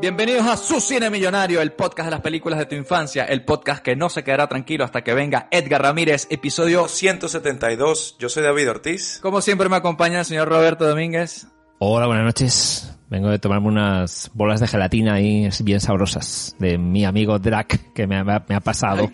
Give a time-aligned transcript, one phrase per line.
[0.00, 3.82] Bienvenidos a Su Cine Millonario, el podcast de las películas de tu infancia, el podcast
[3.84, 8.16] que no se quedará tranquilo hasta que venga Edgar Ramírez, episodio 172.
[8.18, 9.18] Yo soy David Ortiz.
[9.20, 11.48] Como siempre me acompaña el señor Roberto Domínguez.
[11.80, 12.96] Hola, buenas noches.
[13.10, 18.06] Vengo de tomarme unas bolas de gelatina ahí bien sabrosas de mi amigo Drac que
[18.06, 19.10] me ha, me ha pasado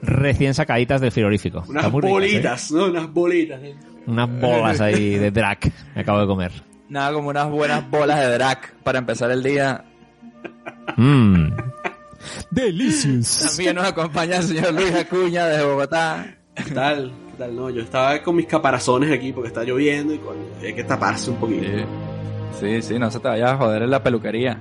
[0.00, 1.64] recién sacaditas del frigorífico.
[1.68, 2.86] Unas ricas, bolitas, ¿no?
[2.86, 3.62] Unas bolitas.
[3.62, 3.74] ¿eh?
[4.06, 6.74] Unas bolas ahí de Drac me acabo de comer.
[6.88, 9.84] Nada como unas buenas bolas de Drac para empezar el día.
[10.96, 11.50] Mmm.
[12.50, 13.46] Delicious.
[13.48, 16.36] También nos acompaña el señor Luis Acuña de Bogotá.
[16.54, 17.12] ¿Qué tal?
[17.30, 17.56] ¿Qué tal?
[17.56, 20.20] No, yo estaba con mis caparazones aquí porque está lloviendo y
[20.64, 21.66] hay que taparse un poquito.
[21.66, 21.80] Sí.
[22.60, 24.58] sí, sí, no se te vaya a joder en la peluquería.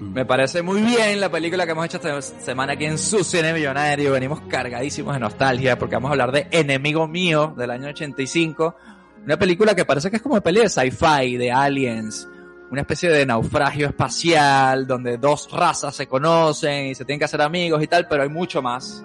[0.00, 3.52] Me parece muy bien la película que hemos hecho esta semana aquí en Su Cine
[3.52, 4.12] Millonario.
[4.12, 8.76] Venimos cargadísimos de nostalgia porque vamos a hablar de Enemigo Mío del año 85.
[9.24, 12.28] Una película que parece que es como peli de sci-fi, de aliens.
[12.70, 17.42] Una especie de naufragio espacial donde dos razas se conocen y se tienen que hacer
[17.42, 19.04] amigos y tal, pero hay mucho más.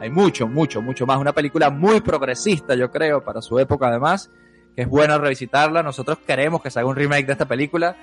[0.00, 1.18] Hay mucho, mucho, mucho más.
[1.18, 4.30] Una película muy progresista, yo creo, para su época además,
[4.74, 5.82] que es bueno revisitarla.
[5.82, 7.96] Nosotros queremos que se haga un remake de esta película,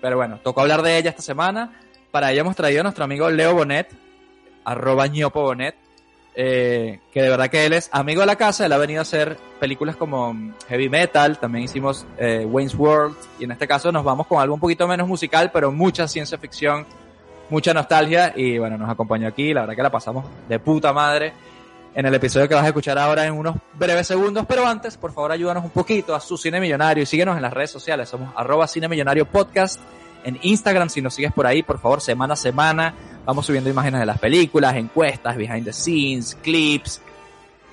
[0.00, 1.80] pero bueno, tocó hablar de ella esta semana.
[2.10, 3.94] Para ello hemos traído a nuestro amigo Leo Bonet,
[4.64, 5.76] arroba ñopo Bonet,
[6.38, 9.02] eh, que de verdad que él es amigo de la casa, él ha venido a
[9.02, 10.36] hacer películas como
[10.68, 14.52] Heavy Metal, también hicimos eh, Wayne's World, y en este caso nos vamos con algo
[14.54, 16.84] un poquito menos musical, pero mucha ciencia ficción,
[17.48, 21.32] mucha nostalgia, y bueno, nos acompañó aquí, la verdad que la pasamos de puta madre.
[21.94, 25.14] En el episodio que vas a escuchar ahora en unos breves segundos, pero antes, por
[25.14, 28.34] favor, ayúdanos un poquito a su Cine Millonario y síguenos en las redes sociales, somos
[28.36, 29.80] arroba Cine Millonario Podcast,
[30.22, 32.92] en Instagram, si nos sigues por ahí, por favor, semana a semana,
[33.26, 37.02] vamos subiendo imágenes de las películas, encuestas, behind the scenes, clips,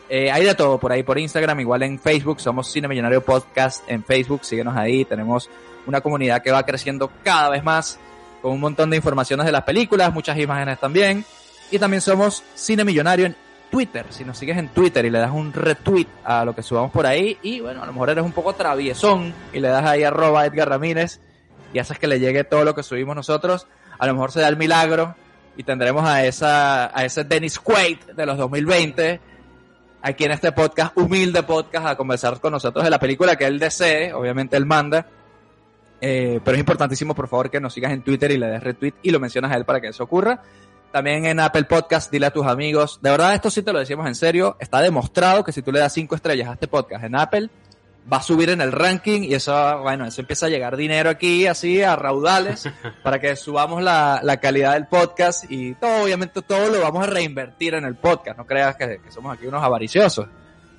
[0.09, 3.83] eh, hay de todo por ahí por Instagram, igual en Facebook, somos Cine Millonario Podcast
[3.87, 5.49] en Facebook, síguenos ahí, tenemos
[5.85, 7.99] una comunidad que va creciendo cada vez más,
[8.41, 11.23] con un montón de informaciones de las películas, muchas imágenes también,
[11.69, 13.35] y también somos Cine Millonario en
[13.69, 16.91] Twitter, si nos sigues en Twitter y le das un retweet a lo que subamos
[16.91, 20.03] por ahí, y bueno, a lo mejor eres un poco traviesón y le das ahí
[20.03, 21.19] arroba Edgar Ramírez
[21.73, 23.67] y haces que le llegue todo lo que subimos nosotros,
[23.99, 25.15] a lo mejor se da el milagro
[25.55, 29.19] y tendremos a esa, a ese Dennis Quaid de los 2020
[30.01, 33.57] aquí en este podcast, humilde podcast, a conversar con nosotros de la película que él
[33.57, 35.07] desee, obviamente él manda,
[36.01, 38.93] eh, pero es importantísimo por favor que nos sigas en Twitter y le des retweet
[39.01, 40.41] y lo mencionas a él para que eso ocurra.
[40.91, 42.99] También en Apple Podcast, dile a tus amigos.
[43.01, 44.57] De verdad, esto sí te lo decimos en serio.
[44.59, 47.49] Está demostrado que si tú le das cinco estrellas a este podcast en Apple,
[48.11, 51.47] va a subir en el ranking y eso, bueno, eso empieza a llegar dinero aquí,
[51.47, 52.69] así, a raudales,
[53.03, 57.09] para que subamos la, la calidad del podcast y todo, obviamente, todo lo vamos a
[57.09, 58.37] reinvertir en el podcast.
[58.37, 60.27] No creas que, que somos aquí unos avariciosos.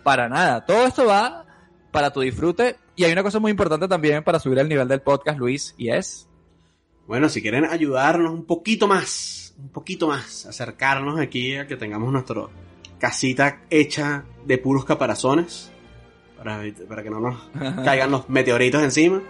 [0.02, 0.66] Para nada.
[0.66, 1.44] Todo esto va
[1.90, 2.76] para tu disfrute.
[2.96, 5.90] Y hay una cosa muy importante también para subir el nivel del podcast, Luis, y
[5.90, 6.28] es...
[7.06, 12.10] Bueno, si quieren ayudarnos un poquito más, un poquito más, acercarnos aquí a que tengamos
[12.10, 12.46] nuestra
[12.98, 15.70] casita hecha de puros caparazones,
[16.44, 17.50] para, para que no nos
[17.84, 19.22] caigan los meteoritos encima.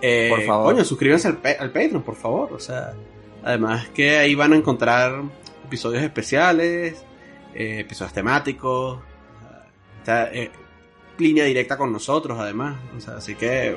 [0.00, 0.74] Eh, Por favor.
[0.74, 2.52] Coño, suscríbanse al, al Patreon, por favor.
[2.52, 2.92] O sea,
[3.42, 5.22] además que ahí van a encontrar
[5.64, 7.04] episodios especiales,
[7.54, 9.00] eh, episodios temáticos,
[9.98, 10.50] está, eh,
[11.16, 12.76] línea directa con nosotros, además.
[12.96, 13.76] O sea, así que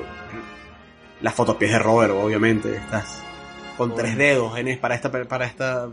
[1.22, 3.22] las fotopies de Robert, obviamente, estás
[3.78, 5.88] con tres dedos en, para esta para esta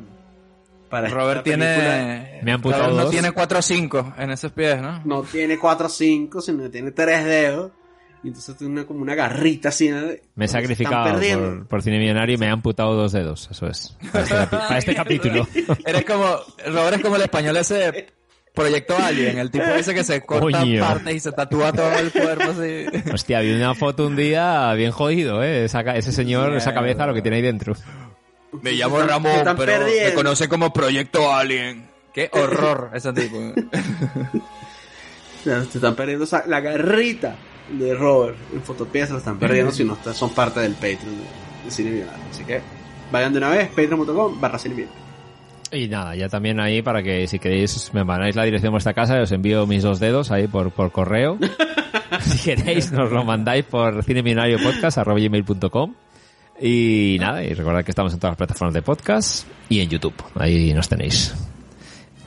[0.89, 3.11] para Robert tiene Me han Robert no dos.
[3.11, 5.01] tiene 4 o 5 en esos pies, ¿no?
[5.05, 7.71] no tiene cuatro o cinco, sino que tiene tres dedos.
[8.23, 9.91] Y entonces tiene una, como una garrita así.
[10.33, 13.95] Me he sacrificado por, por cine millonario y me he amputado dos dedos, eso es.
[14.11, 15.47] Para este, para este capítulo.
[15.85, 16.25] Eres como
[16.65, 18.07] Robert es como el español ese
[18.55, 22.51] Proyecto Alien, el tipo ese que se corta partes y se tatúa todo el cuerpo
[22.51, 22.85] así.
[23.13, 25.65] Hostia, vi una foto un día bien jodido, ¿eh?
[25.65, 27.73] Esa ese señor, esa cabeza, lo que tiene ahí dentro.
[28.61, 30.15] Me llamo Ramón, pero me perdiendo.
[30.15, 31.87] conoce como Proyecto Alien.
[32.13, 33.37] Qué horror ese tipo.
[35.43, 37.35] Se están perdiendo esa- la garrita
[37.69, 41.17] de Robert en Fotopía, se están perdiendo si no son parte del Patreon
[41.65, 42.23] de, Cine Millonario.
[42.31, 42.61] Así que
[43.11, 45.05] vayan de una vez, patreon.com barra Cine Millonario.
[45.71, 48.93] Y nada, ya también ahí para que si queréis me mandáis la dirección de vuestra
[48.93, 51.37] casa, os envío mis dos dedos ahí por, por correo.
[52.21, 55.93] si queréis nos lo mandáis por cinemillenariopodcast.com
[56.59, 60.13] y nada, y recordad que estamos en todas las plataformas de podcast y en YouTube.
[60.35, 61.33] Ahí nos tenéis.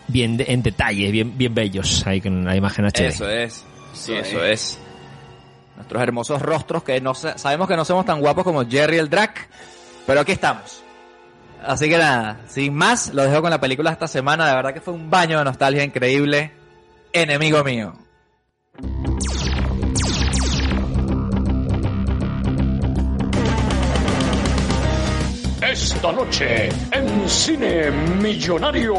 [0.07, 3.07] Bien de- en detalle, bien, bien bellos, ahí con la imagen HD.
[3.09, 3.65] Eso es.
[3.93, 4.79] Sí, eso es.
[5.77, 9.09] Nuestros hermosos rostros que no sa- sabemos que no somos tan guapos como Jerry el
[9.11, 9.49] Drac,
[10.07, 10.83] pero aquí estamos.
[11.65, 14.49] Así que nada, sin más, lo dejo con la película esta semana.
[14.49, 16.53] De verdad que fue un baño de nostalgia increíble.
[17.13, 17.95] Enemigo mío.
[25.70, 28.94] Esta noche en Cine Millonario,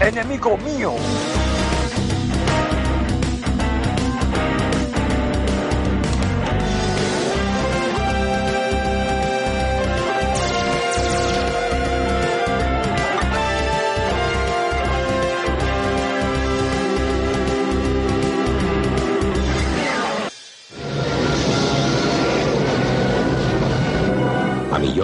[0.00, 0.92] enemigo mío.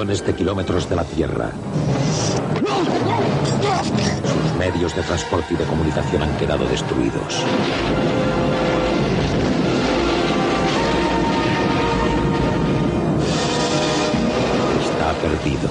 [0.04, 1.50] De kilómetros de la Tierra.
[4.25, 7.43] Sus medios de transporte y de comunicación han quedado destruidos.
[14.84, 15.70] Está perdido.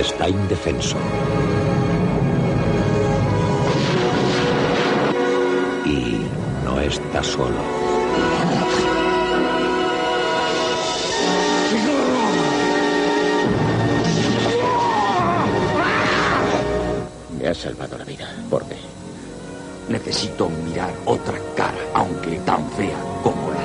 [0.00, 0.98] Está indefenso.
[5.84, 6.20] Y
[6.64, 7.89] no está solo.
[17.60, 18.26] Salvado la vida.
[18.48, 18.76] ¿Por qué?
[19.88, 23.64] Necesito mirar otra cara, aunque tan fea como la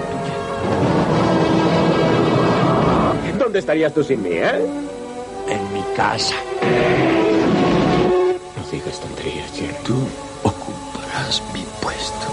[3.22, 3.38] tuya.
[3.38, 4.66] ¿Dónde estarías tú sin mí, eh?
[5.48, 6.36] En mi casa.
[8.58, 9.76] No digas tonterías, Jerry.
[9.86, 9.96] Tú
[10.44, 12.28] ocuparás mi puesto.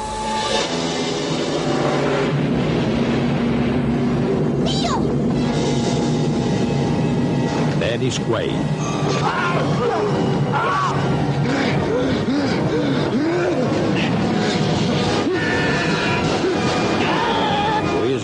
[7.79, 8.50] Dennis Quaid.
[10.62, 11.31] Louis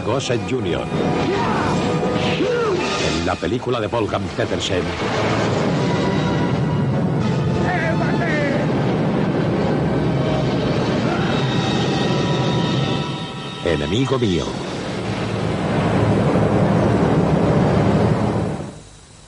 [0.09, 0.87] Gossett Jr.
[3.07, 4.83] En la película de Volkan Petersen.
[13.67, 14.45] Enemigo mío.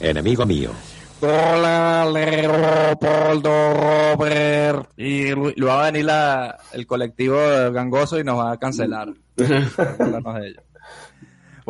[0.01, 0.71] Enemigo mío.
[1.21, 4.89] Hola, Leopoldo Robert.
[4.97, 7.37] Y luego va a venir la, el colectivo
[7.71, 9.13] gangoso y nos va a cancelar.
[9.37, 10.70] De ello.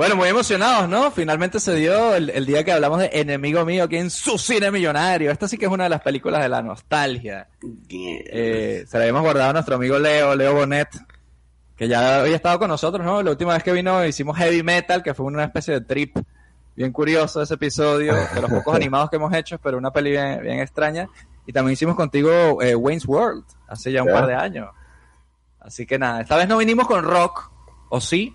[0.00, 1.11] Bueno, muy emocionados, ¿no?
[1.11, 4.70] Finalmente se dio el, el día que hablamos de Enemigo Mío aquí en su cine
[4.70, 5.31] millonario.
[5.31, 7.49] Esta sí que es una de las películas de la nostalgia.
[7.91, 10.88] Eh, se la habíamos guardado a nuestro amigo Leo, Leo Bonet,
[11.76, 13.23] que ya había estado con nosotros, ¿no?
[13.23, 16.17] La última vez que vino hicimos Heavy Metal, que fue una especie de trip
[16.75, 20.41] bien curioso ese episodio, de los pocos animados que hemos hecho, pero una peli bien,
[20.41, 21.11] bien extraña.
[21.44, 24.70] Y también hicimos contigo eh, Wayne's World, hace ya un par de años.
[25.61, 27.53] Así que nada, esta vez no vinimos con rock,
[27.91, 28.35] ¿o sí?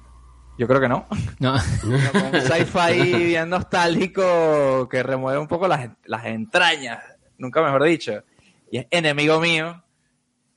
[0.58, 1.06] Yo creo que no.
[1.40, 1.54] No.
[1.84, 7.00] Un sci-fi bien nostálgico que remueve un poco las, las entrañas,
[7.38, 8.24] nunca mejor dicho.
[8.72, 9.84] Y es enemigo mío.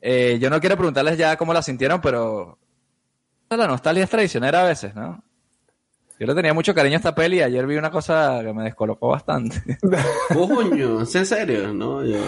[0.01, 2.59] Eh, yo no quiero preguntarles ya cómo la sintieron, pero
[3.51, 5.23] la nostalgia es traicionera a veces, ¿no?
[6.21, 8.65] Yo le tenía mucho cariño a esta peli y ayer vi una cosa que me
[8.65, 9.79] descolocó bastante.
[10.35, 11.73] Coño, ¿es en serio?
[11.73, 12.19] No, yo.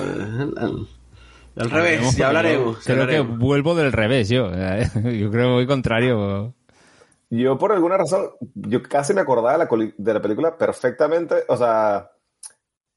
[1.56, 2.78] Al, revés, ya hablaremos.
[2.84, 3.38] Creo que hablaremos.
[3.38, 4.50] vuelvo del revés yo.
[4.50, 6.54] Yo creo que voy contrario.
[7.30, 11.56] Yo por alguna razón, yo casi me acordaba de la, de la película perfectamente, o
[11.56, 12.10] sea,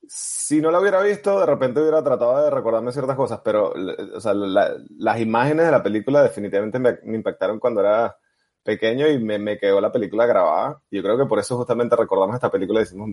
[0.08, 3.74] si no la hubiera visto, de repente hubiera tratado de recordarme ciertas cosas, pero
[4.16, 8.18] o sea, la- las imágenes de la película definitivamente me, me impactaron cuando era
[8.63, 10.82] pequeño y me, me quedó la película grabada.
[10.92, 13.12] Yo creo que por eso justamente recordamos esta película y decimos,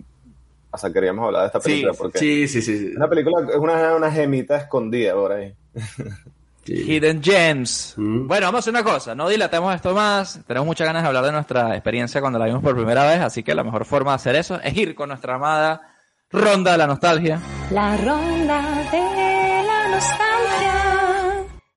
[0.71, 2.77] o sea, queríamos hablar de esta Sí, película, porque sí, sí, sí.
[2.77, 2.87] sí.
[2.91, 5.55] es una película, es una, una gemita escondida por ahí.
[6.65, 7.95] Hidden Gems.
[7.97, 8.27] Mm.
[8.27, 10.39] Bueno, vamos a hacer una cosa, no dilatemos esto más.
[10.45, 13.43] Tenemos muchas ganas de hablar de nuestra experiencia cuando la vimos por primera vez, así
[13.43, 15.81] que la mejor forma de hacer eso es ir con nuestra amada
[16.29, 17.41] ronda de la nostalgia.
[17.71, 20.31] La ronda de la nostalgia.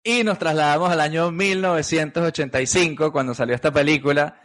[0.03, 4.37] Y nos trasladamos al año 1985, cuando salió esta película,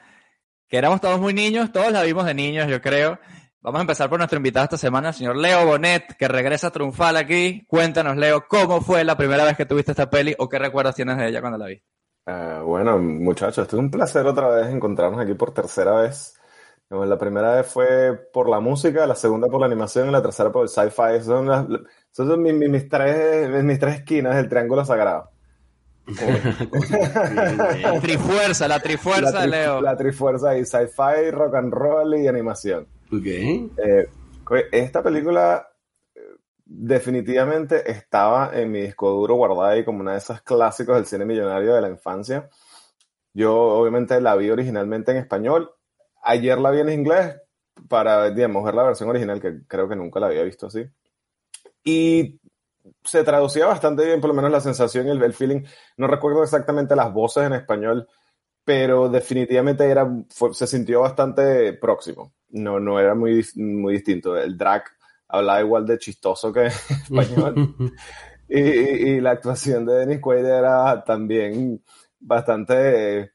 [0.70, 3.20] que éramos todos muy niños, todos la vimos de niños, yo creo.
[3.62, 7.18] Vamos a empezar por nuestro invitado esta semana, el señor Leo Bonet, que regresa triunfal
[7.18, 7.66] aquí.
[7.68, 11.18] Cuéntanos, Leo, ¿cómo fue la primera vez que tuviste esta peli o qué recuerdos tienes
[11.18, 11.86] de ella cuando la viste?
[12.26, 16.36] Ah, bueno, muchachos, esto es un placer otra vez encontrarnos aquí por tercera vez.
[16.90, 20.52] La primera vez fue por la música, la segunda por la animación y la tercera
[20.52, 21.16] por el sci-fi.
[21.16, 21.66] Esas son, las-
[22.12, 25.30] esas son mis, mis- mis tres, mis tres esquinas del triángulo sagrado.
[26.08, 29.82] La trifuerza, la trifuerza la, tri- Leo.
[29.82, 32.88] la trifuerza ahí, sci-fi, rock and roll y animación.
[33.12, 33.26] Ok.
[33.78, 34.08] Eh,
[34.72, 35.68] esta película
[36.16, 36.20] eh,
[36.66, 41.26] definitivamente estaba en mi disco duro guardada ahí como una de esas clásicos del cine
[41.26, 42.50] millonario de la infancia.
[43.34, 45.72] Yo obviamente la vi originalmente en español.
[46.24, 47.38] Ayer la vi en inglés
[47.90, 50.86] para, digamos, ver la versión original, que creo que nunca la había visto así.
[51.84, 52.40] Y
[53.04, 55.64] se traducía bastante bien, por lo menos la sensación y el, el feeling.
[55.98, 58.08] No recuerdo exactamente las voces en español,
[58.66, 62.34] pero definitivamente era, fue- se sintió bastante próximo.
[62.52, 64.38] No, no era muy, muy distinto.
[64.38, 64.84] El drag
[65.28, 66.68] hablaba igual de chistoso que en
[67.04, 67.62] español.
[68.50, 71.84] y, y- y la actuación de Dennis Quaid era también
[72.20, 73.32] bastante eh,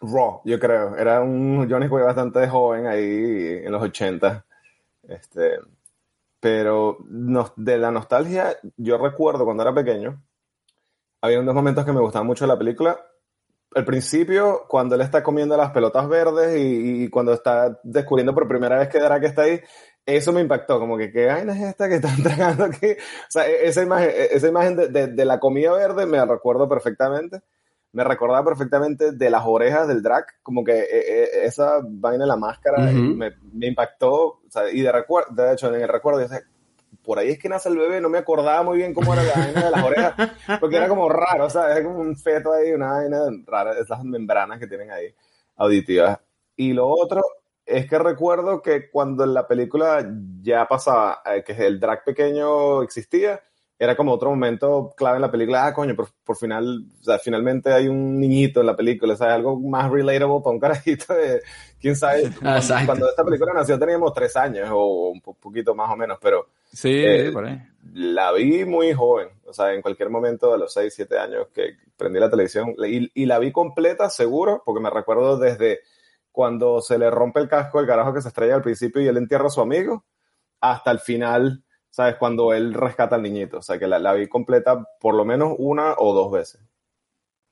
[0.00, 0.96] raw, yo creo.
[0.96, 4.44] Era un Johnny Quaid bastante joven ahí en los 80.
[5.08, 5.58] Este,
[6.40, 6.98] pero
[7.56, 10.22] de la nostalgia, yo recuerdo cuando era pequeño,
[11.20, 12.98] había unos momentos que me gustaban mucho de la película.
[13.76, 18.48] Al principio, cuando él está comiendo las pelotas verdes y, y cuando está descubriendo por
[18.48, 19.60] primera vez que Drac está ahí,
[20.06, 22.92] eso me impactó, como que qué vaina es esta que están tragando aquí.
[22.92, 26.24] O sea, e- esa imagen, e- esa imagen de, de- de la comida verde me
[26.24, 27.42] recuerdo perfectamente.
[27.92, 32.36] Me recordaba perfectamente de las orejas del Drac, como que e- esa vaina en la
[32.36, 34.12] máscara me, me impactó.
[34.14, 34.92] o sea, y de,
[35.32, 36.46] de hecho, en el recuerdo, yo decía,
[37.06, 39.34] por ahí es que nace el bebé, no me acordaba muy bien cómo era la
[39.34, 40.14] vaina de las orejas,
[40.60, 44.02] porque era como raro, o sea, es como un feto ahí, una vaina rara, esas
[44.04, 45.14] membranas que tienen ahí
[45.56, 46.18] auditivas.
[46.56, 47.22] Y lo otro
[47.64, 50.04] es que recuerdo que cuando en la película
[50.42, 53.40] ya pasaba, eh, que el drag pequeño existía,
[53.78, 57.18] era como otro momento clave en la película, ah, coño, por, por final, o sea,
[57.18, 61.12] finalmente hay un niñito en la película, o sea, algo más relatable para un carajito
[61.14, 61.42] de,
[61.78, 62.86] quién sabe, Ah, exacto.
[62.86, 66.46] cuando esta película nació teníamos tres años o un po- poquito más o menos, pero
[66.72, 67.60] Sí, Eh, por ahí.
[67.92, 71.76] la vi muy joven, o sea, en cualquier momento de los 6, 7 años que
[71.96, 75.80] prendí la televisión y, y la vi completa, seguro, porque me recuerdo desde
[76.32, 79.16] cuando se le rompe el casco el carajo que se estrella al principio y él
[79.16, 80.04] entierra a su amigo,
[80.60, 81.62] hasta el final,
[81.96, 82.16] ¿sabes?
[82.16, 85.54] Cuando él rescata al niñito, o sea, que la, la vi completa por lo menos
[85.56, 86.60] una o dos veces.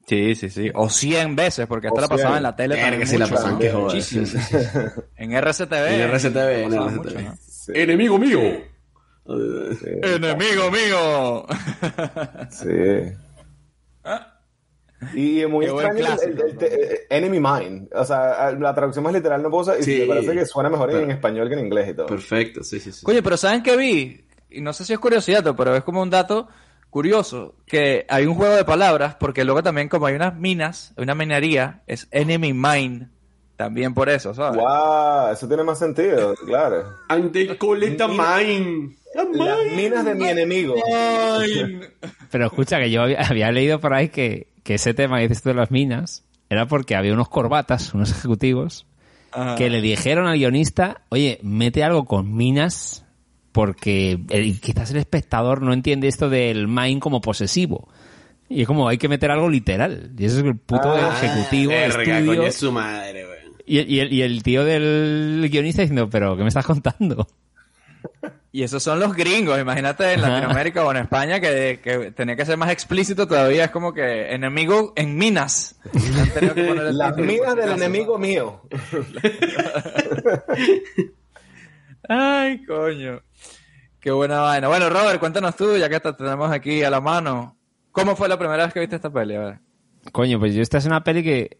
[0.06, 0.70] Sí, sí, sí.
[0.74, 2.36] O 100 veces, porque esta O la pasaba 100.
[2.36, 3.84] en la tele también la pasaban, que joder.
[3.86, 4.26] Muchísimo.
[4.26, 4.78] Sí, sí, sí.
[5.16, 5.86] En RCTV.
[5.94, 6.96] En RCTV, en RCTV.
[6.96, 7.36] mucho, ¿no?
[7.40, 8.38] Sí, Enemigo mío.
[9.80, 11.46] sí, ¡Enemigo mío!
[12.50, 12.68] Sí.
[15.14, 17.88] Y es muy Qué extraño el, el- el- el- Enemy Mine.
[17.94, 19.78] O sea, la traducción más literal no puedo usar.
[19.80, 19.98] Y Sí.
[20.00, 22.06] me parece que suena mejor en español que en inglés y todo.
[22.06, 23.04] Perfecto, sí, sí, sí.
[23.04, 24.20] Coño, pero ¿saben qué vi?
[24.54, 26.48] Y no sé si es curiosidad, pero es como un dato
[26.90, 31.02] curioso, que hay un juego de palabras, porque luego también como hay unas minas, hay
[31.02, 33.08] una minería, es enemy mine,
[33.56, 34.60] también por eso, ¿sabes?
[34.60, 35.32] ¡Wow!
[35.32, 36.84] Eso tiene más sentido, claro.
[37.08, 38.96] And they a mine.
[39.14, 39.76] Las mine.
[39.76, 40.74] minas de mi enemigo.
[42.30, 45.42] Pero escucha, que yo había, había leído por ahí que, que ese tema que dices
[45.42, 48.86] tú de las minas era porque había unos corbatas, unos ejecutivos,
[49.32, 49.56] Ajá.
[49.56, 53.03] que le dijeron al guionista, oye, mete algo con minas
[53.54, 57.88] porque el- quizás el espectador no entiende esto del mine como posesivo.
[58.48, 60.10] Y es como, hay que meter algo literal.
[60.18, 63.38] Y eso es el puto Ah, ejecutivo de su madre, güey.
[63.64, 67.28] Y, el- y el, y el tío del guionista diciendo, pero ¿qué me estás contando?
[68.52, 70.20] Y esos son los gringos, imagínate en.
[70.22, 74.32] Latinoamérica o en España que, que tenía que ser más explícito todavía, es como que
[74.34, 75.76] enemigo en minas.
[76.92, 78.62] Las minas del enemigo mío.
[82.08, 83.22] Ay, coño.
[84.00, 84.68] Qué buena vaina.
[84.68, 87.56] Bueno, Robert, cuéntanos tú, ya que te tenemos aquí a la mano.
[87.90, 89.34] ¿Cómo fue la primera vez que viste esta peli?
[89.34, 89.58] A ver.
[90.12, 91.58] Coño, pues yo esta es una peli que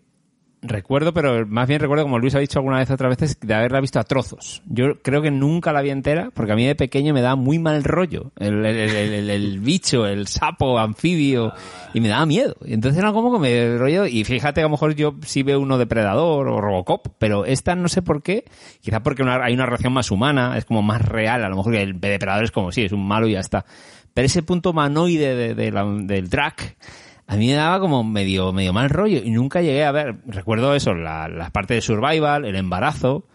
[0.66, 3.80] recuerdo, pero más bien recuerdo, como Luis ha dicho alguna vez otras veces, de haberla
[3.80, 4.62] visto a trozos.
[4.66, 7.58] Yo creo que nunca la vi entera, porque a mí de pequeño me daba muy
[7.58, 8.32] mal rollo.
[8.38, 11.52] El, el- el- el- bicho, el sapo, anfibio,
[11.92, 12.56] y me daba miedo.
[12.64, 15.60] Y entonces era como que me rollo, y fíjate, a lo mejor yo sí veo
[15.60, 18.44] uno Depredador o Robocop, pero esta no sé por qué,
[18.80, 21.72] quizá porque una- hay una relación más humana, es como más real, a lo mejor
[21.74, 23.64] que el Depredador es como, sí, es un malo y ya está.
[24.14, 26.54] Pero ese punto humanoide de, de la- del drag,
[27.26, 30.74] a mí me daba como medio, medio mal rollo y nunca llegué a ver, recuerdo
[30.74, 33.26] eso, la, la parte de survival, el embarazo,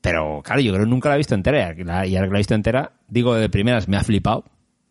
[0.00, 2.32] pero claro, yo creo que nunca la he visto entera y la- y ahora que
[2.32, 4.44] la he visto entera, digo de primeras, me ha flipado,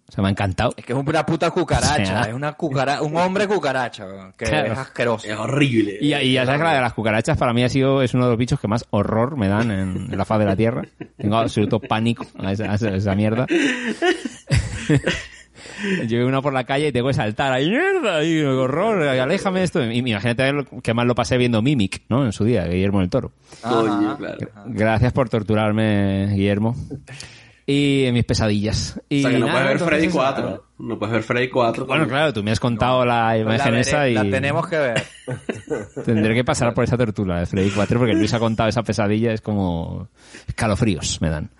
[0.09, 0.73] o sea, me ha encantado.
[0.75, 2.21] Es que es una puta cucaracha, O sea.
[2.23, 4.05] es una cucara un hombre cucaracha,
[4.37, 4.73] que Claro.
[4.73, 5.27] es asqueroso.
[5.27, 5.97] Es horrible.
[6.01, 8.25] Y, y ya sabes que la de las cucarachas para mí ha sido, es uno
[8.25, 10.81] de los bichos que más horror me dan en, en la faz de la tierra.
[11.17, 13.47] Tengo absoluto pánico a esa, a esa- a esa mierda.
[16.07, 17.53] Yo una por la calle y tengo que saltar.
[17.53, 18.17] ¡Ay, mierda!
[18.17, 19.03] ¡Ay, horror!
[19.03, 19.83] ¡Aléjame esto!
[19.83, 22.25] Y imagínate lo- que mal lo pasé viendo Mimic, ¿no?
[22.25, 23.31] En su día, Guillermo del Toro.
[23.61, 24.37] Coño, claro.
[24.67, 26.75] Gracias por torturarme, Guillermo.
[27.65, 28.99] Y en mis pesadillas.
[29.07, 30.65] Y o sea que no nada, puedes ver Freddy entonces, 4.
[30.79, 31.85] No puedes ver Freddy 4.
[31.85, 35.03] Bueno, claro, tú me has contado la imagen la, esa y la tenemos que ver.
[36.05, 39.31] tendré que pasar por esa tortura de Freddy 4 porque Luis ha contado esa pesadilla,
[39.31, 40.09] es como
[40.45, 41.51] escalofríos me dan.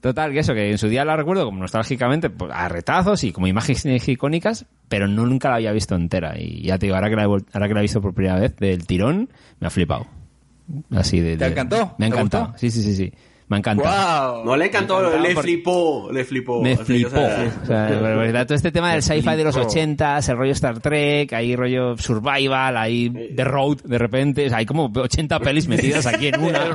[0.00, 3.32] Total, que eso, que en su día la recuerdo como nostálgicamente, pues, a retazos y
[3.32, 6.38] como imágenes icónicas, pero no- nunca la había visto entera.
[6.38, 8.38] Y ya te digo, ahora que la he, ahora que la he visto por primera
[8.38, 9.28] vez del tirón,
[9.58, 10.06] me ha flipado.
[10.92, 11.94] Así de, ¿Te encantó?
[11.98, 12.52] Me ha ¿Te encantado.
[12.58, 13.12] Sí, sí, sí, sí.
[13.48, 14.34] Me ha encantado.
[14.36, 14.44] ¡Wow!
[14.44, 16.62] No le encantó, le porque- flipó, le flipó.
[16.62, 17.08] Me Así, flipó.
[17.08, 19.68] o sea, O sea, de verdad, todo este tema del sci-fi de los flipó.
[19.70, 24.58] 80, el rollo Star Trek, hay rollo survival, hay The Road de repente, o sea,
[24.58, 26.60] hay como 80 pelis metidas aquí en una.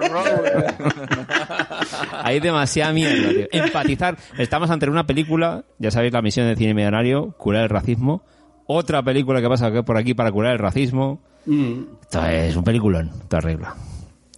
[2.24, 3.48] hay demasiada mierda, tío.
[3.52, 4.18] Empatizar.
[4.38, 8.24] Estamos ante una película, ya sabéis la misión de cine millonario, curar el racismo.
[8.66, 11.22] Otra película que pasa por aquí para curar el racismo.
[11.46, 11.82] mm.
[12.02, 13.68] Esto es un peliculón, terrible.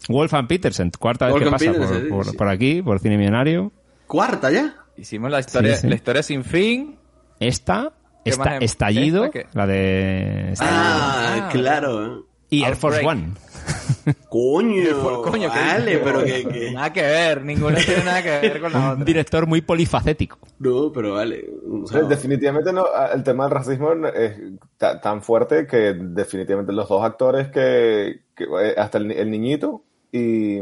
[0.10, 2.38] Wolfgang Petersen, cuarta vez que pasa por, por- sí.
[2.38, 3.72] por aquí, por cine millonario.
[4.08, 4.76] ¿Cuarta ya?
[4.98, 5.88] Hicimos la historia, Sí, sí.
[5.90, 6.96] la historia sin fin.
[7.40, 7.92] Esta,
[8.24, 8.58] ¿Qué esta?
[8.58, 10.54] Estallido, la de...
[10.60, 12.26] Ah, Ah, claro.
[12.50, 13.06] y Air Force.
[13.06, 13.34] One.
[14.30, 18.62] Coño, Coño, ¿qué vale, pero que, que- Nada que ver, ninguno tiene nada que ver
[18.62, 19.06] con la Un otra.
[19.06, 20.38] director muy polifacético.
[20.60, 21.44] No, pero vale.
[21.84, 24.34] o sea, Definitivamente no, el tema del racismo es
[24.78, 29.84] ta- tan fuerte que definitivamente los dos actores que, que, eh, hasta el niñito
[30.16, 30.58] y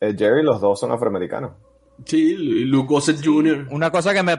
[0.00, 1.52] eh, Jerry, los dos son afroamericanos.
[2.04, 3.66] sí, Luke Gossett Jr.
[3.70, 4.36] Una cosa que me,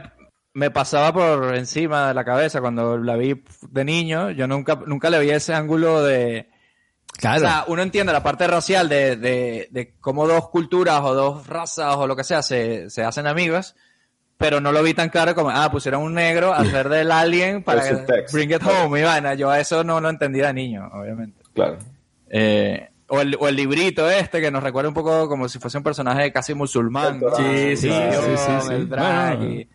[0.54, 5.10] me pasaba por encima de la cabeza cuando la vi de niño, yo nunca, nunca
[5.10, 6.50] le vi ese ángulo de...
[7.18, 7.38] Claro.
[7.38, 11.46] O sea, uno entiende la parte racial de, de, de cómo dos culturas o dos
[11.46, 13.76] razas o lo que sea se, se hacen amigas,
[14.38, 17.64] pero no lo vi tan claro como, ah, pusieron un negro a hacer del alien
[17.66, 17.84] para
[18.32, 19.36] bring it home y vaina.
[19.36, 21.44] Yo eso no lo entendí de niño, obviamente.
[21.54, 21.78] Claro.
[22.30, 25.77] Eh, o, el, o el librito este que nos recuerda un poco como si fuese
[25.77, 27.22] un personaje casi musulmán.
[27.36, 28.74] Sí, sí, sí, sí, sí.
[28.74, 29.65] el drag Bueno,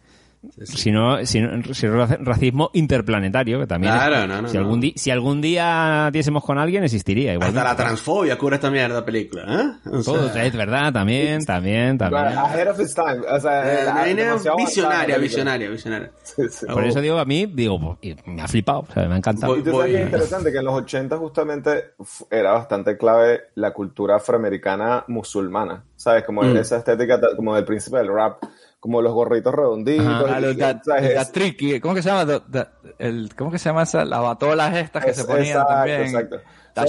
[0.59, 3.93] y- Si no, si no- si raci- racismo interplanetario, que también.
[3.95, 4.61] es- Claro, no, no, si, no.
[4.63, 7.49] Algún di- si algún día diésemos con alguien, existiría igual.
[7.49, 9.89] Hasta la transfobia cubre esta mierda película, ¿eh?
[9.91, 12.25] O sea, Todo, es verdad, también, también, también.
[12.39, 13.21] Ahead of its time.
[13.31, 14.15] O sea, eh,
[14.57, 16.11] visionaria, visionaria, visionaria.
[16.23, 16.67] Sí, sí.
[16.67, 19.53] Por eso digo, a mí, digo, me ha flipado, o sea, me ha encantado.
[19.53, 21.85] Voy- Y tú sabes que es interesante que en los 80 justamente
[22.31, 26.25] era bastante clave la cultura afroamericana musulmana, ¿sabes?
[26.25, 26.57] Como Mm.
[26.57, 28.43] esa estética como del príncipe del rap,
[28.81, 30.07] como los gorritos redonditos.
[30.31, 31.15] Ah, y- da- ¿sabes?
[31.15, 31.81] da tricky.
[31.81, 32.25] ¿Cómo que se llama?
[32.25, 34.05] Da- da- el, ¿Cómo que se llama esa?
[34.05, 36.01] Las batolas estas que Es- se ponían exacto, también.
[36.03, 36.41] exacto.
[36.69, 36.85] Está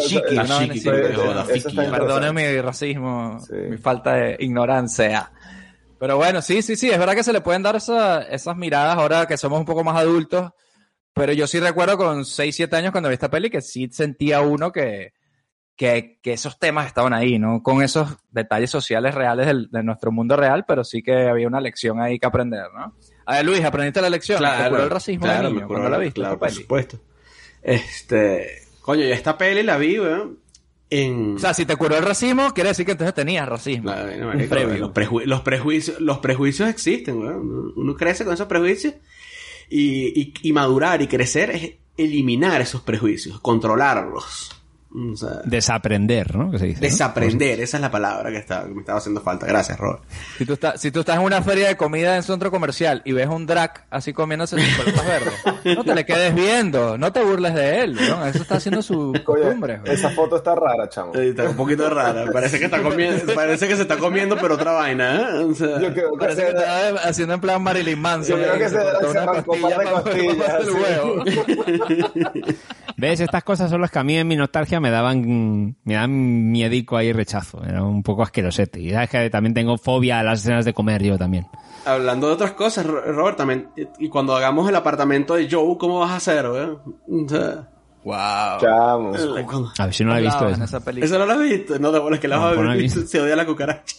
[1.91, 3.53] Perdone mi racismo, Sí.
[3.55, 5.31] mi falta de ignorancia.
[5.99, 8.97] Pero bueno, sí, sí, sí, es verdad que se le pueden dar esa- esas miradas
[8.97, 10.51] ahora que somos un poco más adultos.
[11.13, 14.41] Pero yo sí recuerdo con 6, 7 años cuando vi esta peli que sí sentía
[14.41, 15.13] uno que,
[15.77, 17.61] que, que esos temas estaban ahí, ¿no?
[17.63, 21.61] Con esos detalles sociales reales del- de nuestro mundo real, pero sí que había una
[21.61, 22.95] lección ahí que aprender, ¿no?
[23.25, 24.39] A ver, Luis, ¿aprendiste la lección?
[24.39, 26.19] ¿Te curó el racismo claro, niño curó la viste?
[26.19, 26.99] Claro, por supuesto.
[27.61, 30.39] Este, coño, y esta peli la vi, weón,
[30.89, 31.35] en...
[31.35, 33.91] O sea, si te curó el racismo, quiere decir que entonces tenías racismo.
[34.25, 34.55] Marico.
[34.79, 37.39] Los, prejui- los prejuicios, los prejuicios existen, weón.
[37.51, 38.93] Uno, uno crece con esos prejuicios
[39.69, 44.53] y, y, y madurar y crecer es eliminar esos prejuicios, controlarlos.
[44.89, 46.49] O sea, Desaprender, ¿no?
[46.49, 46.87] Que se dice, ¿no?
[46.87, 49.45] desaprender, esa es la palabra que, estaba, que me estaba haciendo falta.
[49.45, 50.01] Gracias, Robert.
[50.37, 53.11] Si tú, estás, si tú estás en una feria de comida en centro comercial y
[53.11, 55.33] ves un drag así comiéndose sus pelotas verdes,
[55.77, 58.25] no te le quedes viendo, no te burles de él, ¿no?
[58.25, 59.81] Eso está haciendo su costumbre.
[59.85, 61.11] esa foto está rara, chamo.
[61.13, 62.25] Sí, Está un poquito rara.
[62.31, 65.43] Parece que está comiendo, parece que se está comiendo, pero otra vaina, ¿eh?
[65.43, 68.37] O sea, Yo creo que Parece que se- está haciendo en plan Marilyn Manson.
[68.39, 68.59] Yo creo ¿eh?
[68.59, 70.65] que se- cortó se una costilla de costillas,
[72.97, 73.19] ¿Ves?
[73.19, 76.97] Estas cosas son las que a mí en mi nostalgia me daban, me dan miedico
[76.97, 77.63] ahí rechazo.
[77.63, 78.79] Era un poco asquerosete.
[78.81, 81.45] Y sabes que también tengo fobia a las escenas de comer yo también.
[81.85, 85.99] Hablando de otras cosas, Ro- Robert, también, y cuando hagamos el apartamento de Joe, ¿cómo
[85.99, 86.45] vas a hacer,
[87.29, 87.69] sea,
[88.03, 88.59] Wow.
[88.61, 89.15] Chamo.
[89.15, 90.47] el- cuando- A ver si no la he visto.
[90.47, 90.57] Esa.
[90.57, 91.05] en esa película.
[91.05, 91.77] ¿Eso no lo has visto?
[91.79, 92.77] No, de bolas que la No, vas a ver.
[92.77, 93.01] he.
[93.07, 93.95] Se odia la cucaracha.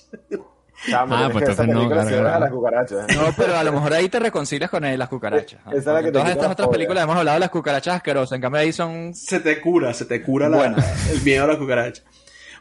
[0.86, 2.40] Chamo, Ah, pues esa entonces no, claro, a claro.
[2.40, 3.16] las cucarachas.
[3.16, 5.60] No, pero a lo mejor ahí te reconcilias con las cucarachas.
[5.66, 5.72] ¿no?
[5.72, 8.36] Esa es la que todas estas otras películas hemos hablado de las cucarachas asquerosas.
[8.36, 9.12] En cambio ahí son...
[9.14, 10.76] Se te cura, se te cura la, Bueno.
[11.12, 12.02] el miedo a la cucaracha.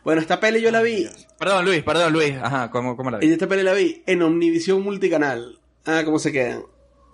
[0.03, 2.33] Bueno, esta peli yo la vi, Perdón, Luis, perdón, Luis.
[2.41, 3.33] Ajá, ¿cómo, cómo la y vi?
[3.33, 5.59] esta peli la vi en Omnivisión Multicanal.
[5.85, 6.63] Ah, ¿cómo se quedan?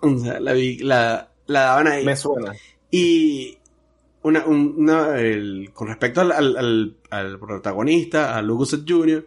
[0.00, 2.04] O sea, la vi, la, la daban ahí.
[2.04, 2.52] Me suena.
[2.90, 3.58] Y
[4.22, 9.26] una, un- una- el- con respecto al, al, al- al protagonista, a Gossett Jr.,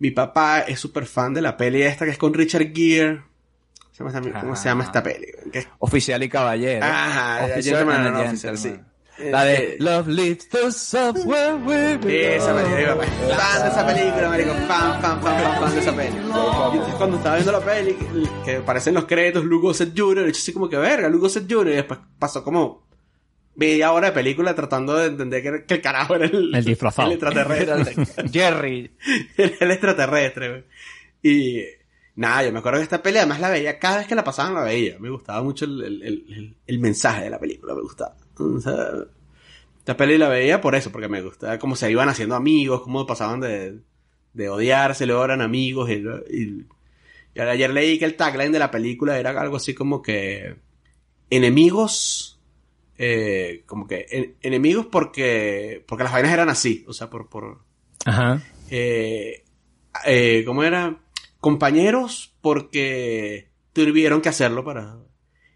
[0.00, 3.22] mi papá es súper fan de la peli esta que es con Richard Gere.
[3.96, 5.26] ¿Cómo se llama, cómo se llama esta peli?
[5.52, 5.66] ¿Qué?
[5.78, 6.84] Oficial y caballero.
[6.84, 8.56] Ajá, Oficial a Officer, Gentleman.
[8.58, 8.80] sí.
[9.30, 10.08] La de Eh, Love
[10.72, 12.08] somewhere we belong.
[12.08, 12.96] Esa película,
[13.36, 16.22] fan de esa película, marico, fan, fan, fan, fan, fan de esa película.
[16.24, 17.96] Y entonces cuando estaba viendo la peli,
[18.46, 21.68] que aparecen los créditos, Luke Gossett Jr., yo así como que, verga, Luke Gossett Jr.,
[21.68, 22.88] y después pasó como
[23.56, 27.08] media hora de película tratando de entender que, que el carajo era el, El disfrazado.
[27.08, 28.28] el extraterrestre.
[28.32, 28.90] Jerry.
[29.36, 30.64] el, el extraterrestre, güey.
[31.22, 31.62] Y
[32.16, 34.54] nada, yo me acuerdo que esta peli además la veía, cada vez que la pasaban
[34.54, 34.98] la veía.
[34.98, 38.16] Me gustaba mucho el, el- el- el- el mensaje de la película, me gustaba.
[38.38, 38.88] O sea,
[39.78, 43.06] esta peli la veía por eso, porque me gustaba cómo se iban haciendo amigos, cómo
[43.06, 43.78] pasaban de,
[44.32, 45.90] de odiarse, luego eran amigos.
[45.90, 46.66] Y, y-
[47.34, 50.56] y ayer leí que el tagline de la película era algo así como que
[51.30, 52.39] enemigos,
[53.02, 57.60] eh, como que en- enemigos porque, porque las vainas eran así, o sea, por, por,
[58.04, 58.42] Ajá.
[58.70, 59.42] eh,
[60.04, 60.98] eh, ¿cómo era?
[61.40, 64.96] Compañeros porque tuvieron que hacerlo para...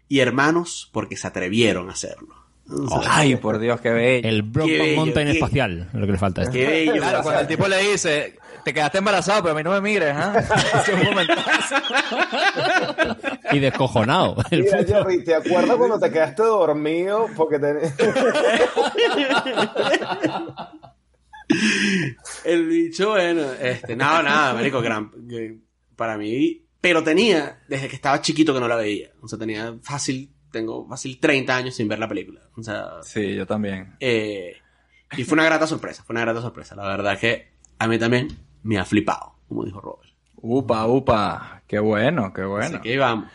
[0.07, 2.35] Y hermanos porque se atrevieron a hacerlo.
[2.67, 4.27] O sea, Ay, por Dios, qué bello.
[4.27, 6.41] El bello, Mountain qué- espacial, lo que le falta.
[6.41, 6.53] a esto.
[6.55, 6.93] Qué bello.
[6.95, 10.11] Claro, cuando el tipo le dice, te quedaste embarazado, pero a mí no me mires,
[10.15, 10.33] ¿ah?
[11.05, 11.75] Momentazo.
[13.51, 14.37] Y descojonado.
[14.49, 17.27] Mira, Jerry, ¿te acuerdas cuando te quedaste dormido?
[17.37, 17.93] Porque te...
[22.43, 25.11] El bicho, bueno, este, nada, nada, marico, gran,
[25.95, 29.75] para mí, pero tenía, desde que estaba chiquito que no la veía, o sea, tenía
[29.83, 33.95] fácil, tengo fácil 30 años sin ver la película, o sea, Sí, yo también.
[33.99, 34.55] eh,
[35.15, 38.35] y fue una grata sorpresa, fue una grata sorpresa, la verdad que a mí también
[38.65, 40.09] me ha flipado, como dijo Robert.
[40.35, 41.61] Upa, upa.
[41.67, 42.65] Qué bueno, qué bueno.
[42.65, 43.29] Así que vamos.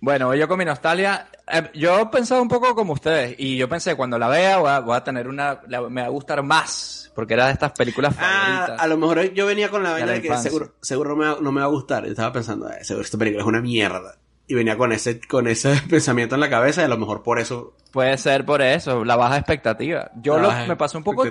[0.00, 3.96] Bueno, yo con mi nostalgia, eh, yo pensaba un poco como ustedes, y yo pensé,
[3.96, 7.10] cuando la vea voy a, voy a tener una, la- me va a gustar más,
[7.16, 8.22] porque era de estas películas Ah,
[8.66, 8.80] favoritas.
[8.80, 11.38] a lo mejor yo venía con la vaina la de que seguro, seguro me va-
[11.40, 12.04] no me va a gustar.
[12.04, 14.16] Yo estaba pensando, eh, seguro esta película es una mierda.
[14.46, 17.40] Y venía con ese, con ese pensamiento en la cabeza y a lo mejor por
[17.40, 17.74] eso.
[17.90, 20.12] Puede ser por eso, la baja expectativa.
[20.22, 21.24] Yo La lo- baja me pasó un poco.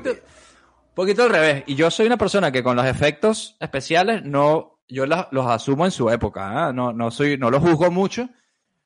[0.97, 5.05] Poquito al revés, y yo soy una persona que con los efectos especiales no, yo
[5.05, 6.73] la- los asumo en su época, ¿ah?
[6.73, 8.27] no, no soy, no los juzgo mucho.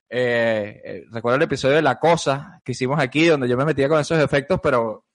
[0.10, 3.88] Eh, eh, recuerdo el episodio de La Cosa que hicimos aquí, donde yo me metía
[3.88, 5.06] con esos efectos, pero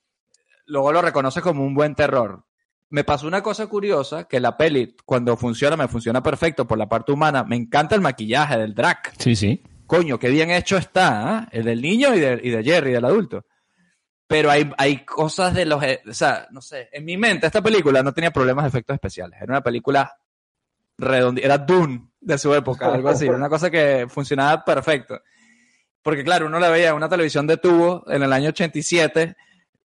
[0.67, 2.45] luego lo reconoces como un buen terror.
[2.89, 6.89] Me pasó una cosa curiosa, que la peli, cuando funciona, me funciona perfecto por la
[6.89, 7.45] parte humana.
[7.45, 9.13] Me encanta el maquillaje del Drac.
[9.19, 9.63] Sí, sí.
[9.87, 11.49] Coño, qué bien hecho está, ¿ah?
[11.53, 13.45] el del niño y de, y de Jerry, del adulto.
[14.29, 15.83] Pero hay, hay cosas de los...
[15.83, 18.95] eh, O sea, no sé, en mi mente esta película no tenía problemas de efectos
[18.95, 19.41] especiales.
[19.41, 20.17] Era una película
[20.99, 23.27] redonda, era Dune de su época, algo así.
[23.27, 25.21] Era una cosa que funcionaba perfecto.
[26.03, 29.37] Porque claro, uno la veía en una televisión de tubo en el año 87,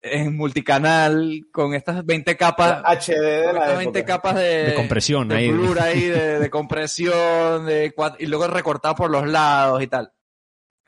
[0.03, 2.83] en multicanal, con estas 20 capas...
[2.85, 4.15] HD de la estas 20 época.
[4.15, 5.51] capas de, De compresión de ahí.
[5.51, 10.13] blur ahí, de, de compresión, de y luego recortado por los lados y tal.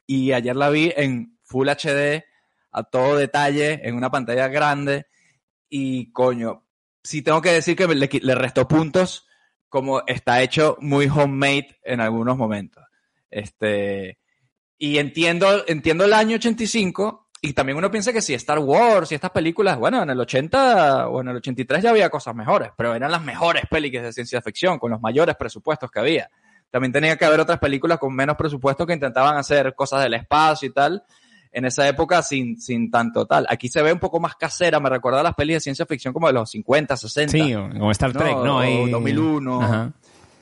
[0.06, 2.24] Y ayer la vi en Full HD,
[2.72, 5.06] a todo detalle, en una pantalla grande,
[5.68, 6.64] y coño,
[7.02, 9.26] sí tengo que decir que le, restó puntos,
[9.68, 12.84] como está hecho muy homemade en algunos momentos.
[13.30, 14.18] Este,
[14.78, 19.16] y entiendo, entiendo el año 85, y también uno piensa que si Star Wars y
[19.16, 22.94] estas películas, bueno, en el 80 o en el 83 ya había cosas mejores, pero
[22.94, 26.30] eran las mejores películas de ciencia ficción, con los mayores presupuestos que había.
[26.70, 30.68] También tenía que haber otras películas con menos presupuesto que intentaban hacer cosas del espacio
[30.68, 31.02] y tal,
[31.52, 33.46] en esa época sin, sin tanto tal.
[33.48, 36.12] Aquí se ve un poco más casera, me recuerda a las pelis de ciencia ficción
[36.14, 37.32] como de los 50, 60.
[37.32, 38.56] Sí, como Star Trek, ¿no?
[38.56, 39.92] O Ahí- 2001 Ajá.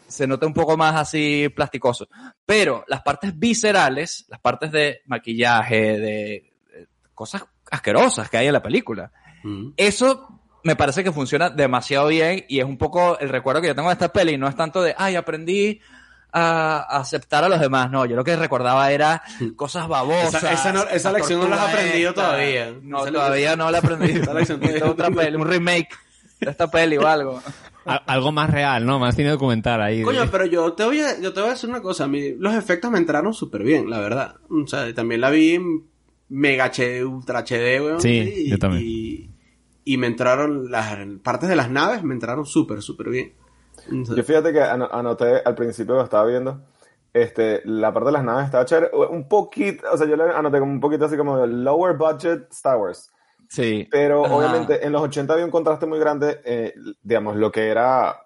[0.07, 2.09] se nota un poco más así plasticoso.
[2.47, 8.53] Pero las partes viscerales, las partes de maquillaje, de, de cosas asquerosas que hay en
[8.53, 9.71] la película, Mm.
[9.79, 10.29] eso
[10.63, 13.89] me parece que funciona demasiado bien y es un poco el recuerdo que yo tengo
[13.89, 14.37] de esta peli.
[14.37, 15.81] No es tanto de, ay, aprendí
[16.33, 17.91] a aceptar a los demás.
[17.91, 19.23] No, yo lo que recordaba era
[19.57, 20.35] cosas babosas.
[20.43, 22.23] Esa- esa no- esa lección no la has aprendido esta.
[22.27, 22.75] todavía.
[22.83, 24.33] No, Esa todavía no la he aprendido.
[24.91, 25.89] Otra peli, un remake
[26.41, 27.43] de esta peli o algo.
[27.85, 28.99] Al- Algo más real, ¿no?
[28.99, 30.03] Más cine documental ahí.
[30.03, 32.05] Coño, pero yo te voy a, yo te voy a decir una cosa.
[32.05, 34.37] A mí los efectos me entraron súper bien, la verdad.
[34.51, 35.85] O sea, también la vi en
[36.29, 38.01] Mega HD, Ultra HD, weón.
[38.01, 38.85] Sí, y, yo también.
[38.87, 39.31] Y,
[39.85, 43.33] y me entraron las partes de las naves, me entraron súper, súper bien.
[43.81, 46.61] Sea, Yo fíjate que ano- anoté al principio que estaba viendo,
[47.13, 50.61] este, la parte de las naves estaba chévere, un poquito, o sea, yo le anoté
[50.61, 53.11] como un poquito así como lower budget Star Wars.
[53.49, 53.89] Sí.
[53.91, 54.35] Pero Ajá.
[54.37, 58.17] obviamente en los 80 había un contraste muy grande, eh, digamos, lo que era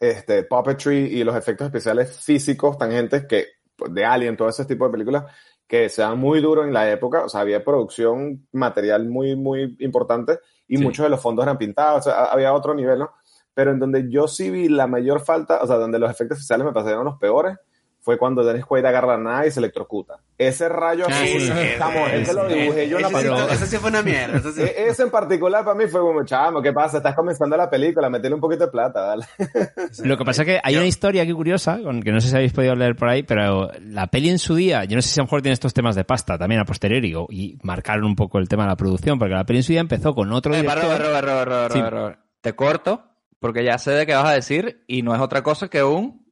[0.00, 4.84] este, puppetry y los efectos especiales físicos tangentes que, pues, de Alien, todo ese tipo
[4.86, 5.24] de películas,
[5.64, 9.76] que se dan muy duro en la época, o sea, había producción material muy, muy
[9.78, 10.82] importante y Sí.
[10.82, 13.12] muchos de los fondos eran pintados, o sea, había otro nivel, ¿no?
[13.54, 16.66] Pero en donde yo sí vi la mayor falta, o sea, donde los efectos especiales
[16.66, 17.56] me parecieron los peores,
[18.04, 20.14] fue cuando Dennis Quaid agarra la nave y se electrocuta.
[20.36, 21.52] Ese rayo Ah, azul, sí.
[21.78, 23.52] chamo, ese lo dibujé yo en la pantalla.
[23.52, 24.38] ese sí fue una mierda.
[24.38, 24.62] ese sí.
[24.62, 26.96] E- Ese en particular para mí fue como, chamo, ¿qué pasa?
[26.96, 29.24] Estás comenzando la película, metele un poquito de plata, dale.
[30.04, 32.52] Lo que pasa es que hay una historia aquí curiosa, que no sé si habéis
[32.52, 35.22] podido leer por ahí, pero la peli en su día, yo no sé si a
[35.22, 38.48] lo mejor tiene estos temas de pasta también a posteriori, y marcaron un poco el
[38.48, 40.82] tema de la producción, porque la peli en su día empezó con otro Eh, director.
[40.98, 42.18] Robert, Robert, Robert, Sí.
[42.40, 43.04] Te corto,
[43.42, 46.22] porque ya sé de qué vas a decir, y no es otra cosa que un...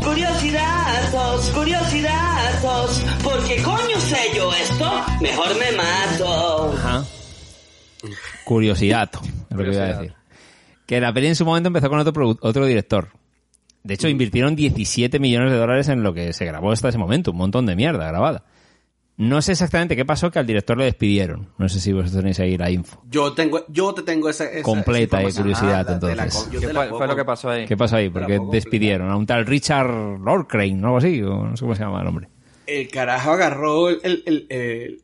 [0.00, 6.72] Curiosidazos, curiosidazos, porque coño sé yo esto, mejor me mato.
[6.72, 7.04] Ajá.
[8.44, 9.10] Curiosidad,
[9.50, 10.14] es lo que iba a decir.
[10.86, 13.08] Que la peli en su momento empezó con otro, otro director.
[13.82, 17.32] De hecho, invirtieron 17 millones de dólares en lo que se grabó hasta ese momento,
[17.32, 18.44] un montón de mierda grabada.
[19.16, 21.48] No sé exactamente qué pasó, que al director le despidieron.
[21.56, 23.00] No sé si vosotros tenéis ahí la info.
[23.08, 25.92] Yo tengo, yo te tengo esa, esa- Completa esa de curiosidad, Ah, la-
[26.24, 26.48] entonces.
[26.50, 27.64] ¿Qué fue, lo que pasó ahí?
[27.66, 28.10] ¿Qué pasó ahí?
[28.10, 30.88] Porque despidieron a un tal Richard Lordcrane, ¿no?
[30.88, 32.28] Algo así, o no sé cómo se llama el hombre.
[32.66, 35.02] El carajo agarró el, el, el- el-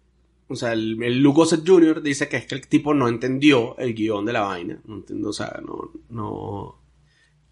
[0.48, 2.02] o sea, el, el Luke Gossett Jr.
[2.02, 4.80] dice que es que el tipo no entendió el guion de la vaina.
[4.86, 6.80] No entiendo, o sea, no, no,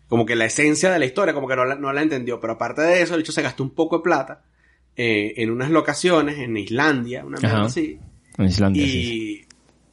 [0.09, 2.41] como que la esencia de la historia, como que no la, no la entendió.
[2.41, 4.43] Pero aparte de eso, el hecho se gastó un poco de plata
[4.99, 7.63] eh, en unas locaciones en Islandia, una Ajá.
[7.63, 7.99] así.
[8.37, 9.47] En Islandia, sí, sí.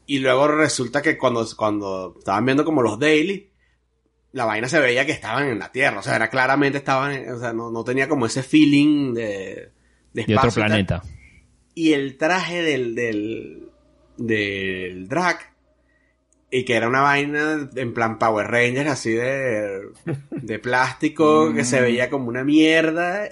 [0.08, 3.50] Y, y luego resulta que cuando, cuando estaban viendo como los daily,
[4.34, 6.00] la vaina se veía que estaban en la Tierra.
[6.00, 9.72] O sea, era claramente estaban, o sea, no, no tenía como ese feeling de,
[10.12, 10.70] de Y otro espacio tal.
[10.72, 11.04] planeta.
[11.74, 13.70] Y el traje del, del,
[14.18, 15.38] del drag,
[16.52, 19.90] y que era una vaina en plan Power Rangers, así de,
[20.32, 23.30] de plástico, que se veía como una mierda.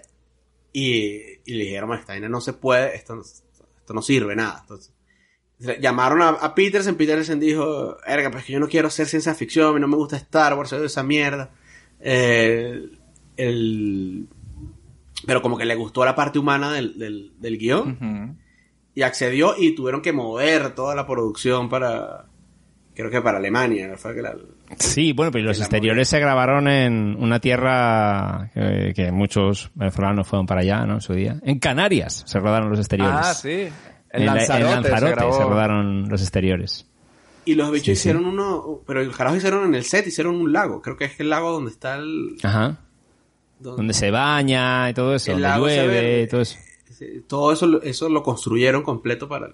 [0.74, 4.58] Y, y le dijeron, esta vaina no se puede, esto, no- esto no sirve nada.
[4.62, 4.92] Entonces,
[5.80, 9.68] llamaron a, a Peterson, Peterson dijo, erga, pues que yo no quiero hacer ciencia ficción,
[9.70, 11.52] a mí no me gusta Star Wars, soy de esa mierda.
[12.00, 12.90] Eh,
[13.38, 14.28] el,
[15.26, 18.38] pero como que le gustó la parte humana del, del, del guion
[18.96, 22.26] y accedió y tuvieron que mover toda la producción para,
[22.96, 23.96] creo que para Alemania.
[23.98, 24.36] Fue que la-
[24.78, 30.46] Sí, bueno, pero los exteriores se grabaron en una tierra que, que muchos venezolanos fueron
[30.46, 30.96] para allá, ¿no?
[30.96, 31.38] En su día.
[31.44, 33.16] En Canarias se rodaron los exteriores.
[33.22, 33.50] Ah, sí.
[33.52, 36.88] En En, la- en Lanzarote, se Lanzarote rodaron los exteriores.
[37.46, 38.00] y los bichos Sí, sí.
[38.10, 40.82] hicieron uno, pero el carajo hicieron en el set, hicieron un lago.
[40.82, 42.38] Creo que es el lago donde está el...
[42.44, 42.78] Ajá.
[43.60, 46.58] donde- Donde se baña y todo eso, El donde llueve ve- y todo eso.
[47.28, 49.50] todo eso, lo- eso lo construyeron completo para...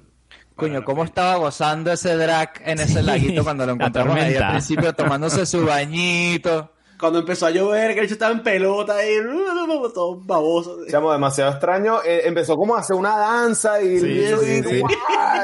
[0.60, 4.94] Coño, ¿cómo estaba gozando ese drag en ese laguito cuando lo encontramos ahí al principio
[4.94, 6.74] tomándose su bañito?
[7.00, 9.14] Cuando empezó a llover, que el bicho estaba en pelota ahí,
[9.94, 10.80] todo baboso.
[10.92, 12.00] Chamo, demasiado extraño.
[12.04, 14.80] Eh, empezó como a hacer una danza y, Sí, y- sí, y- sí.
[14.82, 14.92] ¡guau!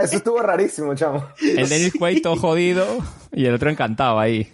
[0.03, 1.25] eso estuvo rarísimo, chamo.
[1.41, 2.85] El Dennis Quaid todo jodido
[3.31, 4.51] y el otro encantado ahí.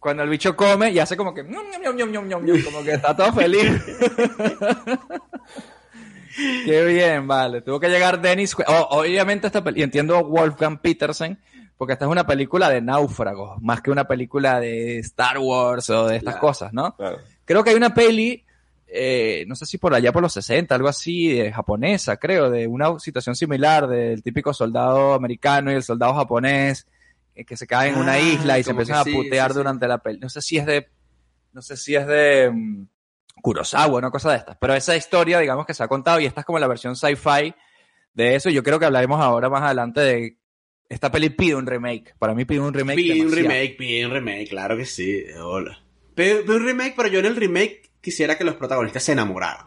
[0.00, 1.44] Cuando el bicho come y hace como que...
[1.44, 3.70] como que está todo feliz.
[6.64, 7.62] Qué bien, vale.
[7.62, 8.54] Tuvo que llegar Dennis...
[8.66, 9.80] Oh, obviamente esta película...
[9.80, 11.38] Y entiendo a Wolfgang Petersen,
[11.76, 16.06] porque esta es una película de náufragos, más que una película de Star Wars o
[16.06, 16.94] de estas Claro, cosas, ¿no?
[16.96, 17.18] Claro.
[17.44, 18.44] Creo que hay una peli,
[18.86, 22.66] eh, no sé si por allá por los 60, algo así, de japonesa, creo, de
[22.66, 26.86] una situación similar del típico soldado americano y el soldado japonés
[27.34, 29.58] eh, que se caen en una Ah, isla y se empiezan a putear sí, sí.
[29.58, 30.18] durante la peli.
[30.18, 30.88] No sé si es de,
[31.52, 32.86] no sé si es de mm,
[33.42, 36.40] Kurosawa, una cosa de estas, pero esa historia, digamos que se ha contado y esta
[36.40, 37.54] es como la versión sci-fi
[38.14, 38.50] de eso.
[38.50, 40.38] Yo creo que hablaremos ahora más adelante de
[40.88, 42.14] esta peli pide un remake.
[42.18, 42.96] Para mí pide un remake.
[42.96, 45.22] Pide un remake, pide un remake, claro que sí.
[45.40, 45.78] Hola.
[46.14, 49.66] Pide, pide un remake, pero yo en el remake quisiera que los protagonistas se enamoraran.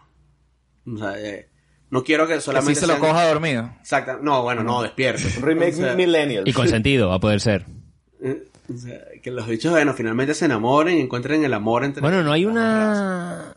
[0.86, 1.48] O sea, eh,
[1.92, 2.74] no quiero que solamente.
[2.76, 3.72] sí se lo sean- coja dormido.
[3.80, 4.18] Exacto.
[4.22, 5.22] No, bueno, no, despierto.
[5.38, 6.48] Un remake O sea, millennial.
[6.48, 7.66] Y con sentido, va a poder ser.
[8.24, 12.02] eh, o sea, que los bichos, bueno, finalmente se enamoren y encuentren el amor entre.
[12.02, 13.54] Bueno, no hay una...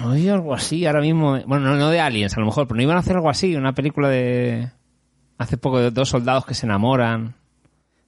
[0.00, 1.38] No hay algo así ahora mismo.
[1.46, 3.54] Bueno, no, no de Aliens, a lo mejor, pero no iban a hacer algo así,
[3.56, 4.70] una película de...
[5.38, 7.34] Hace poco de dos soldados que se enamoran.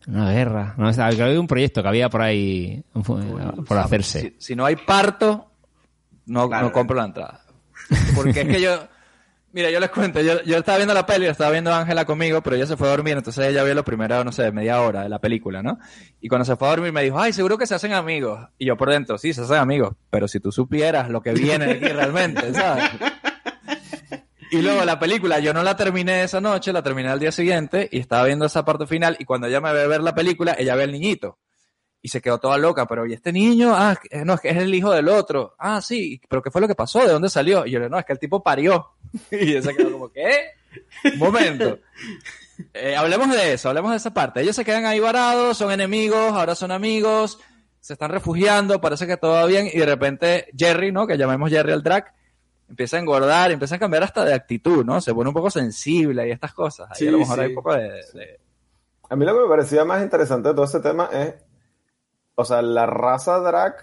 [0.08, 0.74] Una guerra.
[0.78, 2.82] No, Estaba- creo que había un proyecto que había por ahí
[3.66, 4.20] por hacerse.
[4.20, 5.50] Si, si no hay parto,
[6.26, 6.66] no, Claro.
[6.68, 7.40] no compro la entrada.
[8.16, 8.78] Porque es que yo,
[9.52, 12.56] mira, yo les cuento, yo, yo estaba viendo la peli, estaba viendo Ángela conmigo, pero
[12.56, 15.08] ella se fue a dormir, entonces ella vio lo primero, no sé, media hora de
[15.08, 15.78] la película, ¿no?
[16.20, 18.48] Y cuando se fue a dormir me dijo, ay, seguro que se hacen amigos.
[18.58, 21.72] Y yo por dentro, sí, se hacen amigos, pero si tú supieras lo que viene
[21.72, 22.84] aquí realmente, ¿sabes?
[24.52, 27.88] Y luego la película, yo no la terminé esa noche, la terminé al día siguiente
[27.92, 30.74] y estaba viendo esa parte final y cuando ella me ve ver la película, ella
[30.74, 31.38] ve al niñito
[32.02, 33.72] y se quedó toda loca, pero ¿y este niño?
[33.74, 35.54] Ah, que- no, es que es el hijo del otro.
[35.58, 37.00] Ah, sí, pero ¿qué fue lo que pasó?
[37.00, 37.66] ¿De dónde salió?
[37.66, 38.90] Y yo le no, es que el tipo parió.
[39.30, 40.52] Y ella se quedó como, ¿qué?
[41.12, 41.78] Un momento.
[42.74, 44.40] Eh, hablemos de eso, hablemos de esa parte.
[44.40, 47.38] Ellos se quedan ahí varados, son enemigos, ahora son amigos.
[47.80, 51.06] se están refugiando, parece que todo va bien, y de repente Jerry, ¿no?
[51.06, 52.12] Que llamemos Jerry al drag,
[52.68, 55.00] empieza a engordar, empieza a cambiar hasta de actitud, ¿no?
[55.00, 56.88] Se pone un poco sensible y estas cosas.
[56.90, 57.40] Ahí Sí, a lo mejor sí.
[57.40, 58.40] hay un poco de, de-
[59.08, 61.34] A mí lo que me parecía más interesante de todo este tema es,
[62.34, 63.74] o sea, la raza drag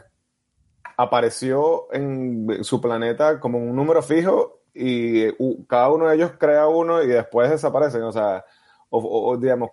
[0.97, 5.31] apareció en su planeta como un número fijo y
[5.67, 8.43] cada uno de ellos crea uno y después desaparecen, o sea,
[8.89, 9.71] o, o- o, digamos,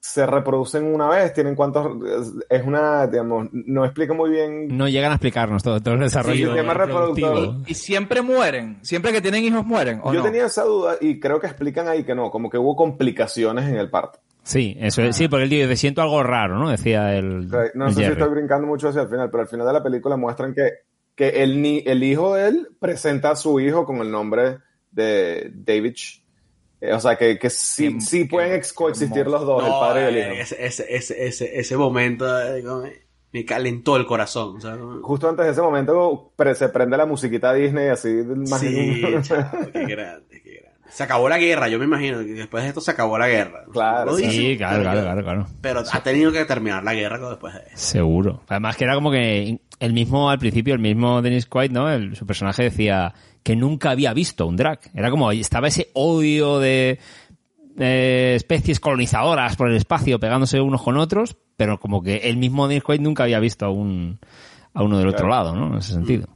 [0.00, 1.86] se reproducen una vez, tienen cuántos,
[2.48, 6.54] es una, digamos, no explica muy bien No llegan a explicarnos todo, todo el desarrollo
[6.54, 7.56] reproductivo.
[7.66, 10.24] Y siempre mueren, siempre que tienen hijos mueren, ¿o Yo no?
[10.24, 13.76] tenía esa duda y creo que explican ahí que no, como que hubo complicaciones en
[13.76, 14.20] el parto.
[14.48, 16.70] Sí, eso es, sí, porque él dice, siento algo raro, ¿no?
[16.70, 19.66] Decía el, no el sé si estoy brincando mucho hacia el final, pero al final
[19.66, 20.70] de la película muestran que,
[21.14, 24.58] que el, ni, el hijo de él presenta a su hijo con el nombre
[24.90, 25.96] de David.
[26.80, 30.02] Eh, o sea, que, que sí, sí pueden ex- coexistir los dos, el No, padre
[30.04, 30.42] y el eh, hijo.
[30.42, 32.62] Ese, ese, ese, ese, ese momento eh,
[33.32, 34.56] me, calentó el corazón.
[34.56, 38.08] o sea, como- Justo antes de ese momento pre- se prende la musiquita Disney así.
[38.48, 40.27] más- Sí, qué grande, qué grande.
[40.90, 43.64] Se acabó la guerra, yo me imagino que después de esto se acabó la guerra.
[43.72, 45.46] Claro, dicen, Sí, claro, claro, claro, claro.
[45.60, 47.70] Pero ha tenido que terminar la guerra después de eso.
[47.76, 48.42] Seguro.
[48.48, 51.90] Además que era como que el mismo, al principio, el mismo Dennis Quaid, ¿no?
[51.90, 54.80] El- su personaje decía que nunca había visto un drag.
[54.94, 56.98] Era como, estaba ese odio de,
[57.76, 62.66] de especies colonizadoras por el espacio pegándose unos con otros, pero como que el mismo
[62.66, 64.18] Dennis Quaid nunca había visto a un,
[64.74, 65.68] a uno del otro lado, ¿no?
[65.72, 66.28] En ese sentido.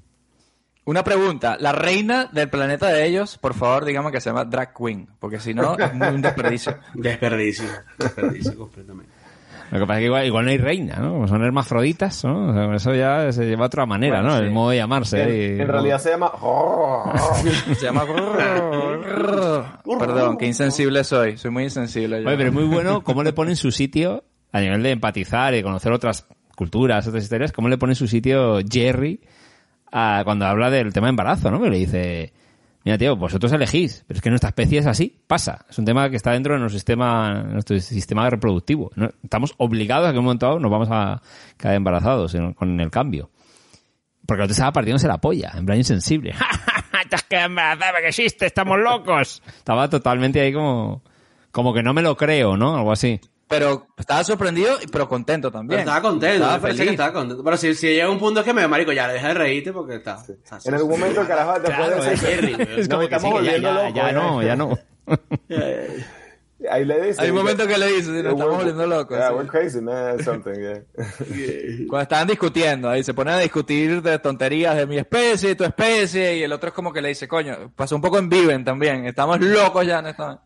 [0.84, 4.74] Una pregunta, la reina del planeta de ellos, por favor, dígame que se llama Drag
[4.74, 6.76] Queen, porque si no, es muy un desperdicio.
[6.94, 7.68] Desperdicio,
[7.98, 9.12] desperdicio completamente.
[9.70, 11.12] Lo que pasa es que igual, igual no hay reina, ¿no?
[11.12, 12.48] Como Son hermafroditas, ¿no?
[12.50, 14.38] O sea, eso ya se lleva a otra manera, Bueno, ¿no?
[14.40, 14.44] sí.
[14.44, 15.22] El modo de llamarse.
[15.22, 15.72] En, ¿no?
[15.72, 16.32] realidad se llama.
[17.78, 18.04] Se llama...
[19.98, 22.22] Perdón, qué insensible soy, soy muy insensible.
[22.22, 22.28] yo.
[22.28, 25.54] Oye, pero es muy bueno cómo le pone en su sitio, a nivel de empatizar
[25.54, 29.20] y conocer otras culturas, otras historias, cómo le pone en su sitio Jerry
[29.92, 31.60] a- cuando habla del tema de embarazo, ¿no?
[31.60, 32.32] Que le dice,
[32.84, 35.64] mira tío, vosotros elegís, pero es que nuestra especie es así, pasa.
[35.70, 38.90] Es un tema que está dentro de nuestro sistema, nuestro sistema reproductivo.
[38.96, 39.10] ¿no?
[39.22, 41.20] Estamos obligados a que en un momento dado nos vamos a
[41.56, 43.30] quedar embarazados con el cambio.
[44.26, 46.32] Porque el otro estaba partiéndose la polla, en plan insensible.
[47.08, 48.46] ¡Te has quedado embarazada que existe!
[48.46, 49.42] ¡Estamos locos!
[49.56, 51.02] Estaba totalmente ahí como,
[51.50, 52.76] como que no me lo creo, ¿no?
[52.76, 53.20] Algo así.
[53.52, 55.80] Pero estaba sorprendido, pero contento Pero también.
[55.80, 57.44] estaba contento, Estaba que estaba contento.
[57.44, 60.16] Pero si, si llega un punto que me marico, ya deja de reírte porque está.
[60.26, 62.52] está- En algún momento carajo después Claro, de es Jerry.
[62.56, 64.78] Nos Es como que estamos sí, que ya, ya, ya no, ya no.
[66.70, 67.20] Ahí le dice.
[67.20, 69.18] Hay un momento que le dice, nos "Yeah, estamos volviendo locos.
[69.18, 69.34] Yeah, sí.
[69.34, 71.86] we're crazy, man, something, yeah.
[71.88, 76.38] Cuando estaban discutiendo, ahí se ponen a discutir de tonterías de mi especie tu especie,
[76.38, 79.04] y el otro es como que le dice, coño, pasó un poco en Viven también,
[79.04, 80.40] estamos locos ya en esta...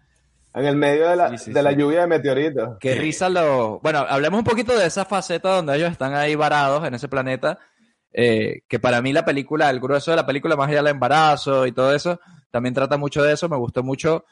[0.57, 2.79] En el medio de la, Sí, sí, de la lluvia de meteoritos.
[2.81, 3.79] Qué risa lo...
[3.81, 7.59] Bueno, hablemos un poquito de esa faceta donde ellos están ahí varados en ese planeta,
[8.11, 11.66] eh, que para mí la película, el grueso de la película, más allá del embarazo
[11.66, 12.19] y todo eso,
[12.51, 14.25] también trata mucho de eso, me gustó mucho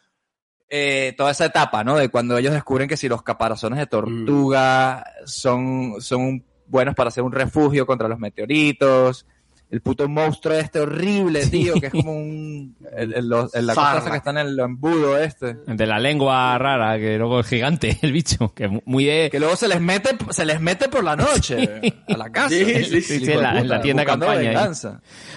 [0.71, 1.99] eh, toda esa etapa, ¿no?
[1.99, 7.23] De cuando ellos descubren que si los caparazones de tortuga son, son buenos para hacer
[7.23, 9.27] un refugio contra los meteoritos,
[9.75, 12.77] el puto monstruo este horrible, tío, que es como un...
[12.97, 15.55] El, el- los- el- la cosa que está en el embudo este.
[15.67, 19.29] De la lengua rara, que luego es gigante, el bicho, que muy de...
[19.31, 22.51] Que luego se les mete, se les mete por la noche a la casa.
[22.51, 24.71] Sí, sí, sí, en, la, en la tienda campaña.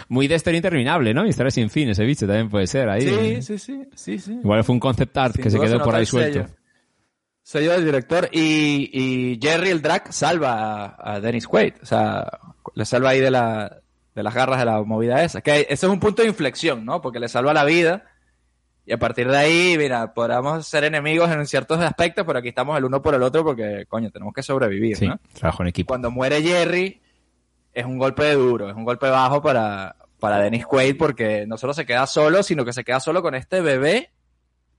[0.10, 1.26] Muy de historia interminable, ¿no?
[1.26, 3.02] Historia sin fin, ese bicho también puede ser ahí.
[3.02, 4.34] Sí, sí, sí, sí, sí.
[4.34, 6.40] Igual fue un concept art Sin que se quedó se por ahí el suelto.
[6.44, 6.56] sello.
[7.42, 8.30] Sello del director.
[8.32, 11.74] Y, y Jerry el Drac salva a, a Dennis Quaid.
[11.82, 12.28] O sea,
[12.76, 13.78] le salva ahí de, la,
[14.18, 15.42] de las garras de la movida esa.
[15.42, 17.02] Que ese es un punto de inflexión, ¿no?
[17.02, 18.04] Porque le salva la vida.
[18.86, 22.78] Y a partir de ahí, mira, podamos ser enemigos en ciertos aspectos, pero aquí estamos
[22.78, 25.20] el uno por el otro porque, coño, tenemos que sobrevivir, Sí, ¿no?
[25.34, 25.90] trabajo en equipo.
[25.90, 27.00] Cuando muere Jerry,
[27.74, 31.74] es un golpe duro, es un golpe bajo para, para Dennis Quaid porque no solo
[31.74, 34.10] se queda solo, sino que se queda solo con este bebé.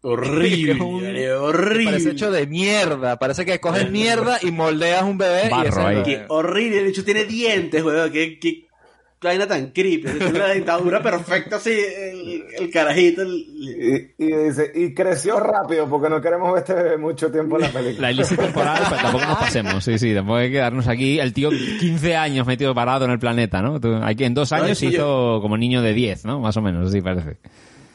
[0.01, 1.85] Horrible, que es un- horrible.
[1.91, 3.19] Parece hecho de mierda.
[3.19, 5.51] Parece que coges mierda y moldeas un bebé.
[5.53, 8.11] y ese horrible, de hecho tiene dientes, weón.
[8.11, 8.68] Qué, qué
[9.23, 10.03] vaina tan creepy.
[10.19, 13.23] Tiene una dentadura perfecta así, el, el carajito.
[13.23, 13.47] el-
[14.19, 17.63] Y, y dice, y creció rápido porque no queremos ver este bebé mucho tiempo en
[17.63, 18.09] la película.
[18.09, 19.85] La ilícita temporal, pero tampoco nos pasemos.
[19.85, 21.19] Sí, sí, tampoco hay que quedarnos aquí.
[21.19, 23.81] El tío 15 años metido parado en el planeta, ¿no?
[23.81, 26.41] Tú- Aquí en dos años se hizo como niño de 10, ¿no?
[26.41, 27.37] Más o menos, así parece.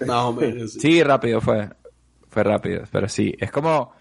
[0.06, 0.74] Más o menos.
[0.74, 1.70] Sí, rápido fue.
[2.30, 3.34] Fue rápido, pero sí.
[3.40, 3.94] Es como,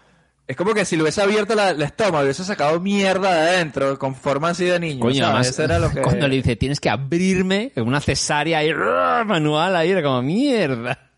[0.45, 3.97] es como que si le hubiese abierto la, el estómago, hubiese sacado mierda de adentro,
[3.97, 4.99] con forma así de niño.
[4.99, 5.29] Coño, ¿sabes?
[5.29, 6.01] además, Eso era lo que...
[6.01, 8.73] cuando le dice, tienes que abrirme, una cesárea ahí,
[9.25, 11.12] manual ahí, era como, mierda.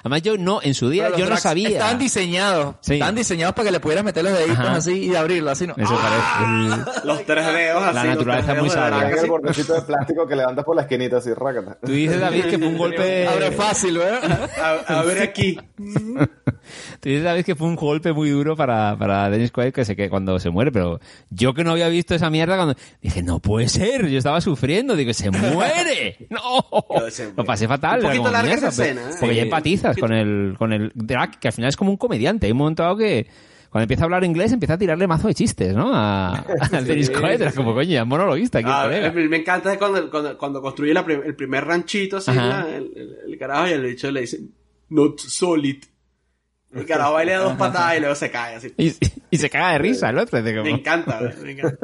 [0.00, 1.68] Además, yo no, en su día, Pero yo no sabía.
[1.68, 2.76] Estaban diseñados.
[2.80, 2.94] Sí.
[2.94, 4.76] Estaban diseñados para que le pudieras meter los deditos Ajá.
[4.76, 5.66] así y abrirlo así.
[5.66, 5.74] ¿no?
[5.76, 6.84] Eso ¡Ah!
[6.84, 7.06] parece.
[7.06, 7.94] Los tres dedos así.
[7.94, 9.08] La naturaleza tres muy sabia.
[9.10, 11.78] el bordecito de plástico que levantas por la esquinita así, rácata.
[11.84, 13.26] Tú dices, David, que fue un golpe.
[13.32, 14.50] Abre fácil, ¿verdad?
[14.88, 15.58] A, a ver aquí.
[17.00, 19.96] Tú dices, David, que fue un golpe muy duro para, para Dennis Quaid que se
[19.96, 23.40] que cuando se muere, pero yo que no había visto esa mierda cuando dije, no
[23.40, 26.64] puede ser, yo estaba sufriendo, digo, se muere, no,
[27.36, 29.16] lo pasé fatal, Un poquito larga mierda, esa pero- escena, ¿eh?
[29.18, 29.50] porque ya Sí.
[29.96, 32.82] Con el, con el drag, que al final es como un comediante, hay un momento
[32.82, 33.26] dado que
[33.70, 35.92] cuando empieza a hablar inglés empieza a tirarle mazo de chistes, ¿no?
[35.94, 36.34] A,
[36.72, 37.56] a Dennis Sí, sí.
[37.56, 39.12] como, coño, es monologuista aquí, Ah, colega.
[39.12, 43.16] me encanta cuando, cuando, cuando construye la prim- el primer ranchito así, la- el, el-
[43.32, 44.40] el carajo, y el bicho le dice,
[44.88, 45.84] not solid.
[46.72, 48.72] El carajo baila dos patadas y luego se cae así.
[48.76, 48.92] Y,
[49.30, 50.62] y se caga de risa el otro, como...
[50.62, 51.78] Me encanta, me encanta.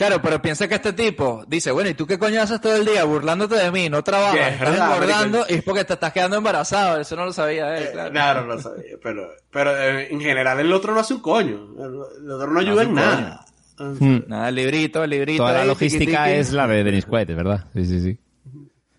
[0.00, 2.86] Claro, pero piensa que este tipo dice, bueno, ¿y tú qué coño haces todo el
[2.86, 3.90] día burlándote de mí?
[3.90, 6.98] No trabajas, es estás engordando y es porque te estás quedando embarazado.
[7.02, 8.10] Eso no lo sabía él, claro.
[8.10, 11.66] Claro, no sabía, pero, pero eh, en general el otro no hace un coño.
[11.78, 13.44] El, otro no ayuda en nada.
[13.76, 14.20] Hmm.
[14.26, 15.42] Nada, el librito, el librito.
[15.42, 16.30] Toda la logística tiqui, tiqui.
[16.30, 17.66] es la de Dennis Quaid, es verdad.
[17.74, 18.18] Sí, sí, sí.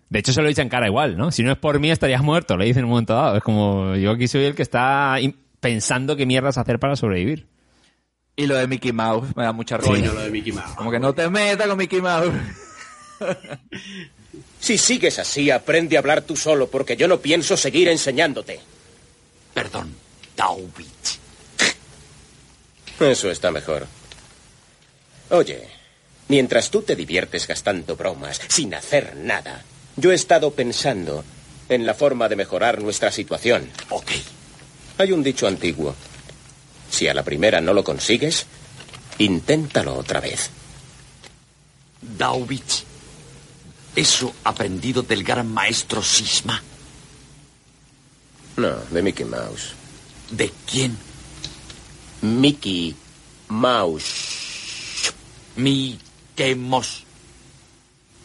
[0.08, 1.32] De hecho, se lo echan cara igual, ¿no?
[1.32, 3.38] Si no es por mí, estarías muerto, le dicen en un momento dado.
[3.38, 5.16] Es como, yo aquí soy el que está
[5.58, 7.48] pensando qué mierdas hacer para sobrevivir.
[8.34, 9.90] Y lo de Mickey Mouse me da mucha risa.
[9.90, 10.74] Coño, lo de Mickey Mouse.
[10.74, 12.32] Como que no te metas con Mickey Mouse.
[14.62, 18.60] Si sigues así, aprende a hablar tú solo, porque yo no pienso seguir enseñándote.
[19.52, 19.92] Perdón,
[20.36, 21.18] Taubich.
[23.00, 23.88] Eso está mejor.
[25.30, 25.66] Oye,
[26.28, 29.64] mientras tú te diviertes gastando bromas sin hacer nada,
[29.96, 31.24] yo he estado pensando
[31.68, 33.68] en la forma de mejorar nuestra situación.
[33.90, 34.12] Ok.
[34.98, 35.96] Hay un dicho antiguo.
[36.92, 38.44] Si a la primera no lo consigues,
[39.16, 40.50] inténtalo otra vez.
[42.02, 42.84] Daubich.
[43.96, 46.62] Eso aprendido del gran maestro Sisma.
[48.56, 49.72] No, de Mickey Mouse.
[50.30, 50.98] ¿De quién?
[52.20, 52.94] Mickey
[53.48, 55.12] Mouse.
[55.56, 57.04] Mickey Mouse.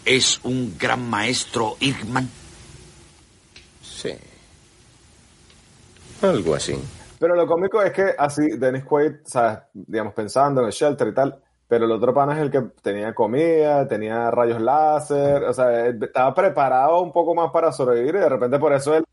[0.04, 2.30] ¿Es un gran maestro Irgman?
[3.82, 4.12] Sí.
[6.22, 6.76] Algo así.
[7.20, 9.60] Pero lo cómico es que así, Dennis Quaid, ¿sabes?
[9.74, 13.14] digamos, pensando en el shelter y tal, pero el otro pana es el que tenía
[13.14, 18.20] comida, tenía rayos láser, o sea, él estaba preparado un poco más para sobrevivir y
[18.20, 19.04] de repente por eso él...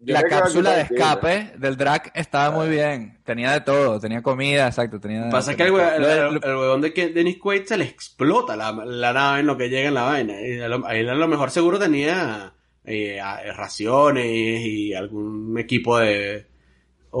[0.00, 3.18] La cápsula de escape del drag estaba muy bien.
[3.24, 5.00] Tenía de todo, tenía comida, exacto.
[5.00, 9.40] Tenía, Pasa que el, huevón de que Dennis Quaid se le explota la, la nave
[9.40, 10.40] en lo que llega en la vaina.
[10.40, 12.52] Y a lo, ahí a lo mejor seguro tenía
[12.84, 13.20] eh,
[13.56, 16.46] raciones y algún equipo de...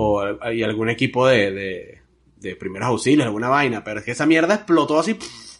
[0.00, 1.98] O y algún equipo de, de,
[2.36, 3.82] de primeros auxilios, alguna vaina.
[3.82, 5.14] Pero es que esa mierda explotó así...
[5.14, 5.58] pff,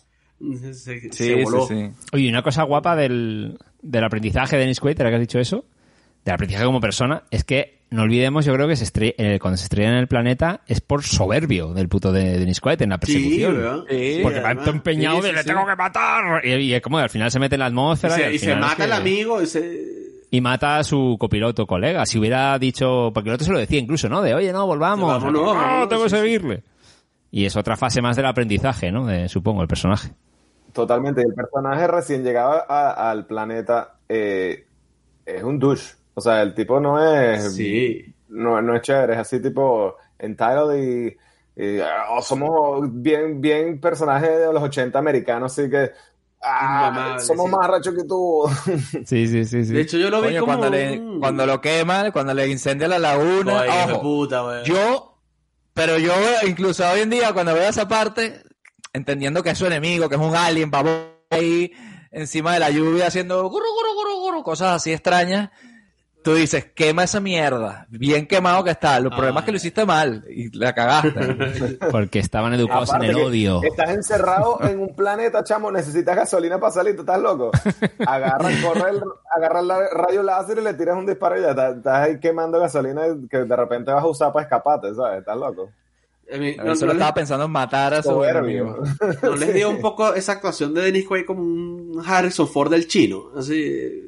[0.73, 1.67] se, se Sí, voló.
[1.67, 1.91] sí, sí.
[2.13, 5.65] Oye, una cosa guapa del, del aprendizaje de Dennis Quaid, ahora que has dicho eso,
[6.25, 9.57] del aprendizaje como persona, es que no olvidemos, yo creo que se estre- eh, cuando
[9.57, 12.99] se estrella en el planeta es por soberbio del puto de Dennis Quaid en la
[12.99, 13.85] persecución.
[14.23, 16.45] Porque va todo empeñado Sí, de sí, le tengo que matar.
[16.47, 18.15] Y, y es como al final se mete en la Y atmósfera.
[18.15, 19.98] se, y se final es mata el que- amigo y se...
[20.31, 22.05] y mata a su copiloto colega.
[22.07, 24.21] Si hubiera dicho, porque el otro se lo decía incluso, ¿no?
[24.23, 25.23] De, oye, no, volvamos.
[25.25, 26.23] No, vámonos, tengo que sí, sí.
[26.23, 26.63] seguirle.
[27.31, 29.07] Y es otra fase más del aprendizaje, ¿no?
[29.07, 30.11] De, supongo, el personaje.
[30.73, 31.23] Totalmente.
[31.23, 34.67] Y el personaje recién llegado a- al planeta eh,
[35.27, 35.95] es un douche.
[36.15, 37.55] O sea, el tipo no es.
[37.55, 38.15] Sí.
[38.29, 41.17] No, no es chévere, es así tipo entitled y.
[41.63, 41.79] y,
[42.11, 45.91] oh, somos bien, bien personajes de los 80 americanos, así que.
[46.43, 47.53] Ah, somos sí.
[47.53, 48.45] más arrechos que tú.
[49.05, 49.73] Sí, sí, sí, sí.
[49.73, 50.59] De hecho, yo lo vi Coño, como...
[50.59, 53.65] cuando, le, cuando lo queman, cuando le incendia la laguna.
[53.67, 55.19] Coño, ojo, puta, yo,
[55.75, 56.13] pero yo
[56.47, 58.43] incluso hoy en día, cuando veo esa parte,
[58.93, 60.91] entendiendo que es su enemigo, que es un alien, pavo
[61.31, 61.73] ahí
[62.11, 65.51] encima de la lluvia haciendo guru, guru, guru, guru, cosas así extrañas.
[66.29, 67.87] Tú dices, quema esa mierda.
[67.89, 68.99] Bien quemado que está.
[68.99, 71.79] El problema es que lo hiciste mal y la cagaste.
[71.91, 73.63] Porque estaban educados Aparte en el odio.
[73.63, 77.51] Estás encerrado en un planeta, chamo, necesitas gasolina para salir, ¿tú estás loco?
[78.07, 79.03] Agarra, corre el,
[79.35, 82.61] agarra el rayo láser y le tiras un disparo y ya estás, estás ahí quemando
[82.61, 85.21] gasolina que de repente vas a usar para escaparte, ¿sabes?
[85.21, 85.71] ¿Estás loco?
[86.31, 88.77] A mí- no- solo no estaba les- pensando en matar a su enemigo.
[89.23, 92.87] ¿No les dio un poco esa actuación de Dennis Quaid como un Harrison Ford del
[92.87, 93.31] chino?
[93.35, 94.05] Así.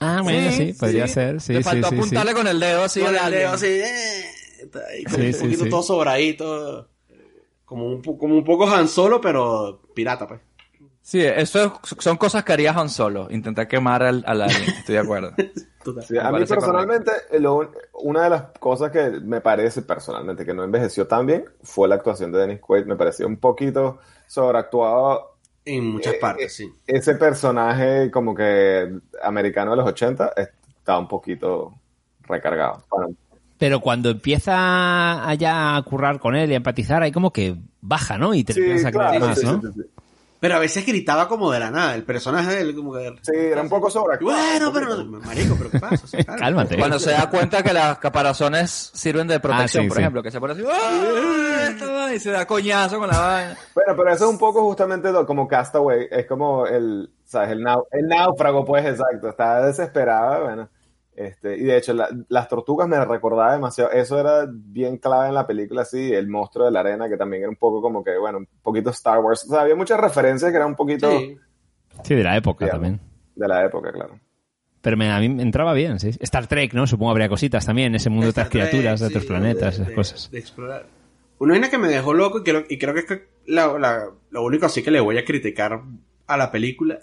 [0.00, 1.40] Ah, bueno, sí, podría ser.
[1.40, 2.00] Sí, Le sí, faltó sí, sí.
[2.00, 3.66] apuntarle con el dedo así con el dedo así.
[3.66, 4.24] eh,
[4.62, 5.70] está ahí como Sí, un sí, poquito sí.
[5.70, 6.88] todo sobradito.
[7.64, 10.40] Como un, como un poco Han Solo, pero pirata, pues.
[11.02, 13.28] Sí, eso es- son cosas que haría Han Solo.
[13.30, 14.62] Intentar quemar al, al alien.
[14.70, 15.32] Estoy de acuerdo.
[16.04, 17.70] Sí, a mí personalmente, eh, lo-
[18.02, 21.94] una de las cosas que me parece personalmente que no envejeció tan bien fue la
[21.94, 22.86] actuación de Dennis Quaid.
[22.86, 25.35] Me pareció un poquito sobreactuado.
[25.66, 26.72] En muchas Eh, partes, sí.
[26.86, 28.88] Ese personaje como que
[29.22, 31.74] americano de los 80 estaba un poquito
[32.22, 32.86] recargado.
[32.90, 33.16] Bueno,
[33.58, 38.18] Pero cuando empieza allá a currar con él y a empatizar, ahí como que baja,
[38.18, 38.34] ¿no?
[38.34, 39.60] Y te Sí, empiezas a creer claro, más, sí, ¿no?
[39.60, 39.82] sí, sí,
[40.46, 41.94] Pero a veces gritaba como de la nada.
[41.96, 43.16] El personaje de él como que...
[43.22, 44.38] Sí, era un poco sobreactuado.
[44.40, 45.02] Bueno, pero...
[45.02, 46.04] no- Marico, ¿pero qué pasa?
[46.04, 46.40] O sea, claro.
[46.40, 46.78] Cálmate.
[46.78, 50.02] Cuando se da cuenta que las caparazones sirven de protección, Ah, sí, por sí.
[50.02, 51.66] ejemplo, que se pone así, ¡ah!
[51.68, 53.56] Esta vaina", y se da coñazo con la vaina.
[53.74, 57.50] Bueno, pero eso es un poco justamente como Castaway, es como el, ¿sabes?
[57.50, 60.68] El, nau- el náufrago, pues, exacto, está desesperado, bueno.
[61.16, 65.34] Este, y de hecho, la- las tortugas me recordaba demasiado, eso era bien clave en
[65.34, 68.18] la película, sí, el monstruo de la arena, que también era un poco como que,
[68.18, 71.36] bueno, un poquito Star Wars, o sea, había muchas referencias que eran un poquito Sí.
[72.04, 72.82] Sí, de la época Digamos.
[72.82, 73.00] también.
[73.34, 74.18] de la época, claro.
[74.82, 76.10] Pero me, a mí me entraba bien, sí.
[76.20, 76.86] Star Trek, ¿no?
[76.86, 79.86] Supongo habría cositas también, ese mundo de otras criaturas, de sí, otros planetas, de- esas
[79.88, 80.30] de- cosas.
[80.30, 80.86] de explorar.
[81.38, 84.10] Una vaina que me dejó loco y creo, y creo que es que la- la-
[84.30, 85.82] lo único así que le voy a criticar
[86.26, 86.98] a la película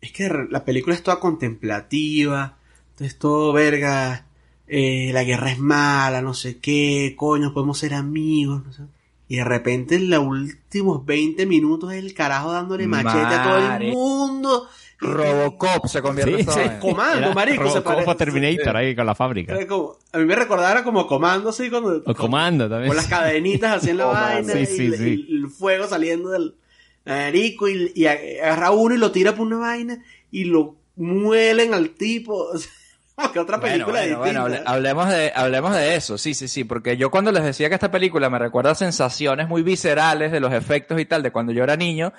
[0.00, 2.58] es que la película es toda contemplativa,
[3.00, 4.26] es todo verga,
[4.68, 8.82] eh, la guerra es mala, no sé qué, coño, podemos ser amigos, no sé.
[9.28, 13.92] Y de repente en los últimos 20 minutos el carajo dándole machete a todo el
[13.92, 14.66] mundo.
[14.98, 16.58] Robocop se convierte Sí, en sí.
[16.58, 16.78] vaina.
[16.80, 19.66] Comando, Era marico, se Robocop o Terminator ahí con la fábrica.
[19.66, 22.88] Como- a mí me recordaba como comando así cuando O Comando también.
[22.88, 25.26] con las cadenitas así en la Comando, vaina sí, sí, y, sí.
[25.28, 26.54] y el fuego saliendo del
[27.06, 31.90] marico y, y agarra uno y lo tira por una vaina y lo muelen al
[31.90, 32.79] tipo o sea, como
[33.32, 36.96] que otra Bueno, película bueno, bueno, hablemos, de, hablemos de eso, sí, sí, sí, porque
[36.96, 41.00] yo cuando les decía que esta película me recuerda sensaciones muy viscerales de los efectos
[41.00, 42.12] y tal de cuando yo era niño,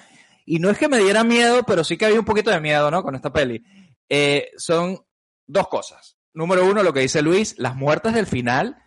[0.46, 2.90] y no es que me diera miedo, pero sí que había un poquito de miedo,
[2.92, 3.04] ¿no?
[3.04, 3.64] Con esta peli.
[4.10, 5.00] Eh, son
[5.48, 6.18] dos cosas.
[6.34, 8.78] Número uno, lo que dice Luis, las muertes del final,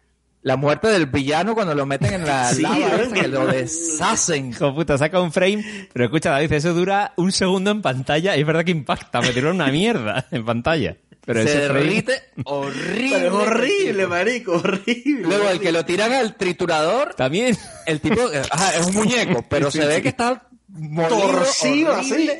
[0.42, 4.50] la muerte del villano cuando lo meten en la Sí, lava, esa, que lo deshacen.
[4.50, 8.40] Hijo puta, saca un frame, pero escucha David, eso dura un segundo en pantalla y
[8.40, 10.96] es verdad que impacta, me tiró una mierda en pantalla.
[11.26, 13.10] Pero se derrite horrible.
[13.12, 17.56] pero es horrible marico horrible Luego, el que lo tiran al triturador, También.
[17.86, 18.20] el tipo,
[18.50, 20.02] ajá, es un muñeco, pero Sí, se ve sí.
[20.02, 22.30] que está molido, torcido así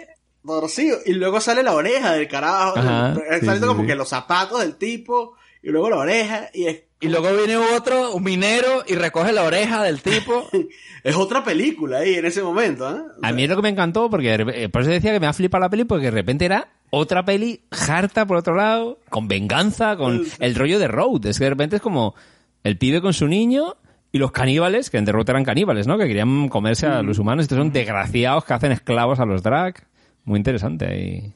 [0.47, 4.61] torcido y luego sale la oreja del carajo Ajá, eh, sí, como que los zapatos
[4.61, 8.95] del tipo y luego la oreja y es Y luego viene otro, un minero, y
[8.95, 10.49] recoge la oreja del tipo.
[11.05, 13.01] es otra película ahí en ese momento ¿eh?
[13.23, 15.33] A mí es lo que me encantó, porque eh, por eso decía que me ha
[15.33, 19.97] flipado la peli, porque de repente era otra peli harta por otro lado, con venganza,
[19.97, 21.27] con el rollo de Road.
[21.27, 22.15] Es que de repente es como
[22.63, 23.77] el pibe con su niño
[24.13, 25.99] y los caníbales, que en The Road eran caníbales, ¿no?
[25.99, 27.43] Que querían comerse a los humanos.
[27.45, 29.87] Estos son desgraciados que hacen esclavos a los drag.
[30.25, 31.33] Muy interesante ahí.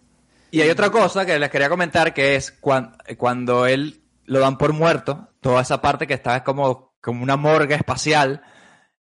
[0.53, 4.59] Y hay otra cosa que les quería comentar, que es cuan- cuando él lo dan
[4.59, 8.43] por muerto, toda esa parte que está como, como una morgue espacial,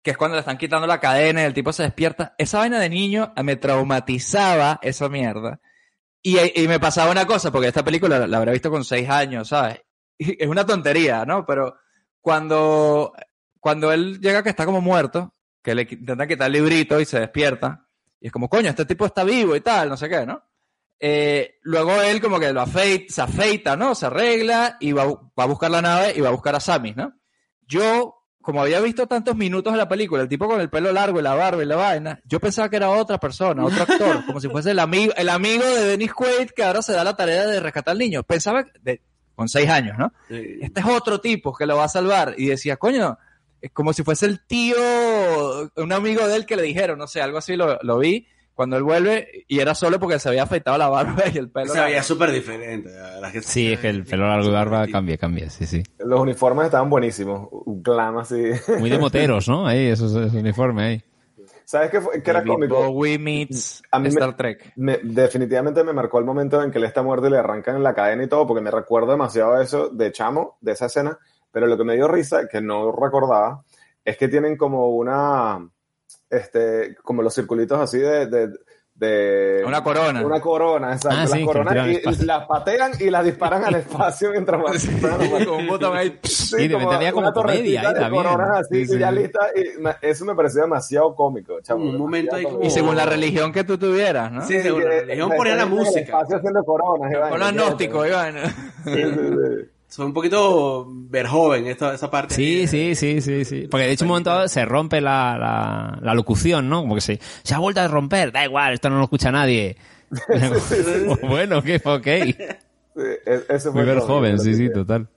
[0.03, 2.35] que es cuando le están quitando la cadena y el tipo se despierta.
[2.39, 5.61] Esa vaina de niño me traumatizaba esa mierda.
[6.25, 6.37] Y,
[6.69, 9.81] me pasaba una cosa, porque esta película la, la habré visto con seis años, ¿sabes?
[10.19, 11.47] Es una tontería, ¿no?
[11.47, 11.77] Pero
[12.21, 13.13] cuando,
[13.59, 17.21] cuando él llega que está como muerto, que le intentan quitar el librito y se
[17.21, 17.87] despierta,
[18.21, 20.43] y es como, coño, este tipo está vivo y tal, no sé qué, ¿no?
[21.05, 23.97] Eh, luego él como que lo afeita, se afeita, ¿no?
[23.97, 26.95] Se arregla y va, va a buscar la nave y va a buscar a Samis,
[26.95, 27.13] ¿no?
[27.67, 31.19] Yo, como había visto tantos minutos de la película, el tipo con el pelo largo
[31.19, 34.39] y la barba y la vaina, yo pensaba que era otra persona, otro actor, como
[34.41, 37.47] si fuese el amigo, el amigo de Dennis Quaid que ahora se da la tarea
[37.49, 38.23] de rescatar al niño.
[38.23, 39.03] Pensaba, de-
[39.35, 40.13] con seis años, ¿no?
[40.63, 42.35] Este es otro tipo que lo va a salvar.
[42.39, 43.19] Y decía, coño,
[43.61, 44.77] es como si fuese el tío,
[45.77, 48.29] un amigo de él que le dijeron, no sé, algo así lo, lo vi
[48.63, 51.73] cuando él vuelve y era solo porque se había afeitado la barba y el pelo.
[51.73, 52.91] se veía súper diferente
[53.21, 55.83] la que Sí, es que el pelo largo y barba cambia, cambia, sí, sí.
[55.99, 58.41] Los uniformes estaban buenísimos, un clan así.
[58.79, 59.67] Muy de moteros, ¿no?
[59.67, 61.03] Ahí, esos, esos uniformes ahí.
[61.65, 62.23] ¿Sabes qué, fue?
[62.23, 62.77] que era cómico?
[62.93, 64.73] Bowie meets A mí me- Star Trek.
[64.77, 67.95] Me- definitivamente me marcó el momento en que él está muerto y le arrancan la
[67.95, 71.19] cadena y todo, porque me recuerdo demasiado eso de Chamo, de esa escena,
[71.51, 73.65] pero lo que me dio risa, que no recordaba,
[74.05, 75.67] es que tienen como una,
[76.33, 78.27] este, como los circulitos así de...
[78.27, 78.49] de-
[78.95, 80.23] de- Una corona.
[80.25, 81.17] Una corona, exacto.
[81.19, 85.45] Ah, las sí, coronas y las patean y las disparan al espacio mientras van.
[85.47, 86.21] Con un botón ahí.
[86.23, 88.23] Sí, Sí, me tenía como una comedia ahí también.
[88.23, 89.15] coronas así Sí, y ya sí.
[89.17, 89.41] lista.
[89.57, 91.85] Y me- eso me pareció demasiado cómico, chamo.
[91.85, 94.47] Un momento ahí Demasiado como- Y según la religión que tú tuvieras, ¿no?
[94.47, 96.01] Sí, según la religión que ponía la el música.
[96.01, 97.11] espacio haciendo coronas.
[97.11, 97.41] y Con
[98.05, 98.09] ¿sí?
[98.09, 98.37] Iván.
[99.95, 103.69] Fue un poquito ver joven esta, esa parte Sí, sí, sí, sí, sí.
[103.71, 106.81] Porque de hecho un momento dado se rompe la, la, la locución, ¿no?
[106.81, 109.77] Como que se, se ha vuelto a romper, da igual, esto no lo escucha nadie.
[111.23, 112.05] bueno, que ok.
[112.05, 112.37] Sí,
[113.27, 115.09] e- ese fue Muy ver joven, sí, sí, total.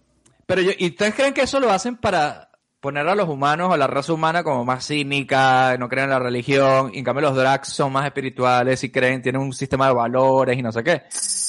[0.45, 2.49] Pero yo, ¿y ustedes creen que eso lo hacen para
[2.81, 6.11] poner a los humanos o a la raza humana como más cínica, no creen en
[6.11, 9.87] la religión, y en cambio los drags son más espirituales y creen, tienen un sistema
[9.87, 11.03] de valores y no sé qué?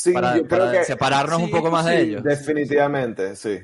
[0.06, 2.22] Sí, para yo creo para que separarnos sí, un poco más de sí, ellos.
[2.22, 3.58] definitivamente, sí.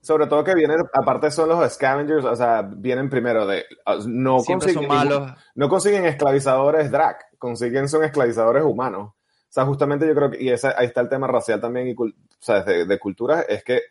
[0.00, 3.64] Sobre todo que vienen, aparte son los scavengers, o sea, vienen primero de,
[4.06, 5.32] no Siempre consiguen, malos.
[5.54, 9.10] no consiguen esclavizadores drag, consiguen son esclavizadores humanos.
[9.12, 11.94] O sea, justamente yo creo que, y esa, ahí está el tema racial también, y,
[11.94, 12.06] o
[12.40, 13.82] sea, de, de cultura, es que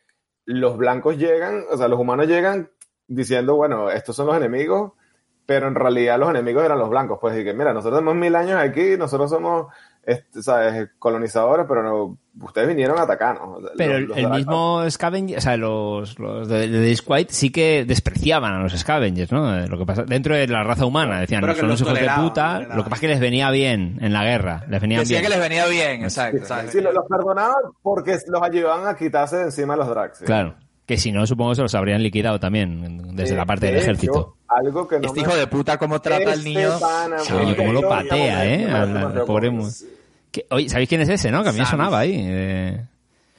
[0.46, 2.72] los blancos llegan, o sea, los humanos llegan
[3.08, 4.94] diciendo, bueno, estos son los enemigos,
[5.46, 8.36] pero en realidad los enemigos eran los blancos, pues, y que mira, nosotros tenemos mil
[8.36, 9.68] años aquí, nosotros somos,
[10.04, 10.90] este, ¿sabes?
[10.98, 13.60] colonizadores, pero no, ustedes vinieron a atacarnos.
[13.78, 17.52] Pero Los- el, los el mismo Scavenger, o sea, los, los de, de White sí
[17.52, 19.58] que despreciaban a los Scavengers, ¿no?
[19.60, 22.10] Eh, Lo que pasa, dentro de la raza humana, decían, son los unos hijos de
[22.16, 25.20] puta, lo que pasa es que les venía bien en la guerra, les venía Decía
[25.20, 25.30] bien.
[25.32, 26.46] que les venía bien, exacto.
[26.70, 30.18] Sí, los, los perdonaban porque los ayudaban a quitarse de encima los drags.
[30.20, 30.26] sí.
[30.26, 30.56] Claro,
[30.92, 33.72] que si no, supongo que se los habrían liquidado también desde Eh, la parte de
[33.72, 34.36] del hecho, ejército.
[34.50, 36.70] algo que no Este me- hijo de puta cómo trata al niño.
[37.56, 38.70] cómo lo patea, ¿eh?
[38.70, 39.52] Al, pobre
[40.32, 41.44] Que- Oye, ¿sabéis quién es ese, no?
[41.44, 42.14] Que a mí me sonaba ahí.
[42.18, 42.86] eh.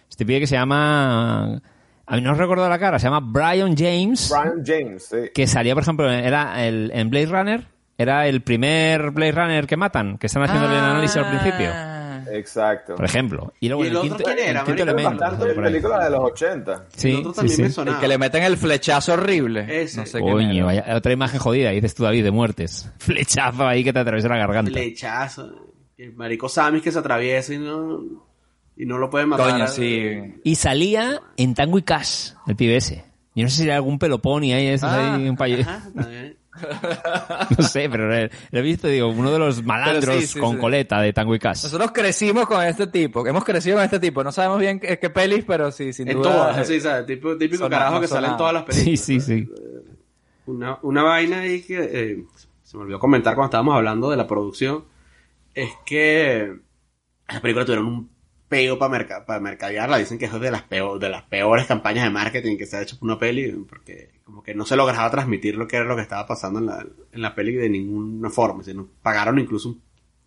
[0.09, 1.61] Este pibe que se llama...
[2.07, 4.31] A mí no os recuerdo la cara, se llama Brian James.
[4.31, 5.31] Brian James, sí.
[5.35, 9.77] que salía, por ejemplo, era el, en Blade Runner, era el primer Blade Runner que
[9.77, 11.71] matan, que están haciendo el análisis al principio,
[12.37, 12.95] Exacto.
[12.97, 13.53] por ejemplo.
[13.61, 15.11] Y luego ¿Y el el otro quinto, quién era, el quinto elemento.
[15.19, 16.85] Bastante películas de los 80.
[16.97, 17.63] Sí, El otro sí, también sí.
[17.63, 17.97] me sonaba.
[17.97, 19.83] El que le meten el flechazo horrible.
[19.83, 20.01] Ese.
[20.01, 22.91] No sé Coño, vaya, otra imagen jodida, dices tú, David, de muertes.
[22.99, 24.71] Flechazo ahí que te atraviesa la garganta.
[24.71, 25.69] Flechazo.
[25.99, 28.01] El marico Samis que se atraviesa y no,
[28.77, 29.53] y no lo puede matar.
[29.53, 30.35] Coño, sí.
[30.43, 33.05] Y salía en Tango y Cash, el pibe ese.
[33.35, 36.37] Yo no sé si era algún peloponi ahí, esos Ah, ahí, un payo- Ajá, también.
[37.59, 40.59] No sé, pero lo he, visto, digo, uno de los malandros sí, sí, con sí.
[40.59, 41.65] coleta de Tango y Cash.
[41.65, 44.23] Nosotros crecimos con este tipo, hemos crecido con este tipo.
[44.23, 46.31] No sabemos bien qué, qué pelis, pero sí, sin En duda.
[46.31, 47.07] todas, así, ¿sabes?
[47.07, 49.01] Típico, carajo que sale en todas las películas.
[49.01, 49.49] Sí, sí, sí.
[50.47, 52.25] Una, una vaina ahí que eh,
[52.63, 54.85] se me olvidó comentar cuando estábamos hablando de la producción
[55.55, 56.55] es que
[57.29, 58.11] las películas tuvieron un
[58.49, 59.97] peo para merca para mercadearla.
[59.97, 62.83] Dicen que es de las, peor, de las peores campañas de marketing que se ha
[62.83, 65.95] hecho por una peli porque como que no se lograba transmitir lo que era lo
[65.95, 68.65] que estaba pasando en la, en la peli de ninguna forma.
[68.65, 69.83] Sino pagaron incluso un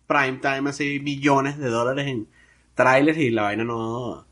[0.06, 2.28] prime time así millones de dólares en
[2.76, 4.24] trailers y la vaina no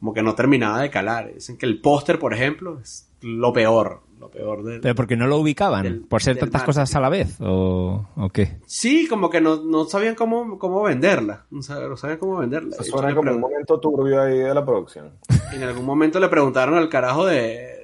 [0.00, 1.34] como que no terminaba de calar.
[1.34, 5.26] Dicen que el póster, por ejemplo, es lo peor, lo peor de, Pero porque no
[5.26, 6.66] lo ubicaban, Del- por ser del tantas marketing.
[6.80, 8.58] cosas a la vez, o, o qué.
[8.64, 11.44] Sí, como que no, no sabían cómo, cómo venderla.
[11.50, 12.76] No sabían, no sabían cómo venderla.
[12.80, 15.10] Eso suena como un momento turbio ahí de la producción.
[15.52, 17.77] En algún momento le preguntaron al carajo de,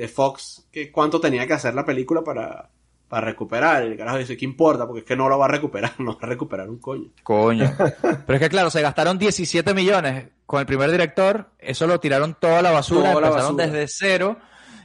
[0.00, 2.68] de Fox que cuánto tenía que hacer la película para,
[3.08, 3.82] para recuperar.
[3.82, 4.86] El carajo dice, ¿qué importa?
[4.86, 7.08] Porque es que no lo va a recuperar, no va a recuperar un coño.
[7.22, 7.70] Coño.
[8.02, 12.36] Pero es que claro, se gastaron 17 millones con el primer director, eso lo tiraron
[12.40, 13.72] toda la basura, Toda la empezaron basura.
[13.78, 14.36] desde cero.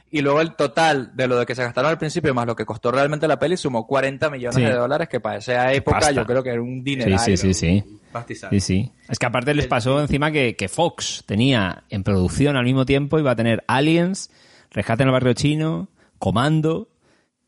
[0.08, 2.64] Y luego el total de lo de que se gastaron al principio más lo que
[2.64, 4.62] costó realmente la peli sumó 40 millones Sí.
[4.62, 6.12] de dólares, que para esa época Pasta.
[6.12, 7.18] yo creo que era un Sí, dinero.
[7.18, 7.84] sí, sí, sí.
[8.12, 8.50] Pastizal.
[8.50, 8.92] Sí, sí.
[9.08, 13.18] Es que aparte les pasó encima que, que Fox tenía en producción al mismo tiempo,
[13.18, 14.30] iba a tener Aliens,
[14.70, 15.88] Rescate en el Barrio Chino,
[16.18, 16.88] Comando,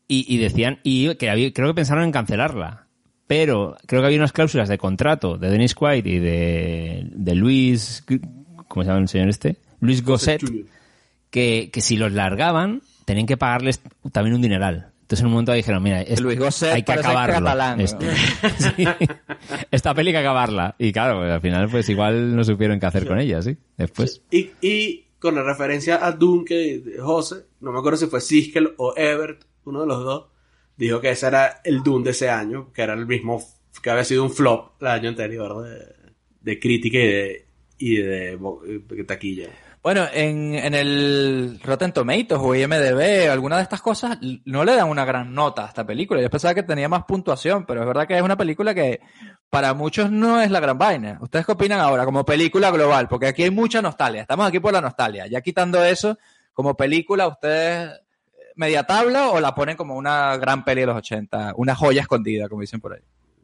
[0.07, 2.85] y, y decían, y que había- creo que pensaron en cancelarla.
[3.27, 8.03] Pero creo que había unas cláusulas de contrato de Dennis Quaid y de, de Luis,
[8.67, 9.57] ¿cómo se llama el señor este?
[9.81, 10.41] Luis Gosset,
[11.29, 14.87] que, que si los largaban, tenían que pagarles también un dineral.
[15.01, 17.35] Entonces en un momento dijeron, mira, es- Luis Gosset hay que acabarlo.
[17.35, 17.83] catalán, ¿no?
[17.83, 17.99] esto.
[18.57, 18.85] Sí.
[19.71, 20.75] Esta peli hay que acabarla.
[20.79, 23.57] Y claro, al final pues igual no supieron qué hacer con ella, ¿sí?
[23.77, 24.21] Después.
[24.31, 28.73] Y, y con la referencia a Doom que José, no me acuerdo si fue Siskel
[28.77, 30.27] o Ebert, uno de los dos,
[30.77, 33.43] dijo que ese era el Doom de ese año, que era el mismo,
[33.83, 35.85] que había sido un flop el año anterior de,
[36.41, 39.49] de crítica y de, y de taquilla.
[39.81, 44.89] Bueno, en, en el Rotten Tomatoes o IMDB, alguna de estas cosas, no le dan
[44.89, 46.21] una gran nota a esta película.
[46.21, 48.99] Yo pensaba que tenía más puntuación, pero es verdad que es una película que
[49.49, 51.17] para muchos no es la gran vaina.
[51.21, 53.07] ¿Ustedes qué opinan ahora como película global?
[53.07, 54.21] Porque aquí hay mucha nostalgia.
[54.21, 55.27] Estamos aquí por la nostalgia.
[55.27, 56.17] Ya quitando eso,
[56.53, 57.89] como película, ¿ustedes
[58.57, 61.53] media tabla o la ponen como una gran peli de los 80?
[61.55, 63.01] Una joya escondida, como dicen por ahí.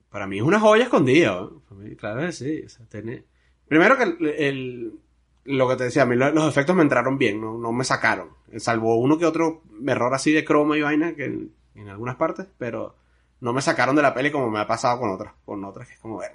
[0.10, 1.48] Para mí es una joya escondida.
[1.70, 2.62] Para mí, claro que sí.
[2.66, 3.24] o sea, tiene-
[3.70, 4.04] Primero que
[4.48, 5.00] el-
[5.46, 7.84] lo que te decía, a mí lo- los efectos me entraron bien, no, no me
[7.84, 8.30] sacaron.
[8.58, 12.48] Salvo uno que otro error así de croma y vaina que en, en algunas partes,
[12.58, 12.96] pero
[13.42, 15.34] no me sacaron de la peli como me ha pasado con otras.
[15.46, 16.32] Con otras que es como, o sea,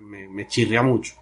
[0.00, 1.14] me, me chirria mucho.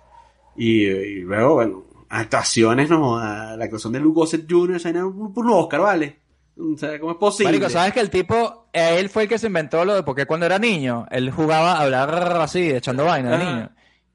[0.57, 5.33] Y, y luego, bueno, actuaciones, no, la actuación de Luke Gossett Jr., esa vaina, un,
[5.35, 6.19] un Oscar, ¿vale?
[6.59, 7.53] O sea, ¿cómo es posible?
[7.53, 10.27] Marico, ¿sabes que el tipo, eh, él fue el que se inventó lo de, porque
[10.27, 13.71] cuando era niño, él jugaba a hablar así, echando vaina de niño.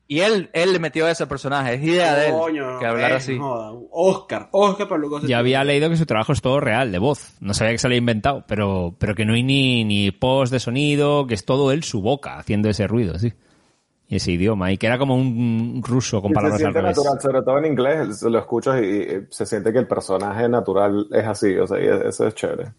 [0.10, 3.16] Y él, él le metió ese personaje, es idea de él, Coño, que hablar eh,
[3.16, 3.38] así.
[3.38, 6.99] joda, Oscar, Oscar para Gossett Ya había leído que su trabajo es todo real, de
[6.99, 7.34] voz.
[7.41, 10.53] No sabía que se lo había inventado, pero, pero que no hay ni, ni post
[10.53, 13.34] de sonido, que es todo él su boca haciendo ese ruido, sí.
[14.08, 16.82] y ese idioma, y que era como un ruso con Y se palabras al siente
[16.82, 16.97] revés.
[16.97, 21.08] natural, sobre todo en inglés, lo escuchas y, y se siente que el personaje natural
[21.12, 22.72] es así, o sea, y eso es chévere.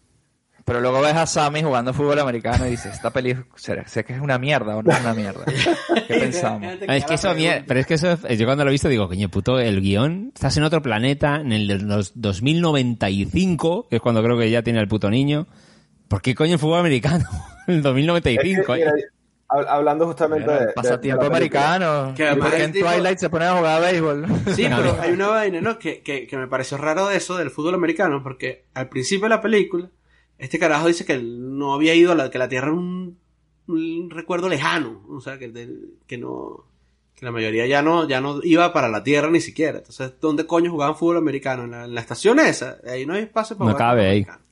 [0.69, 4.13] Pero luego ves a Sammy jugando fútbol americano y dices, esta peli ¿será- sé que
[4.13, 5.43] es una mierda o no es una mierda.
[6.07, 6.69] ¿Qué pensamos?
[6.87, 7.33] Ah, Es que eso,
[7.67, 10.55] pero es que eso, yo cuando lo he visto digo, coño, puto, el guion, estás
[10.57, 14.79] en otro planeta, en el de los 2095, que es cuando creo que ya tiene
[14.79, 15.47] el puto niño.
[16.07, 17.25] ¿Por qué coño el fútbol americano?
[17.67, 19.03] el 2095, Es que, mira, eh.
[19.49, 22.13] hab- hablando justamente de, de- Pasatiempo de americano.
[22.15, 24.25] Que ¿Y además por qué el en tipo- Twilight se ponen a jugar a béisbol?
[24.55, 25.77] Sí, pero hay una vaina, ¿no?
[25.79, 29.29] Que, que, que me pareció raro de eso, del fútbol americano, porque al principio de
[29.29, 29.89] la película,
[30.39, 33.17] este carajo dice que él no había ido a la, que la Tierra era un,
[33.67, 35.51] un recuerdo lejano, o sea, que,
[36.07, 36.65] que no,
[37.15, 39.79] que la mayoría ya no, ya no iba para la Tierra ni siquiera.
[39.79, 41.65] Entonces, ¿dónde coño jugaban fútbol americano?
[41.65, 44.11] En la, en la estación esa, ahí no hay espacio para No jugar cabe fútbol
[44.11, 44.17] ahí.
[44.23, 44.48] americano.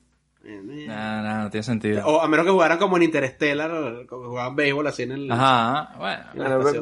[0.87, 2.05] No, no, no tiene sentido.
[2.05, 5.31] O a menos que jugaran como en Interstellar, como jugaban béisbol así en el...
[5.31, 6.23] Ajá, bueno.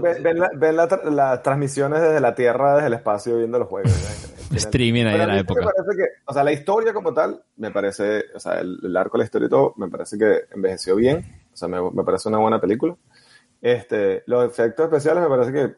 [0.02, 3.92] ven, la- la tra- las transmisiones desde la Tierra, desde el espacio, viendo los juegos.
[4.52, 4.58] ¿no?
[4.58, 5.62] Streaming ahí de a la época.
[5.62, 8.96] Me parece que, o sea, la historia como tal, me parece, o sea, el, el
[8.96, 11.26] arco de la historia y todo, me parece que envejeció bien.
[11.52, 12.96] O sea, me, me parece una buena película.
[13.62, 15.76] Este, los efectos especiales me parece que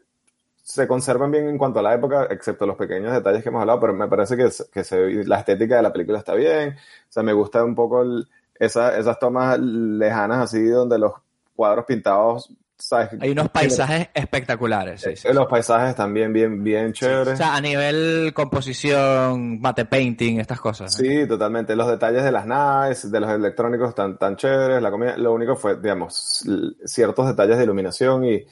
[0.70, 3.80] se conservan bien en cuanto a la época, excepto los pequeños detalles que hemos hablado,
[3.80, 6.76] pero me parece que, que se- la estética de la película está bien.
[6.76, 11.12] O sea, me gusta un poco el- esa- esas tomas lejanas así donde los
[11.56, 13.08] cuadros pintados, ¿sabes?
[13.18, 15.00] Hay unos paisajes espectaculares.
[15.00, 15.28] sí, sí.
[15.32, 17.38] Los paisajes también bien, bien O chéveres.
[17.38, 20.94] sea, a nivel composición, mate painting, estas cosas.
[20.94, 21.74] Sí, totalmente.
[21.76, 25.56] Los detalles de las naves, de los electrónicos tan, tan chéveres, la comida, lo único
[25.56, 26.44] fue, digamos,
[26.84, 28.44] ciertos detalles de iluminación y,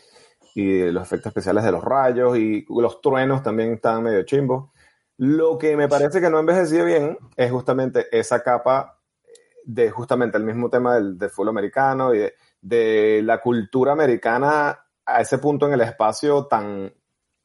[0.57, 4.70] y los efectos especiales de los rayos y los truenos también están medio chimbos.
[5.18, 8.98] Lo que me parece que no envejeció bien es justamente esa capa
[9.64, 14.80] de justamente el mismo tema del, del fútbol americano y de, de la cultura americana
[15.04, 16.90] a ese punto en el espacio tan,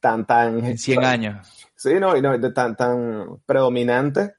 [0.00, 0.64] tan, tan...
[0.64, 1.68] En 100 años.
[1.76, 4.36] Sí, no, y no, de tan, tan predominante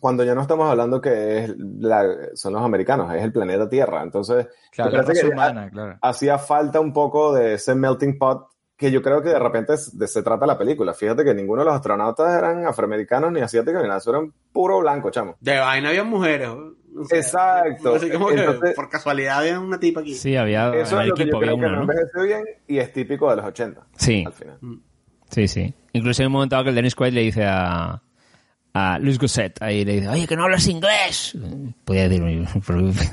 [0.00, 4.02] cuando ya no estamos hablando que es la- son los americanos, es el planeta Tierra.
[4.02, 5.98] Entonces, Claro, me la parece raza que humana, ha- claro.
[6.02, 9.96] hacía falta un poco de ese melting pot que yo creo que de repente es-
[9.96, 10.92] de, se trata la película.
[10.92, 14.80] Fíjate que ninguno de los astronautas eran afroamericanos ni asiáticos ni nada, eso eran puro
[14.80, 15.36] blanco, chamo.
[15.40, 16.48] De vaina había mujeres.
[16.48, 16.72] ¿no?
[17.00, 17.94] O sea, Exacto.
[17.94, 20.14] Así como que Entonces- por casualidad había una tipa aquí.
[20.14, 22.92] Sí, había Eso es lo que yo equipo creo que una, no bien y es
[22.92, 23.86] típico de los 80.
[23.96, 24.24] Sí.
[24.26, 24.58] Al final.
[25.30, 25.74] Sí, sí.
[25.92, 28.02] Incluso en un momento dado que el Dennis Quaid le dice a,
[28.74, 31.36] a Luis Gosset, ahí le dice, oye, que no hablas inglés.
[31.84, 32.22] Podría decir,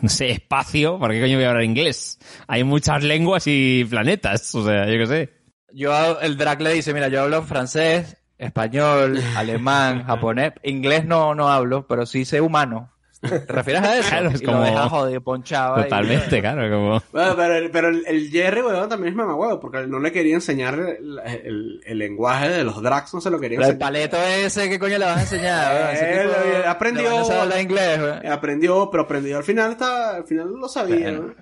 [0.02, 2.20] no sé, espacio, ¿para qué coño voy a hablar inglés?
[2.48, 5.30] Hay muchas lenguas y planetas, o sea, yo qué sé.
[5.74, 11.50] Yo, el drag le dice, mira, yo hablo francés, español, alemán, japonés, inglés no, no
[11.50, 12.92] hablo, pero sí sé humano.
[13.22, 14.10] ¿Te refieres a eso?
[14.10, 15.84] Claro, es y como- lo deja jodido, ponchado.
[15.84, 17.04] Totalmente, claro, como...
[17.12, 20.36] Bueno, pero, el- pero el, el Jerry, weón, también es mamagüevo, porque no le quería
[20.36, 23.88] enseñar el, el- el lenguaje de los drags, no se lo quería Pero el enseñar.
[23.92, 25.76] paleto ese, ¿qué coño le vas a enseñar?
[25.76, 25.96] weón?
[25.96, 28.28] Ese Él tipo eh, aprendió, sabe hablar inglés, weón.
[28.28, 30.96] aprendió, pero aprendió al final, estaba, al final lo sabía.
[31.12, 31.22] Bueno.
[31.24, 31.36] ¿no?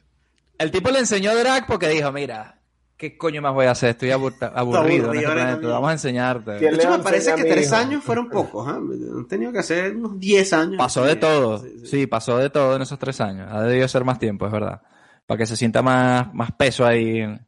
[0.58, 2.57] El tipo le enseñó drag porque dijo, mira,
[2.98, 3.92] ¿qué coño más voy a hacer?
[3.92, 6.52] Estoy abur- aburrido, en este aburrido, vamos a enseñarte.
[6.52, 7.76] De ¿Quién le hecho, me parece que tres hijo?
[7.76, 8.76] años fueron pocos, ¿ah?
[8.76, 10.78] Han tenido que hacer unos 10 años.
[10.78, 11.64] Pasó de todo.
[11.86, 13.48] Sí, pasó de todo en esos tres años.
[13.52, 14.82] Ha debido ser más tiempo, es verdad.
[15.26, 17.48] Para que se sienta más, más peso ahí en,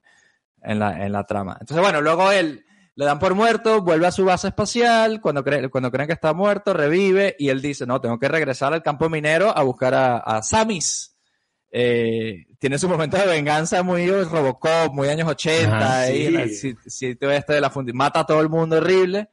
[0.61, 1.57] en la, en la trama.
[1.59, 5.69] Entonces, bueno, luego él le dan por muerto, vuelve a su base espacial, cuando, cree-
[5.69, 9.09] cuando creen que está muerto, revive, y él dice, no, tengo que regresar al campo
[9.09, 11.15] minero a buscar a, a Samis.
[11.71, 16.25] Eh, tiene su momento de venganza muy Robocop, muy años 80, Ajá, ahí, sí.
[16.25, 19.29] en el sitio este de la fundi- mata a todo el mundo horrible.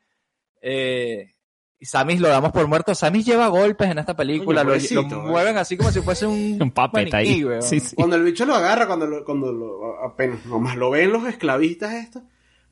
[0.60, 1.32] Eh,
[1.78, 2.94] y Samis lo damos por muerto.
[2.94, 5.30] Samis lleva golpes en esta película, Coño, lo, pobrecito, lo eh.
[5.30, 6.72] mueven así como si fuese un, Un
[7.14, 7.44] ahí.
[7.60, 7.96] Sí, sí.
[7.96, 11.92] Cuando el bicho lo agarra, cuando lo, cuando lo, apenas, nomás lo ven los esclavistas
[11.94, 12.22] estos,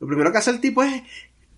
[0.01, 1.03] lo primero que hace el tipo es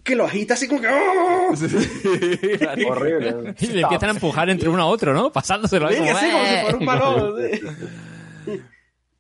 [0.07, 1.53] que lo agita así como que, ¡oh!
[2.89, 3.55] Horrible.
[3.61, 5.31] Y le empiezan a empujar entre uno a otro, ¿no?
[5.33, 6.61] Pasándoselo ahí Sí, como, así como si "Eh".
[6.63, 7.35] fuera un balón.
[8.47, 8.63] sí.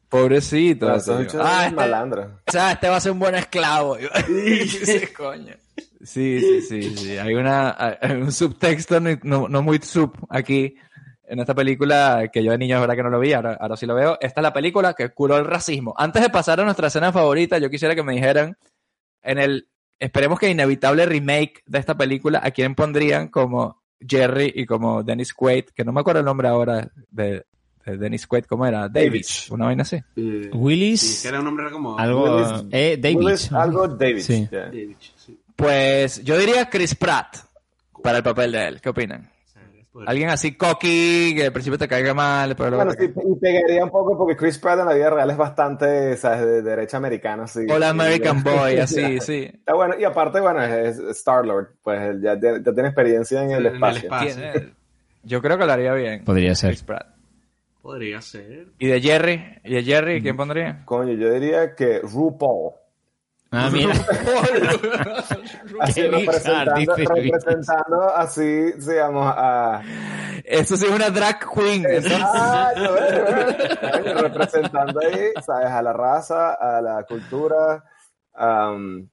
[0.09, 0.89] Pobrecito.
[0.89, 2.41] Ah, este, malandra.
[2.47, 3.97] o sea, este va a ser un buen esclavo.
[4.27, 5.55] Sí, coño.
[6.03, 7.19] Sí, sí, sí, sí.
[7.19, 10.77] Hay una, hay un subtexto no, no, no muy sub aquí
[11.29, 13.77] en esta película que yo de niño es verdad que no lo vi, ahora, ahora
[13.77, 14.17] sí lo veo.
[14.21, 15.93] Esta es la película que curó el racismo.
[15.99, 18.57] Antes de pasar a nuestra escena favorita, yo quisiera que me dijeran
[19.25, 19.69] en el,
[19.99, 25.33] esperemos que inevitable remake de esta película, ¿a quién pondrían como Jerry y como Dennis
[25.33, 25.67] Quaid?
[25.75, 27.45] Que no me acuerdo el nombre ahora de,
[27.85, 28.89] de Dennis Quaid, ¿cómo era?
[28.89, 29.97] David, una vaina así.
[30.17, 31.99] Eh, Willis, sí, que era un nombre como...
[31.99, 32.41] algo...
[32.41, 33.17] Willis- eh, David.
[33.17, 34.21] Willis, algo David.
[34.23, 34.49] Sí.
[34.51, 34.67] yeah.
[34.67, 35.41] David, sí.
[35.57, 37.37] Pues yo diría Chris Pratt
[38.03, 38.81] para el papel de él.
[38.81, 39.31] ¿Qué opinan?
[40.07, 43.85] Alguien así cocky, que al principio te caiga mal, pero luego Bueno, sí, y pegaría
[43.85, 46.41] un poco porque Chris Pratt en la vida real es bastante, ¿sabes?
[46.45, 47.61] De derecha americana, así.
[47.71, 49.45] Hola American Boy, así, sí.
[49.53, 53.67] Está bueno, y aparte, bueno, es, Star-Lord, pues él ya, ya- tiene experiencia en el
[53.67, 54.03] En el espacio.
[54.03, 54.35] espacio.
[54.53, 54.73] Tiene-
[55.23, 56.25] Yo creo que lo haría bien.
[56.25, 56.71] Podría ser.
[56.71, 57.07] Chris Pratt.
[57.83, 58.67] Podría ser.
[58.79, 59.61] ¿Y de Jerry?
[59.65, 60.83] ¿Y de Jerry quién pondría?
[60.85, 62.73] Coño, yo diría que RuPaul.
[63.57, 63.95] Ah, mira.
[65.81, 69.81] Así representando, así, digamos, a...
[70.45, 71.85] Eso sí es una drag queen.
[73.81, 75.71] Coño, representando ahí, ¿sabes?
[75.71, 77.83] A la raza, a la cultura,
[78.35, 79.09] am,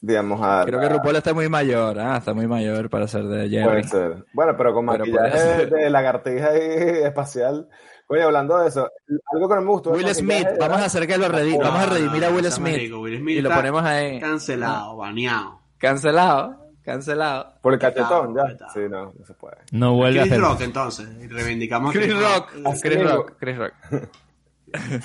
[0.00, 0.64] digamos, a...
[0.64, 3.64] Creo que RuPaul está muy mayor, ah, está muy mayor para ser de Jerry.
[3.64, 4.24] Puede ser.
[4.32, 5.70] Bueno, pero con maquillaje ser.
[5.70, 7.68] de lagartija ahí espacial.
[8.12, 8.90] Oye, hablando de eso,
[9.32, 9.90] algo que no me gustó.
[9.92, 13.18] Will Smith, vamos a hacer que lo vamos a redimir a Will Smith, marico, Will
[13.18, 14.20] Smith y lo ponemos ahí.
[14.20, 15.60] Cancelado, baneado.
[15.78, 17.54] Cancelado, cancelado.
[17.62, 18.44] Por el cachetón, ya.
[18.74, 19.56] Sí, no, no se puede.
[19.72, 20.44] No vuelve a Chris hacer.
[20.44, 21.08] Rock, entonces.
[21.22, 22.50] Y reivindicamos a Chris Rock,
[22.82, 23.10] Chris.
[23.10, 23.72] Rock, Chris Rock.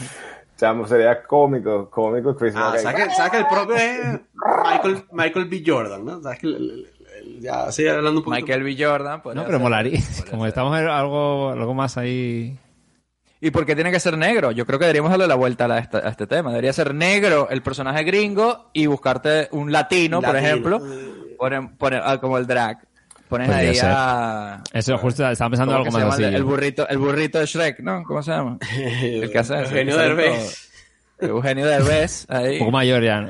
[0.58, 2.82] Chamo, sería cómico, cómico Chris Ah, Rock ahí.
[2.84, 4.20] ¿sabes que, sabes que el propio es
[4.64, 5.64] Michael, Michael B.
[5.66, 6.22] Jordan, ¿no?
[6.22, 8.42] ¿Sabes que el- el- el- ya sigue hablando un poquito.
[8.46, 8.76] Michael B.
[8.84, 9.22] Jordan.
[9.36, 10.00] No, pero molaría.
[10.32, 10.50] Como ser.
[10.50, 12.58] estamos en algo, algo más ahí.
[13.40, 14.52] ¿Y por qué tiene que ser negro?
[14.52, 16.50] Yo creo que deberíamos darle la vuelta a, esta- a este tema.
[16.50, 20.80] Debería ser negro el personaje gringo y buscarte un latino, por ejemplo,
[21.38, 22.80] ponen- ponen- ah, como el drag.
[23.30, 23.90] Pones Podría ahí ser.
[23.94, 24.64] a...
[24.72, 26.24] Eso justo estaba pensando ¿cómo algo más así.
[26.24, 28.02] El, el burrito, el burrito de Shrek, ¿no?
[28.04, 28.58] ¿Cómo se llama?
[29.02, 30.70] El que hace eso, Eugenio Derbez.
[31.20, 31.30] todo.
[31.32, 32.60] Eugenio Derbez, Un ahí.
[32.60, 33.20] poco mayor ya.
[33.20, 33.28] ¿no?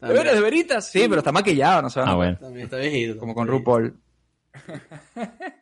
[0.00, 0.88] ¿De veritas?
[0.90, 2.36] Sí, pero está maquillado, no a Ah, bueno.
[2.40, 3.18] También está viejito.
[3.18, 3.96] Como con RuPaul.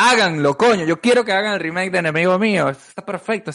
[0.00, 0.84] Háganlo, coño.
[0.84, 2.68] Yo quiero que hagan el remake de Enemigo Mío.
[2.68, 3.50] Está perfecto.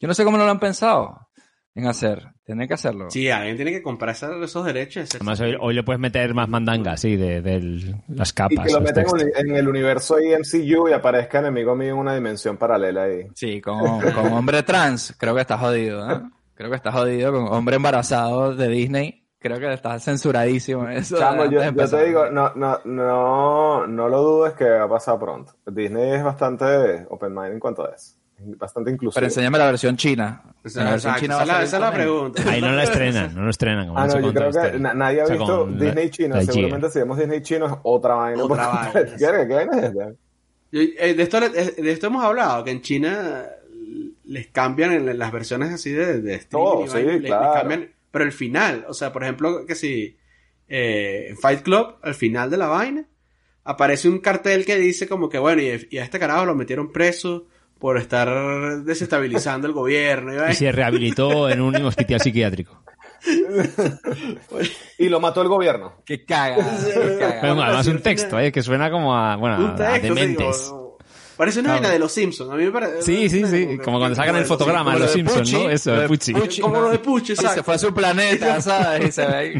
[0.00, 1.28] Yo no sé cómo no lo han pensado
[1.74, 2.28] en hacer.
[2.44, 3.10] Tienen que hacerlo.
[3.10, 5.08] Sí, alguien tiene que comprar esos derechos.
[5.14, 8.66] Además, hoy, hoy le puedes meter más mandanga, sí, de, de las Y capas.
[8.66, 9.22] que lo metan textos.
[9.36, 13.26] en el universo ahí MCU y aparezca enemigo mío en una dimensión paralela ahí.
[13.34, 15.14] Sí, con, con hombre trans.
[15.18, 16.20] Creo que está jodido, ¿eh?
[16.54, 19.21] Creo que está jodido con hombre embarazado de Disney.
[19.42, 21.18] Creo que está censuradísimo eso.
[21.18, 25.52] Chamo, yo, te digo, no, no, no, no lo dudes que va a pasar pronto.
[25.66, 28.14] Disney es bastante open mind en cuanto a eso.
[28.44, 29.14] Bastante inclusivo.
[29.14, 30.42] Pero enséñame la versión china.
[30.74, 32.42] La versión china esa va es la- a esa es la salir pregunta.
[32.48, 33.86] Ahí no la estrenan, no lo estrenan.
[33.88, 36.34] como Ah, no, yo creo que na- nadie ha O sea, visto Disney chino.
[36.36, 36.54] Lightyear.
[36.54, 38.42] Seguramente si vemos Disney chino es otra vaina.
[38.44, 40.12] Otra vaina, ¿Qué, vaina es esta?
[40.72, 43.44] Y, eh, de, esto, de esto hemos hablado, que en China
[44.24, 47.52] les cambian en las versiones así de, de streaming Todo, sí, claro.
[47.52, 50.16] cambian, pero el final, o sea, por ejemplo, que si
[50.68, 53.08] eh, en Fight Club, al final de la vaina,
[53.64, 56.92] aparece un cartel que dice como que, bueno, y, y a este carajo lo metieron
[56.92, 57.48] preso
[57.80, 60.32] por estar desestabilizando el gobierno.
[60.32, 62.80] Y, Y se rehabilitó en un hospital psiquiátrico.
[64.98, 66.02] Y lo mató el gobierno.
[66.04, 66.56] Que caga.
[66.56, 67.38] caga.
[67.40, 70.08] Pero además sí, un texto, eh, que suena como a, bueno, un a texto, sí,
[70.08, 70.74] dementes.
[71.36, 71.80] Parece una Claro.
[71.82, 72.50] vaina de los Simpsons.
[72.50, 73.02] A mí me parece.
[73.02, 73.78] Sí, sí, sí.
[73.84, 75.70] Como cuando sacan el fotograma lo Los de Simpsons, Pucci, ¿no?
[75.70, 76.32] Eso, de de Pucci.
[76.34, 76.60] Pucci.
[76.60, 79.08] Como lo de Puch, Y se fue a su planeta, ¿sabes?
[79.08, 79.54] Y se ve ahí.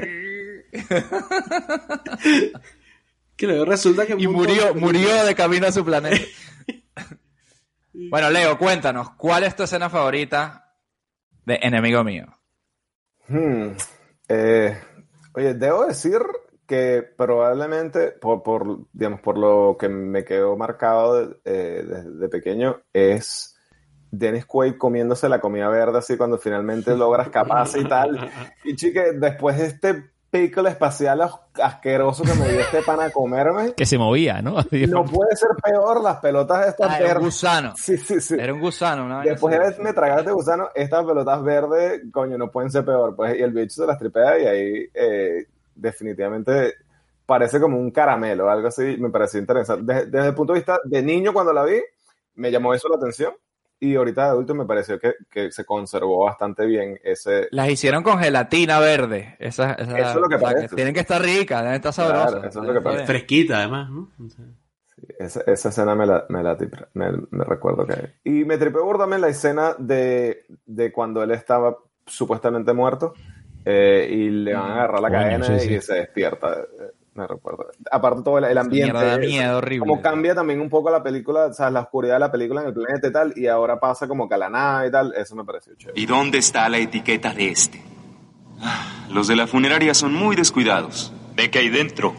[3.36, 6.22] Que luego resulta que Y murió, de- murió de camino a su planeta.
[7.92, 10.74] bueno, Leo, cuéntanos, ¿cuál es tu escena favorita
[11.44, 12.26] de Enemigo Mío?
[13.28, 13.70] Hmm.
[14.28, 14.78] Eh,
[15.34, 16.18] oye, debo decir
[16.72, 22.80] que probablemente por, por, digamos, por lo que me quedó marcado eh, desde de pequeño
[22.94, 23.54] es
[24.10, 28.30] Dennis Quaid comiéndose la comida verde así cuando finalmente logra escaparse y tal.
[28.64, 33.10] Y chique, después de este pickle espacial as- asqueroso que me dio este pan a
[33.10, 34.52] comerme, Que se movía, ¿no?
[34.88, 37.24] no puede ser peor las pelotas estas Ah, era un verdes.
[37.26, 37.74] gusano.
[37.76, 38.36] Sí, sí, sí.
[38.40, 39.20] Era un gusano, ¿no?
[39.20, 43.14] Después de haberme tragado este gusano, estas pelotas verdes, coño, no pueden ser peor.
[43.14, 46.74] Pues, y el bicho se las tripea y ahí eh, definitivamente
[47.26, 49.84] parece como un caramelo, algo así, me pareció interesante.
[49.92, 51.80] Desde, desde el punto de vista de niño cuando la vi,
[52.34, 53.32] me llamó eso la atención.
[53.80, 57.48] Y ahorita de adulto me pareció que, que se conservó bastante bien ese...
[57.50, 59.34] Las hicieron con gelatina verde.
[59.40, 60.76] Esa, esa- Eso es lo que parece.
[60.76, 62.50] tienen que estar ricas, deben estar Claro, sabrosas.
[62.50, 63.06] eso es lo que parece.
[63.06, 63.90] Fresquita, además,
[65.18, 66.56] Esa, esa escena me la, me la
[66.94, 68.12] me, me recuerdo que...
[68.22, 73.14] Y me tripeó también la escena de, de cuando él estaba supuestamente muerto
[73.64, 75.74] eh, y le van a agarrar la Coño, cadena sí, sí.
[75.74, 76.52] y se despierta.
[76.52, 77.66] eh, Me recuerdo.
[77.90, 78.92] Aparte todo el, el ambiente.
[78.92, 79.86] mierda da miedo, horrible.
[79.86, 82.68] Como cambia también un poco la película, o sea, la oscuridad de la película en
[82.68, 85.36] el planeta y tal, y ahora pasa como que a la nada y tal, eso
[85.36, 86.00] me pareció chévere.
[86.00, 87.82] ¿Y dónde está la etiqueta de este?
[88.62, 91.12] Ah, Los de la funeraria son muy descuidados.
[91.36, 92.14] Ve que hay dentro.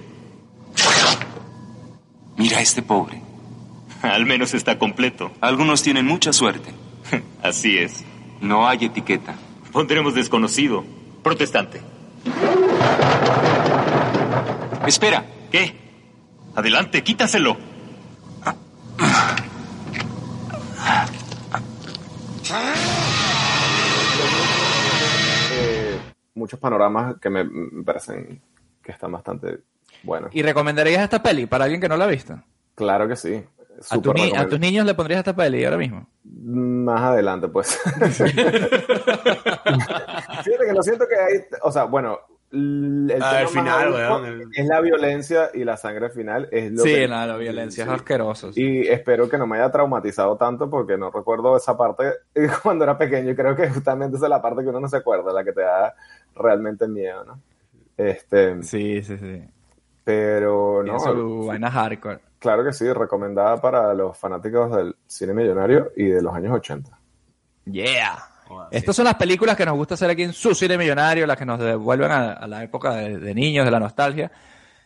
[2.38, 3.22] Mira a este pobre.
[4.02, 5.32] Al menos está completo.
[5.42, 6.72] Algunos tienen mucha suerte.
[7.44, 8.04] Así es.
[8.42, 9.36] No hay etiqueta.
[9.72, 10.84] Pondremos desconocido
[11.24, 11.82] protestante.
[14.86, 15.26] Espera.
[15.52, 15.76] ¿Qué?
[16.56, 17.58] Adelante, quítaselo.
[25.52, 26.00] Eh,
[26.36, 27.46] muchos panoramas que me
[27.84, 28.42] parecen
[28.84, 29.60] que están bastante
[30.04, 30.30] buenos.
[30.36, 32.40] ¿Y recomendarías esta peli para alguien que no la ha visto?
[32.76, 33.44] Claro que sí.
[33.90, 36.08] ¿A, tu ni- a tus niños le pondrías esta peli ahora mismo?
[36.24, 37.80] Más adelante, pues.
[40.44, 42.20] Fíjate que lo siento que hay, o sea, bueno,
[42.52, 46.84] el Ah, tema final, weón, el- es la violencia y la sangre final es lo
[46.84, 47.90] Sí, que- la, la violencia sí.
[47.90, 48.54] es asqueroso.
[48.54, 48.62] sí.
[48.62, 52.14] Y espero que no me haya traumatizado tanto porque no recuerdo esa parte
[52.64, 54.98] cuando era pequeño y creo que justamente esa es la parte que uno no se
[54.98, 55.96] acuerda, la que te da
[56.36, 57.40] realmente miedo, ¿no?
[57.98, 59.44] Este, Sí, sí, sí.
[60.04, 62.20] pero no, Tiene su vaina hardcore.
[62.44, 67.00] Claro que sí, recomendada para los fanáticos del cine millonario y de los años 80.
[67.66, 68.28] Yeah.
[68.70, 71.46] Estas son las películas que nos gusta hacer aquí en su cine millonario, las que
[71.46, 74.30] nos devuelven a, a la época de, de niños, de la nostalgia.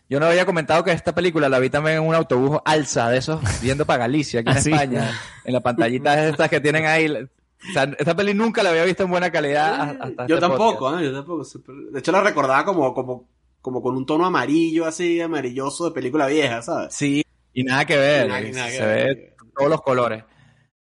[0.07, 3.17] Yo no había comentado que esta película la vi también en un autobús alza de
[3.17, 4.71] esos, viendo para Galicia, aquí en ¿Ah, sí?
[4.71, 5.11] España,
[5.43, 7.11] en la pantallita estas que tienen ahí.
[7.11, 10.97] O sea, esta peli nunca la había visto en buena calidad hasta Yo este tampoco,
[10.97, 11.05] ¿eh?
[11.05, 11.43] yo tampoco.
[11.91, 13.27] De hecho, la recordaba como, como,
[13.61, 16.93] como con un tono amarillo, así, amarilloso de película vieja, ¿sabes?
[16.93, 17.23] Sí,
[17.59, 18.27] y nada que ver.
[18.27, 19.05] Nada- nada que se ver.
[19.15, 20.23] ve todos los colores.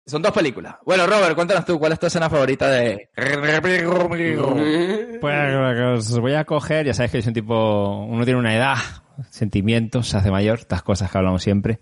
[0.05, 0.75] Son dos películas.
[0.85, 3.09] Bueno, Robert, cuéntanos tú, ¿cuál es tu escena favorita de...
[5.21, 8.75] Pues os voy a coger, ya sabéis que soy un tipo, uno tiene una edad,
[9.29, 11.79] sentimientos, se hace mayor, estas cosas que hablamos siempre.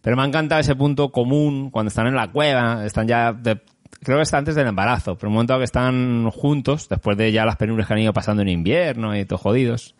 [0.00, 3.60] Pero me ha encantado ese punto común, cuando están en la cueva, están ya, de-
[4.02, 7.44] creo que está antes del embarazo, pero un momento que están juntos, después de ya
[7.46, 9.94] las penurias que han ido pasando en invierno y todos jodidos.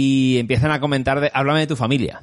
[0.00, 2.20] Y empiezan a comentar de, háblame de tu familia.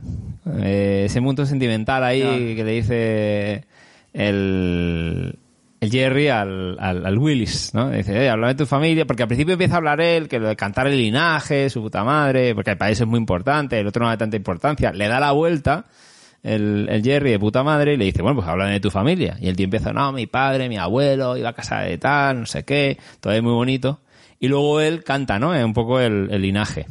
[0.61, 2.55] Eh, ese punto sentimental ahí Ah.
[2.55, 3.63] que le dice
[4.13, 5.38] el,
[5.82, 7.89] el Jerry al, al, al Willis, ¿no?
[7.89, 10.47] Dice, eh, háblame de tu familia, porque al principio empieza a hablar él, que lo
[10.47, 14.03] de cantar el linaje, su puta madre, porque el país es muy importante, el otro
[14.03, 14.91] no da tanta importancia.
[14.93, 15.86] Le da la vuelta
[16.43, 19.36] el, el Jerry de puta madre y le dice, bueno, pues háblame de tu familia.
[19.41, 22.45] Y el tío empieza, no, mi padre, mi abuelo, iba a casa de tal, no
[22.45, 23.99] sé qué, todo es muy bonito.
[24.39, 25.55] Y luego él canta, ¿no?
[25.55, 26.86] Eh, Un poco el, el linaje.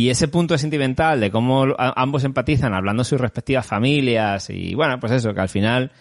[0.00, 4.98] Y ese punto sentimental de cómo ambos empatizan hablando de sus respectivas familias y bueno,
[4.98, 5.92] pues eso, que al final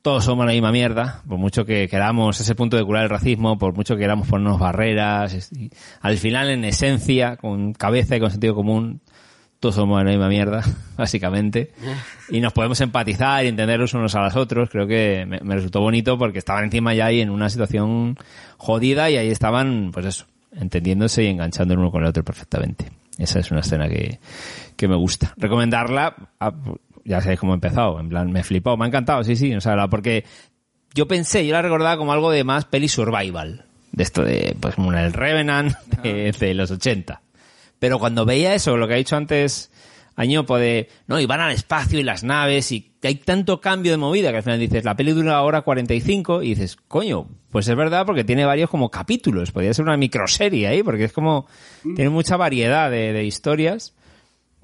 [0.00, 3.58] todos somos la misma mierda, por mucho que queramos ese punto de curar el racismo,
[3.58, 5.50] por mucho que queramos ponernos barreras,
[6.02, 9.00] al final en esencia, con cabeza y con sentido común,
[9.58, 10.62] todos somos la misma mierda,
[10.96, 11.72] básicamente,
[12.30, 15.80] y nos podemos empatizar y entenderlos unos a los otros, creo que me, me resultó
[15.80, 18.16] bonito porque estaban encima ya ahí en una situación
[18.56, 23.01] jodida y ahí estaban, pues eso, entendiéndose y enganchando el uno con el otro perfectamente.
[23.18, 24.18] Esa es una escena que,
[24.76, 25.34] que me gusta.
[25.36, 26.52] Recomendarla, ah,
[27.04, 29.60] ya sabéis cómo he empezado, en plan, me flipó, me ha encantado, sí, sí, o
[29.60, 30.24] sea, la- porque
[30.94, 34.74] yo pensé, yo la recordaba como algo de más peli survival, de esto de, pues
[34.76, 37.20] como el Revenant de, de los 80.
[37.78, 39.71] Pero cuando veía eso, lo que ha dicho antes
[40.14, 43.96] Añopo de, no, y van al espacio y las naves y hay tanto cambio de
[43.96, 47.74] movida que al final dices, la peli dura hora 45 y dices, coño, pues es
[47.76, 51.46] verdad porque tiene varios como capítulos, podría ser una microserie ahí porque es como,
[51.82, 53.94] tiene mucha variedad de, de historias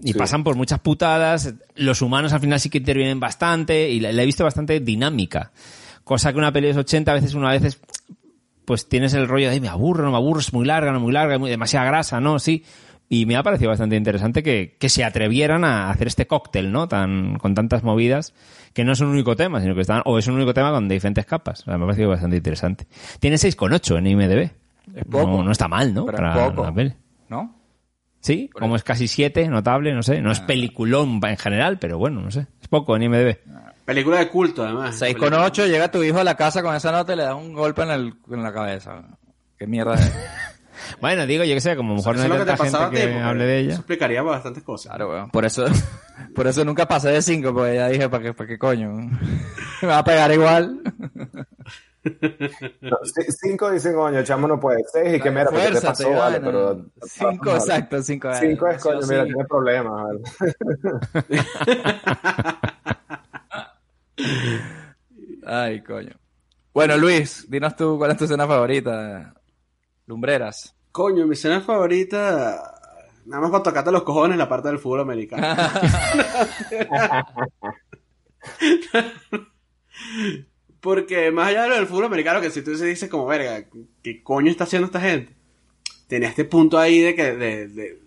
[0.02, 0.18] y Sí.
[0.18, 4.22] pasan por muchas putadas, los humanos al final sí que intervienen bastante y la, la
[4.22, 5.50] he visto bastante dinámica,
[6.04, 7.80] cosa que una peli de los 80 a veces una veces
[8.64, 11.00] pues tienes el rollo de "Ay, me aburro, no me aburro, es muy larga, no
[11.00, 12.38] muy larga, muy, demasiada grasa, ¿no?
[12.38, 12.64] Sí.
[13.10, 16.88] Y me ha parecido bastante interesante que, que se atrevieran a hacer este cóctel, ¿no?
[16.88, 18.34] Tan, con tantas movidas,
[18.74, 20.88] que no es un único tema, sino que están, o es un único tema con
[20.88, 21.60] diferentes capas.
[21.62, 22.86] O sea, me ha parecido bastante interesante.
[23.18, 24.50] Tiene 6,8 en IMDB.
[25.10, 25.26] poco.
[25.38, 26.04] No, no está mal, ¿no?
[26.04, 26.62] Pero es Para poco.
[26.64, 26.92] la peli.
[27.30, 27.54] ¿No?
[28.20, 30.20] Sí, como es casi 7, notable, no sé.
[30.20, 30.32] No Ah.
[30.32, 32.46] es peliculón en general, pero bueno, no sé.
[32.60, 33.38] Es poco en IMDB.
[33.86, 34.96] Película de culto, además.
[34.98, 37.34] 6 con 8, llega tu hijo a la casa con esa nota y le das
[37.36, 39.02] un golpe en, el, en la cabeza.
[39.58, 40.12] ¿Qué mierda es?
[41.00, 42.52] Bueno, digo, yo que sé, como a lo mejor Eso es no lo hay que
[42.52, 43.74] te tanta pasaba a gente ti, que hable de Eso ella.
[43.76, 44.90] explicaría bastantes cosas.
[44.90, 45.30] Claro, weón.
[45.30, 45.64] Por eso,
[46.34, 48.92] por eso nunca pasé de 5, porque ya dije, ¿para qué, para qué coño?
[49.82, 50.80] Me va a pegar igual.
[52.80, 54.78] No, c- cinco dicen, coño, chamo no puede.
[54.90, 56.08] Seis y que mira, ¿qué te pasó?
[56.08, 56.86] te Vale, pero...
[57.02, 57.58] Cinco, vale.
[57.58, 58.30] exacto, cinco.
[58.40, 59.32] Cinco es, coño, mira, Sí.
[59.32, 59.92] tiene problemas.
[59.92, 60.20] vale.
[65.46, 66.12] Ay, coño.
[66.72, 69.34] Bueno, Luis, dinos tú cuál es tu escena favorita.
[70.08, 70.74] Lumbreras.
[70.90, 72.74] Coño, mi escena favorita.
[73.26, 75.46] Nada más cuando tocate los cojones la parte del fútbol americano.
[80.80, 83.66] Porque más allá de lo del fútbol americano, que si tú dices como, verga,
[84.02, 85.32] ¿qué coño está haciendo esta gente?
[86.06, 87.98] Tenía este punto ahí de que de, de-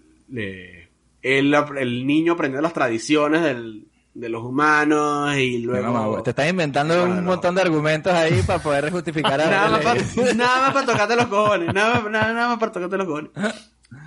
[1.21, 5.87] el, el niño aprendiendo las tradiciones del- de los humanos y luego...
[5.87, 7.31] No, mamá, te estás inventando Bueno, un no.
[7.31, 10.01] montón de argumentos ahí para poder justificar a nada, más para,
[10.35, 11.73] nada más para tocarte los cojones.
[11.73, 13.31] Nada, más- nada, nada más para tocarte los cojones.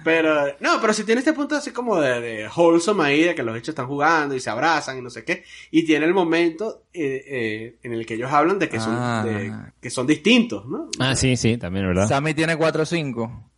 [0.03, 3.43] Pero, no, pero si tiene este punto así como de, de wholesome ahí, de que
[3.43, 5.45] los hechos están jugando y se abrazan y no sé qué.
[5.71, 9.23] Y tiene el momento eh, eh, en el que ellos hablan de que son, Ah.
[9.27, 10.89] de- que son distintos, ¿no?
[10.99, 12.09] Ah, sí, sí, también, ¿verdad?
[12.09, 13.51] Sammy tiene 4 o 5.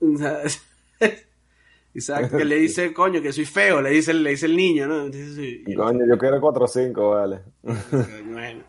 [1.94, 5.06] Isaac que le dice, coño, que soy feo, le dice, le dice el niño, ¿no?
[5.06, 7.40] Entonces, sí, Coño, yo quiero 4 o 5, vale.
[7.62, 8.62] bueno,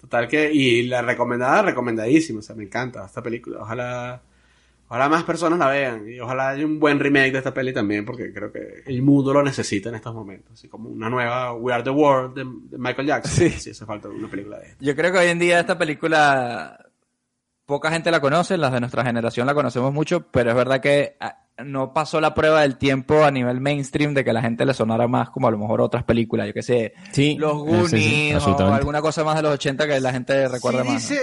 [0.00, 4.22] total que, y la recomendada, recomendadísima, o sea, me encanta esta película, ojalá,
[4.88, 8.04] ojalá más personas la vean, y ojalá haya un buen remake de esta peli también,
[8.04, 11.72] porque creo que el mundo lo necesita en estos momentos, así como una nueva We
[11.72, 13.70] Are the World de, de Michael Jackson, sí.
[13.70, 14.84] hace falta una película de esta.
[14.84, 16.79] Yo creo que hoy en día esta película
[17.70, 21.16] poca gente la conoce, las de nuestra generación la conocemos mucho, pero es verdad que
[21.20, 24.74] ah, no pasó la prueba del tiempo a nivel mainstream de que la gente le
[24.74, 28.32] sonara más como a lo mejor otras películas, yo que sé, Sí, los Goonies sí,
[28.34, 31.08] o alguna cosa más de los 80 que la gente recuerda Sí, más.
[31.08, 31.20] dice,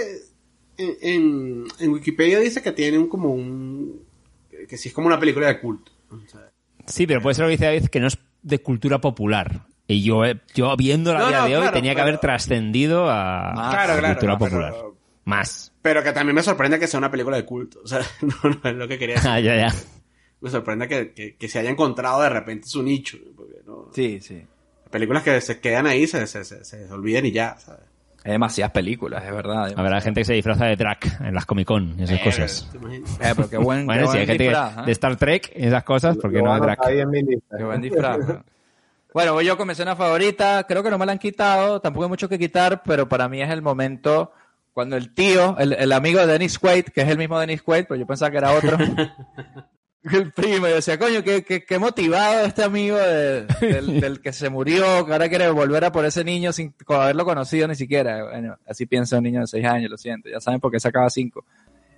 [0.76, 4.00] en, en, en Wikipedia dice que tiene un, como un,
[4.68, 5.92] que sí es como una película de culto.
[6.86, 9.62] Sí, pero puede ser lo que dice David, que no es de cultura popular.
[9.86, 12.08] Y yo, eh, yo viendo la No, día no, de hoy, claro, tenía que pero-
[12.08, 14.74] haber trascendido a, Claro, a claro, cultura no, pero- popular.
[15.28, 15.72] Más.
[15.82, 17.80] Pero que también me sorprende que sea una película de culto.
[17.84, 19.30] O sea, no, no es lo que quería decir.
[19.30, 19.74] Ah, ya, ya.
[20.40, 23.18] Me sorprende que, que, que se haya encontrado de repente su nicho.
[23.36, 24.42] Porque no, Sí, sí.
[24.90, 27.82] películas que se quedan ahí se, se, se, se olvidan y ya, ¿sabes?
[28.24, 29.72] Hay demasiadas películas, es verdad.
[29.76, 32.68] Habrá gente que se disfraza de Drac en las Comic Con y esas Eh, cosas.
[32.72, 33.10] ¿te imaginas?
[33.20, 34.82] Eh, pero qué buen, Bueno, qué si buen hay gente disfraz, ¿eh?
[34.86, 36.80] de Star Trek y esas cosas, ¿por qué Lo no de Drac?
[36.86, 37.56] ahí en mi lista.
[37.56, 38.18] Qué buen disfraz.
[38.18, 38.44] ¿no?
[39.14, 40.64] Bueno, voy yo con mi escena favorita.
[40.68, 41.80] Creo que no me la han quitado.
[41.80, 44.32] Tampoco hay mucho que quitar, pero para mí es el momento
[44.78, 47.86] cuando el tío, el, el amigo de Dennis Quaid, que es el mismo Dennis Quaid,
[47.88, 48.76] pero yo pensaba que era otro.
[50.04, 54.32] el primo, yo decía, coño, qué, qué, qué motivado este amigo de- del, del que
[54.32, 58.22] se murió, que ahora quiere volver a por ese niño sin haberlo conocido ni siquiera.
[58.22, 60.28] Bueno, así piensa un niño de 6 años, lo siento.
[60.28, 61.44] Ya saben por qué sacaba 5.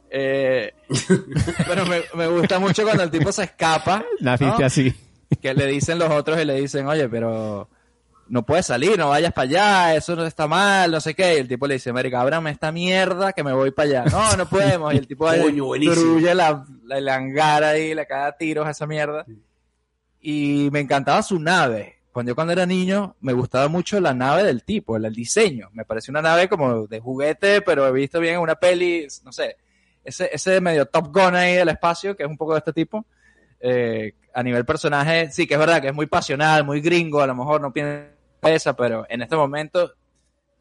[0.09, 0.73] Eh,
[1.69, 4.03] pero me, me gusta mucho cuando el tipo se escapa.
[4.21, 4.65] Naciste ¿no?
[4.65, 4.95] así.
[5.43, 7.69] que le dicen los otros y le dicen, oye, pero
[8.31, 11.35] no puedes salir, no vayas para allá, eso no está mal, no sé qué.
[11.35, 14.05] Y el tipo le dice, América, ábrame esta mierda que me voy para allá.
[14.05, 14.95] No, no podemos.
[14.95, 18.87] Y el tipo destruye la, la, el hangar ahí, le cae a tiros a esa
[18.87, 19.27] mierda.
[20.21, 21.97] Y me encantaba su nave.
[22.13, 25.69] Cuando yo cuando era niño me gustaba mucho la nave del tipo, el, el diseño.
[25.73, 29.33] Me pareció una nave como de juguete, pero he visto bien en una peli, no
[29.33, 29.57] sé,
[30.05, 33.05] ese, ese medio Top Gun ahí del espacio, que es un poco de este tipo.
[33.61, 37.27] Eh, a nivel personaje, sí que es verdad que es muy pasional, muy gringo, a
[37.27, 39.93] lo mejor no piensa esa, pero en este momento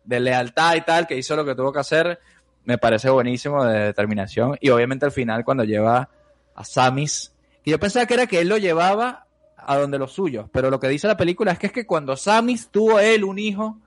[0.04, 2.20] de lealtad y tal, que hizo lo que tuvo que hacer,
[2.66, 4.58] me parece buenísimo de determinación.
[4.60, 6.10] Y obviamente al final cuando lleva
[6.56, 9.26] a Samis, que yo pensaba que era que él lo llevaba
[9.58, 12.16] a donde los suyos, pero lo que dice la película es que es que cuando
[12.16, 13.78] Samis tuvo él un hijo,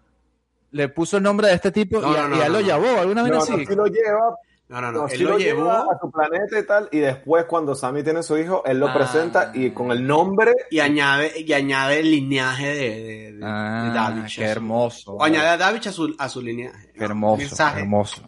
[0.70, 3.22] le puso el nombre de este tipo No, y, no, él no, lo llevó, alguna
[3.22, 3.66] vez así.
[3.74, 4.36] lo lleva,
[4.72, 4.98] No, no, no.
[5.00, 5.70] no, él sí lo llevó.
[5.70, 8.94] a su planeta y tal, y después cuando Sammy tiene su hijo, él lo Ah.
[8.94, 13.84] presenta y con el nombre Y añade, y añade el lineaje de, de, de- Ah,
[13.88, 14.36] de Davich.
[14.38, 15.12] qué hermoso.
[15.12, 16.90] O añade a Davich a su, a su lineaje.
[16.96, 17.80] Qué hermoso, Mensaje.
[17.80, 18.22] hermoso.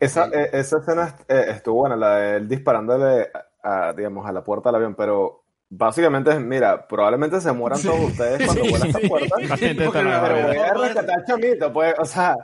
[0.00, 3.28] Esa, eh, esa escena eh, estuvo buena, la de él disparándole
[3.62, 8.00] a, digamos, a la puerta del avión, pero básicamente es, mira, probablemente se mueran todos
[8.00, 12.04] ustedes cuando vuela esta puerta, La gente está pero voy a rescatar chamito, pues, o
[12.06, 12.36] sea,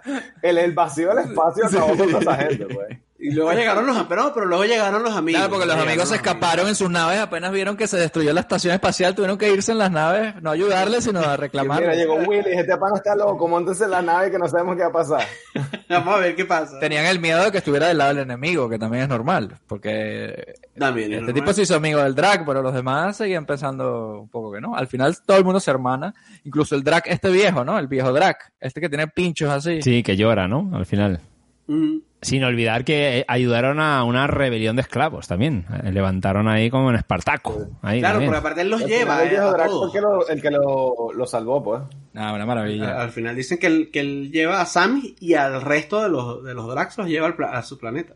[0.42, 2.98] el, el vacío del espacio acabó con toda esa gente, pues.
[3.26, 5.38] Y luego llegaron los, pero, no, pero luego llegaron los amigos.
[5.40, 8.34] Claro, porque los Llegaron amigos se escaparon en sus naves, apenas vieron que se destruyó
[8.34, 11.80] la estación espacial, tuvieron que irse en las naves, no ayudarles, sino a reclamar.
[11.80, 14.76] mira, llegó Willy y este pana está loco, montense en la nave que no sabemos
[14.76, 15.26] qué va a pasar.
[15.88, 16.78] Vamos a ver qué pasa.
[16.80, 20.56] Tenían el miedo de que estuviera del lado del enemigo, que también es normal, porque
[20.78, 21.34] También es este normal.
[21.42, 24.76] tipo se hizo amigo del drag, pero los demás seguían pensando un poco que no.
[24.76, 26.14] Al final todo el mundo se hermana,
[26.44, 27.78] incluso el drag este viejo, ¿no?
[27.78, 29.80] El viejo drag, este que tiene pinchos así.
[29.80, 30.70] Sí, que llora, ¿no?
[30.74, 31.20] Al final.
[31.68, 31.96] Mm.
[32.24, 35.66] Sin olvidar que eh, ayudaron a una rebelión de esclavos también.
[35.84, 37.66] Eh, Levantaron ahí como en Espartaco.
[37.82, 38.30] Ahí Claro, también.
[38.30, 39.92] porque aparte él los lleva eh, a Drax todos.
[39.92, 41.82] que lo, el que lo, lo salvó, pues.
[42.14, 43.00] Ah, una maravilla.
[43.00, 46.42] Al final dicen que él, que él lleva a Sammy y al resto de los,
[46.42, 48.14] de los Drax los lleva a su planeta.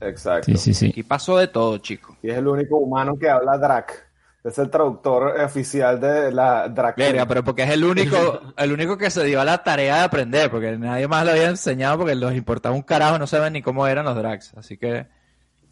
[0.00, 0.46] Exacto.
[0.52, 0.92] Sí, sí, sí.
[0.94, 2.16] Y pasó de todo, chico.
[2.22, 4.05] Y es el único humano que habla Drac.
[4.46, 6.68] Es el traductor oficial de la.
[6.96, 10.02] Verga, pero porque es el único, el único que se dio a la tarea de
[10.04, 13.62] aprender, porque nadie más lo había enseñado porque los importaba un carajo, no saben ni
[13.62, 15.06] cómo eran los drags, así que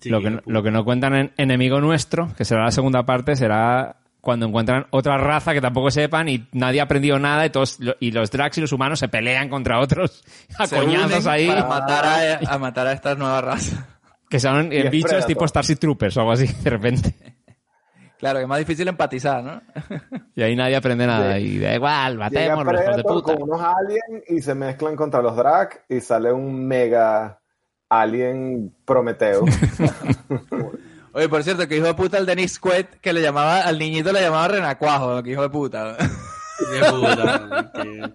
[0.05, 3.37] lo, que, no- lo que no cuentan en Enemigo Nuestro, que será la segunda parte,
[3.37, 7.79] será cuando encuentran otra raza que tampoco sepan y nadie ha aprendido nada y, todos,
[8.01, 10.25] y los drags y los humanos se pelean contra otros
[10.59, 11.47] a coñazos ahí.
[11.47, 13.87] para matar a, a matar a esta nueva raza.
[14.29, 15.29] Que son eh, bichos Predator.
[15.29, 17.15] tipo Starship Troopers o algo así, de repente.
[18.25, 19.61] Claro, que es más difícil empatizar, ¿no?
[20.35, 21.39] Y ahí nadie aprende nada.
[21.39, 23.35] Y da igual, matémoslos, hijos de puta.
[23.35, 27.39] con unos aliens y se mezclan contra los Drac y sale un mega
[27.91, 29.45] alien Prometeo.
[31.13, 34.11] Oye, por cierto, que hijo de puta el Denis Quaid, que le llamaba, al niñito
[34.11, 35.97] le llamaba renacuajo, que hijo de puta.
[35.99, 38.13] Qué puta, qué,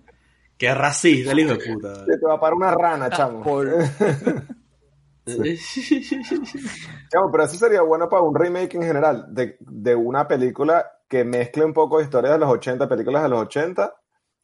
[0.58, 2.06] qué racista el hijo de puta.
[2.06, 3.44] Se te va a parar una rana, chamo.
[7.10, 11.24] Chamo, pero eso sería bueno para un remake en general, de, de una película que
[11.24, 13.94] mezcle un poco historias de los 80, películas de los 80,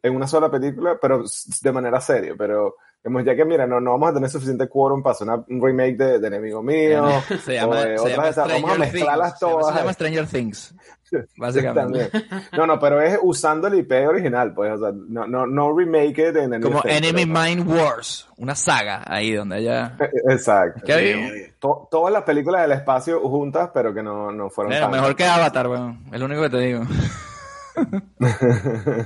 [0.02, 1.24] en una sola película, pero
[1.62, 2.36] de manera seria.
[2.38, 2.76] Pero,
[3.23, 6.19] ya que, mira, no, no vamos a tener suficiente quórum para hacer un remake de,
[6.19, 7.06] de Enemigo Mío,
[7.45, 8.53] Se llama, o de se otras llama.
[8.53, 9.40] Vamos a Stranger mezclarlas Things.
[9.40, 9.73] Se llama- todas.
[9.76, 9.94] Se llama.
[9.94, 10.76] Stranger Things.
[11.38, 12.10] Básicamente.
[12.57, 16.32] No, no, pero es usando el IP original, pues, o sea, no, no, no remake
[16.34, 19.95] de Enemy Como Things, Enemy pero- Mind Wars, una saga ahí donde ella...
[20.30, 20.82] Exacto.
[20.84, 21.30] ¿Qué digo?
[21.60, 25.15] To- todas las películas del espacio juntas, pero que no, no fueron Mira, tan- mejor
[25.15, 26.03] que Avatar, weón.
[26.11, 26.82] Es lo único que te digo.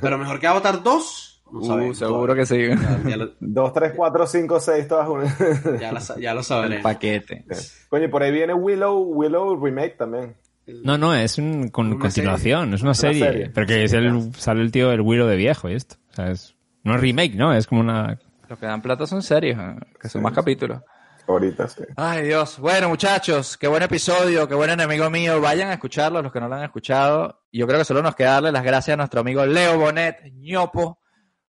[0.01, 1.28] Pero mejor que Avatar 2.
[1.51, 2.67] No Uh, seguro que sí.
[2.67, 5.37] Ya, ya lo, 2, 3, 4, 5, 6, todas juntas.
[5.79, 6.83] ya lo ya lo sabremos.
[6.83, 7.45] Paquete.
[7.89, 10.35] Coño, y por ahí viene Willow, Willow Remake también.
[10.83, 13.25] No, no, es un, con, Una continuación, es una Una serie.
[13.25, 13.49] serie.
[13.53, 15.95] Pero que es el, sale el tío del Willow de viejo y esto.
[16.11, 17.53] O sea, es, no es remake, ¿no?
[17.53, 18.19] Es como una...
[18.47, 19.75] Los que dan plata son serios, ¿eh?
[19.99, 20.81] que son más capítulos.
[21.27, 21.83] Ahorita sí.
[21.95, 22.57] Ay, Dios.
[22.59, 25.39] Bueno, muchachos, qué buen episodio, qué buen enemigo mío.
[25.39, 27.41] Vayan a escucharlo, los que no lo han escuchado.
[27.51, 30.98] Yo creo que solo nos queda darle las gracias a nuestro amigo Leo Bonet, ñopo,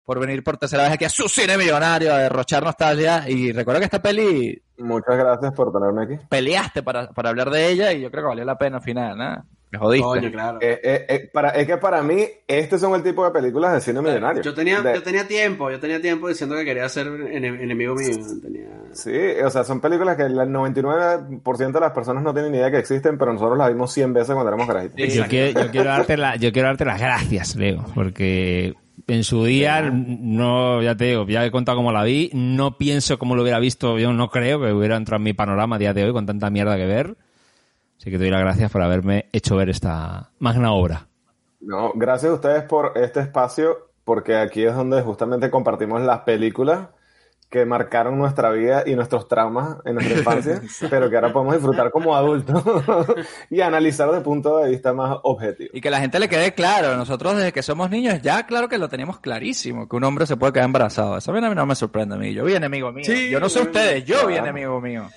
[0.05, 3.25] por venir por tercera vez aquí a su cine millonario a derrochar nostalgia.
[3.29, 6.27] Y recuerdo que esta peli Muchas gracias por tenerme aquí.
[6.29, 9.17] peleaste para, para hablar de ella y yo creo que valió la pena al final,
[9.17, 9.45] ¿no?
[9.71, 10.05] Me jodiste.
[10.07, 10.59] Coño, claro.
[10.61, 13.81] Eh, eh, eh, para, es que para mí, estos son el tipo de películas de
[13.81, 14.41] cine millonario.
[14.41, 17.97] Yo tenía, De- yo tenía tiempo, yo tenía tiempo diciendo que quería ser ene- enemigo
[17.97, 18.17] mío.
[18.41, 18.69] Tenía...
[18.93, 19.11] Sí,
[19.45, 22.79] o sea, son películas que el 99% de las personas no tienen ni idea que
[22.79, 25.13] existen, pero nosotros las vimos 100 veces cuando éramos carajitos.
[25.15, 28.75] Yo quiero, yo quiero darte la, yo quiero darte las gracias, Leo, porque
[29.07, 33.19] en su día no, ya te digo, ya he contado cómo la vi, no pienso
[33.19, 35.95] cómo lo hubiera visto, yo no creo que hubiera entrado en mi panorama a día
[35.95, 37.17] de hoy con tanta mierda que ver.
[37.99, 41.07] Así que te doy las gracias por haberme hecho ver esta magna obra.
[41.61, 46.89] No, gracias a ustedes por este espacio, porque aquí es donde justamente compartimos las películas
[47.51, 50.61] que marcaron nuestra vida y nuestros traumas en nuestra infancia,
[50.91, 52.63] pero que ahora podemos disfrutar como adultos
[53.51, 55.71] y analizar de punto de vista más objetivo.
[55.73, 58.77] Y que la gente le quede claro, nosotros desde que somos niños ya claro que
[58.79, 61.17] lo teníamos clarísimo, que un hombre se puede quedar embarazado.
[61.17, 62.35] Eso a mí no me sorprende a mí.
[62.35, 63.05] Yo vi enemigo mío.
[63.05, 64.49] Sí, yo no sé ustedes, yo vi claro.
[64.49, 65.09] enemigo mío.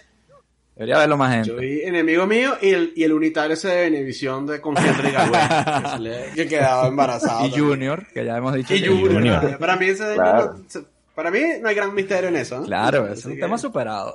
[0.75, 1.49] Debería verlo más gente.
[1.49, 6.47] Yo vi enemigo mío y el, y el unitario ese de Benevisión de Rigagüey, que,
[6.47, 7.39] quedaba embarazado.
[7.47, 7.67] Y también.
[7.69, 8.75] Junior, que ya hemos dicho.
[8.75, 9.13] Y que- Junior.
[9.13, 9.57] Junior.
[9.57, 10.53] Para mí, ese Claro.
[10.53, 10.83] no- se-
[11.17, 12.59] para mí no hay gran misterio en eso.
[12.59, 12.65] ¿no?
[12.67, 14.13] Claro, es Así un que- tema superado.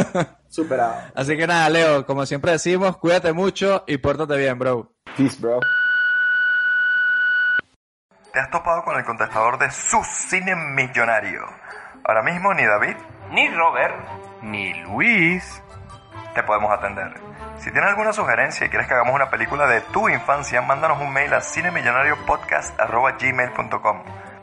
[0.48, 0.94] superado.
[1.16, 4.92] Así que nada, Leo, como siempre decimos, cuídate mucho y pórtate bien, bro.
[5.16, 5.58] Peace, bro.
[8.32, 11.42] ¿Te has topado con el contestador de su cine millonario?
[12.04, 12.94] Ahora mismo ni David,
[13.32, 13.96] ni Robert,
[14.42, 15.60] ni Luis
[16.36, 17.14] te podemos atender.
[17.58, 21.12] Si tienes alguna sugerencia y quieres que hagamos una película de tu infancia, mándanos un
[21.12, 24.02] mail a cinemillonariopodcast.gmail.com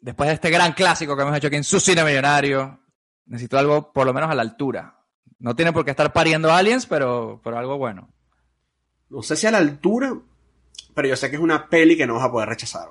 [0.00, 2.80] después de este gran clásico que hemos hecho aquí en su cine millonario,
[3.26, 4.94] necesito algo por lo menos a la altura.
[5.38, 8.08] No tiene por qué estar pariendo aliens, pero, pero algo bueno.
[9.10, 10.14] No sé si a la altura,
[10.94, 12.88] pero yo sé que es una peli que no vas a poder rechazar.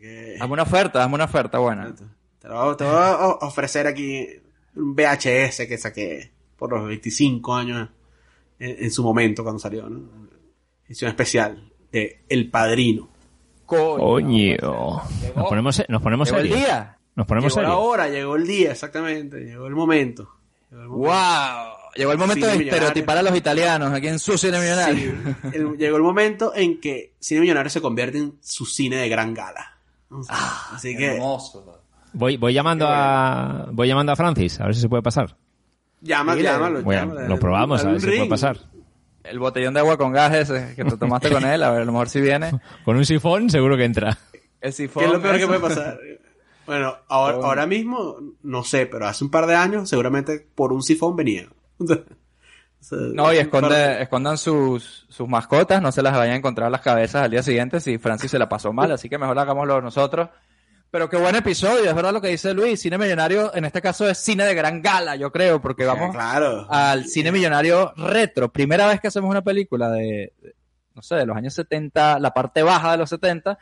[0.00, 1.94] que Dame una oferta, dame una oferta buena.
[1.94, 4.26] te voy- te voy a ofrecer aquí
[4.74, 7.88] un VHS que saqué por los 25 años
[8.58, 10.00] en, en su momento cuando salió, ¿no?
[10.86, 13.11] Edición especial de El Padrino.
[13.76, 15.02] Coño.
[15.36, 16.96] Nos ponemos, nos ponemos Llegó el día.
[17.14, 19.38] Nos ponemos llegó la hora, llegó el día, exactamente.
[19.40, 20.28] Llegó el momento.
[20.70, 21.08] Llegó el momento.
[21.12, 21.72] ¡Wow!
[21.94, 22.86] Llegó el momento Cine de millonario.
[22.88, 25.12] estereotipar a los italianos aquí en su cine millonario.
[25.42, 29.08] Sí, el- llegó el momento en que Cine Millonario se convierte en su cine de
[29.10, 29.76] gran gala.
[30.72, 31.18] Así que
[32.14, 35.36] Voy, voy llamando a voy llamando a Francis, a ver si se puede pasar.
[36.00, 37.28] llama, llámalo, llámalo.
[37.28, 38.28] lo probamos, a ver si puede ring.
[38.30, 38.58] pasar.
[39.24, 41.84] El botellón de agua con gas ese que te tomaste con él, a ver, a
[41.84, 42.50] lo mejor si viene.
[42.84, 44.18] Con un sifón seguro que entra.
[44.60, 45.02] El sifón.
[45.02, 45.98] ¿Qué es lo peor que puede pasar?
[46.64, 51.16] Bueno, ahora mismo no sé, pero hace un par de años seguramente por un sifón
[51.16, 51.48] venía.
[52.90, 57.22] No, y esconde, escondan sus, sus mascotas, no se las vayan a encontrar las cabezas
[57.22, 60.30] al día siguiente si Francis se la pasó mal, así que mejor hagámoslo nosotros.
[60.92, 64.06] Pero qué buen episodio, es verdad lo que dice Luis, cine millonario en este caso
[64.06, 66.66] es cine de gran gala, yo creo, porque vamos claro.
[66.68, 70.34] al cine millonario retro, primera vez que hacemos una película de,
[70.94, 73.58] no sé, de los años 70, la parte baja de los 70,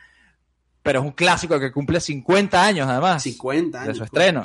[0.83, 3.23] pero es un clásico que cumple 50 años además.
[3.23, 3.87] 50 años.
[3.87, 4.43] De su estreno.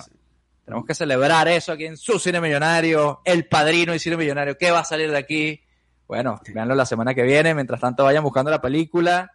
[0.64, 4.56] Tenemos que celebrar eso aquí en su cine millonario, el padrino y cine millonario.
[4.56, 5.60] ¿Qué va a salir de aquí?
[6.06, 7.52] Bueno, véanlo la semana que viene.
[7.52, 9.32] Mientras tanto, vayan buscando la película.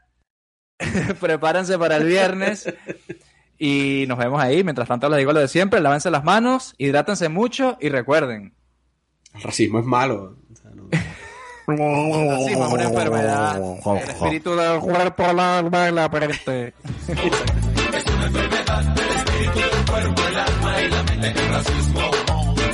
[1.20, 2.74] Prepárense para el viernes.
[3.64, 4.64] Y nos vemos ahí.
[4.64, 8.56] Mientras tanto, les digo lo de siempre: lávense las manos, hidrátense mucho y recuerden.
[9.36, 10.36] El racismo es malo.
[10.52, 10.90] O sea, no-
[11.68, 13.62] El racismo es una enfermedad.
[13.86, 16.74] El espíritu del cuerpo, el alma y la mente.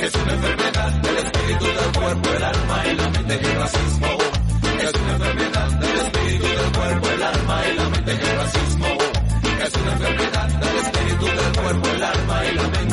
[0.00, 4.06] Es una enfermedad del espíritu del cuerpo, el alma y la mente el racismo.
[4.06, 4.17] Es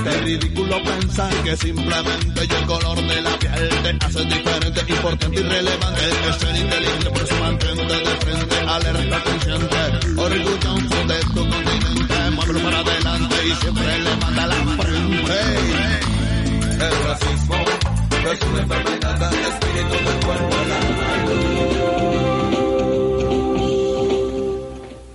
[0.05, 5.43] Es ridículo pensar que simplemente el color de la piel te hace diferente, importante y
[5.43, 6.01] relevante.
[6.29, 9.77] Es ser inteligente, por eso mantente de frente, alerta consciente,
[10.15, 15.39] orgulloso de tu continente, muévelo para adelante y siempre levanta la frente.
[16.75, 17.55] El racismo
[18.31, 20.85] es una enfermedad del espíritu del cuerpo, el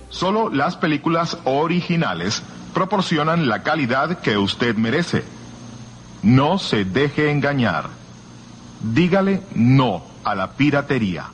[0.09, 5.23] Solo las películas originales proporcionan la calidad que usted merece.
[6.23, 7.89] No se deje engañar.
[8.81, 11.25] Dígale no a la piratería.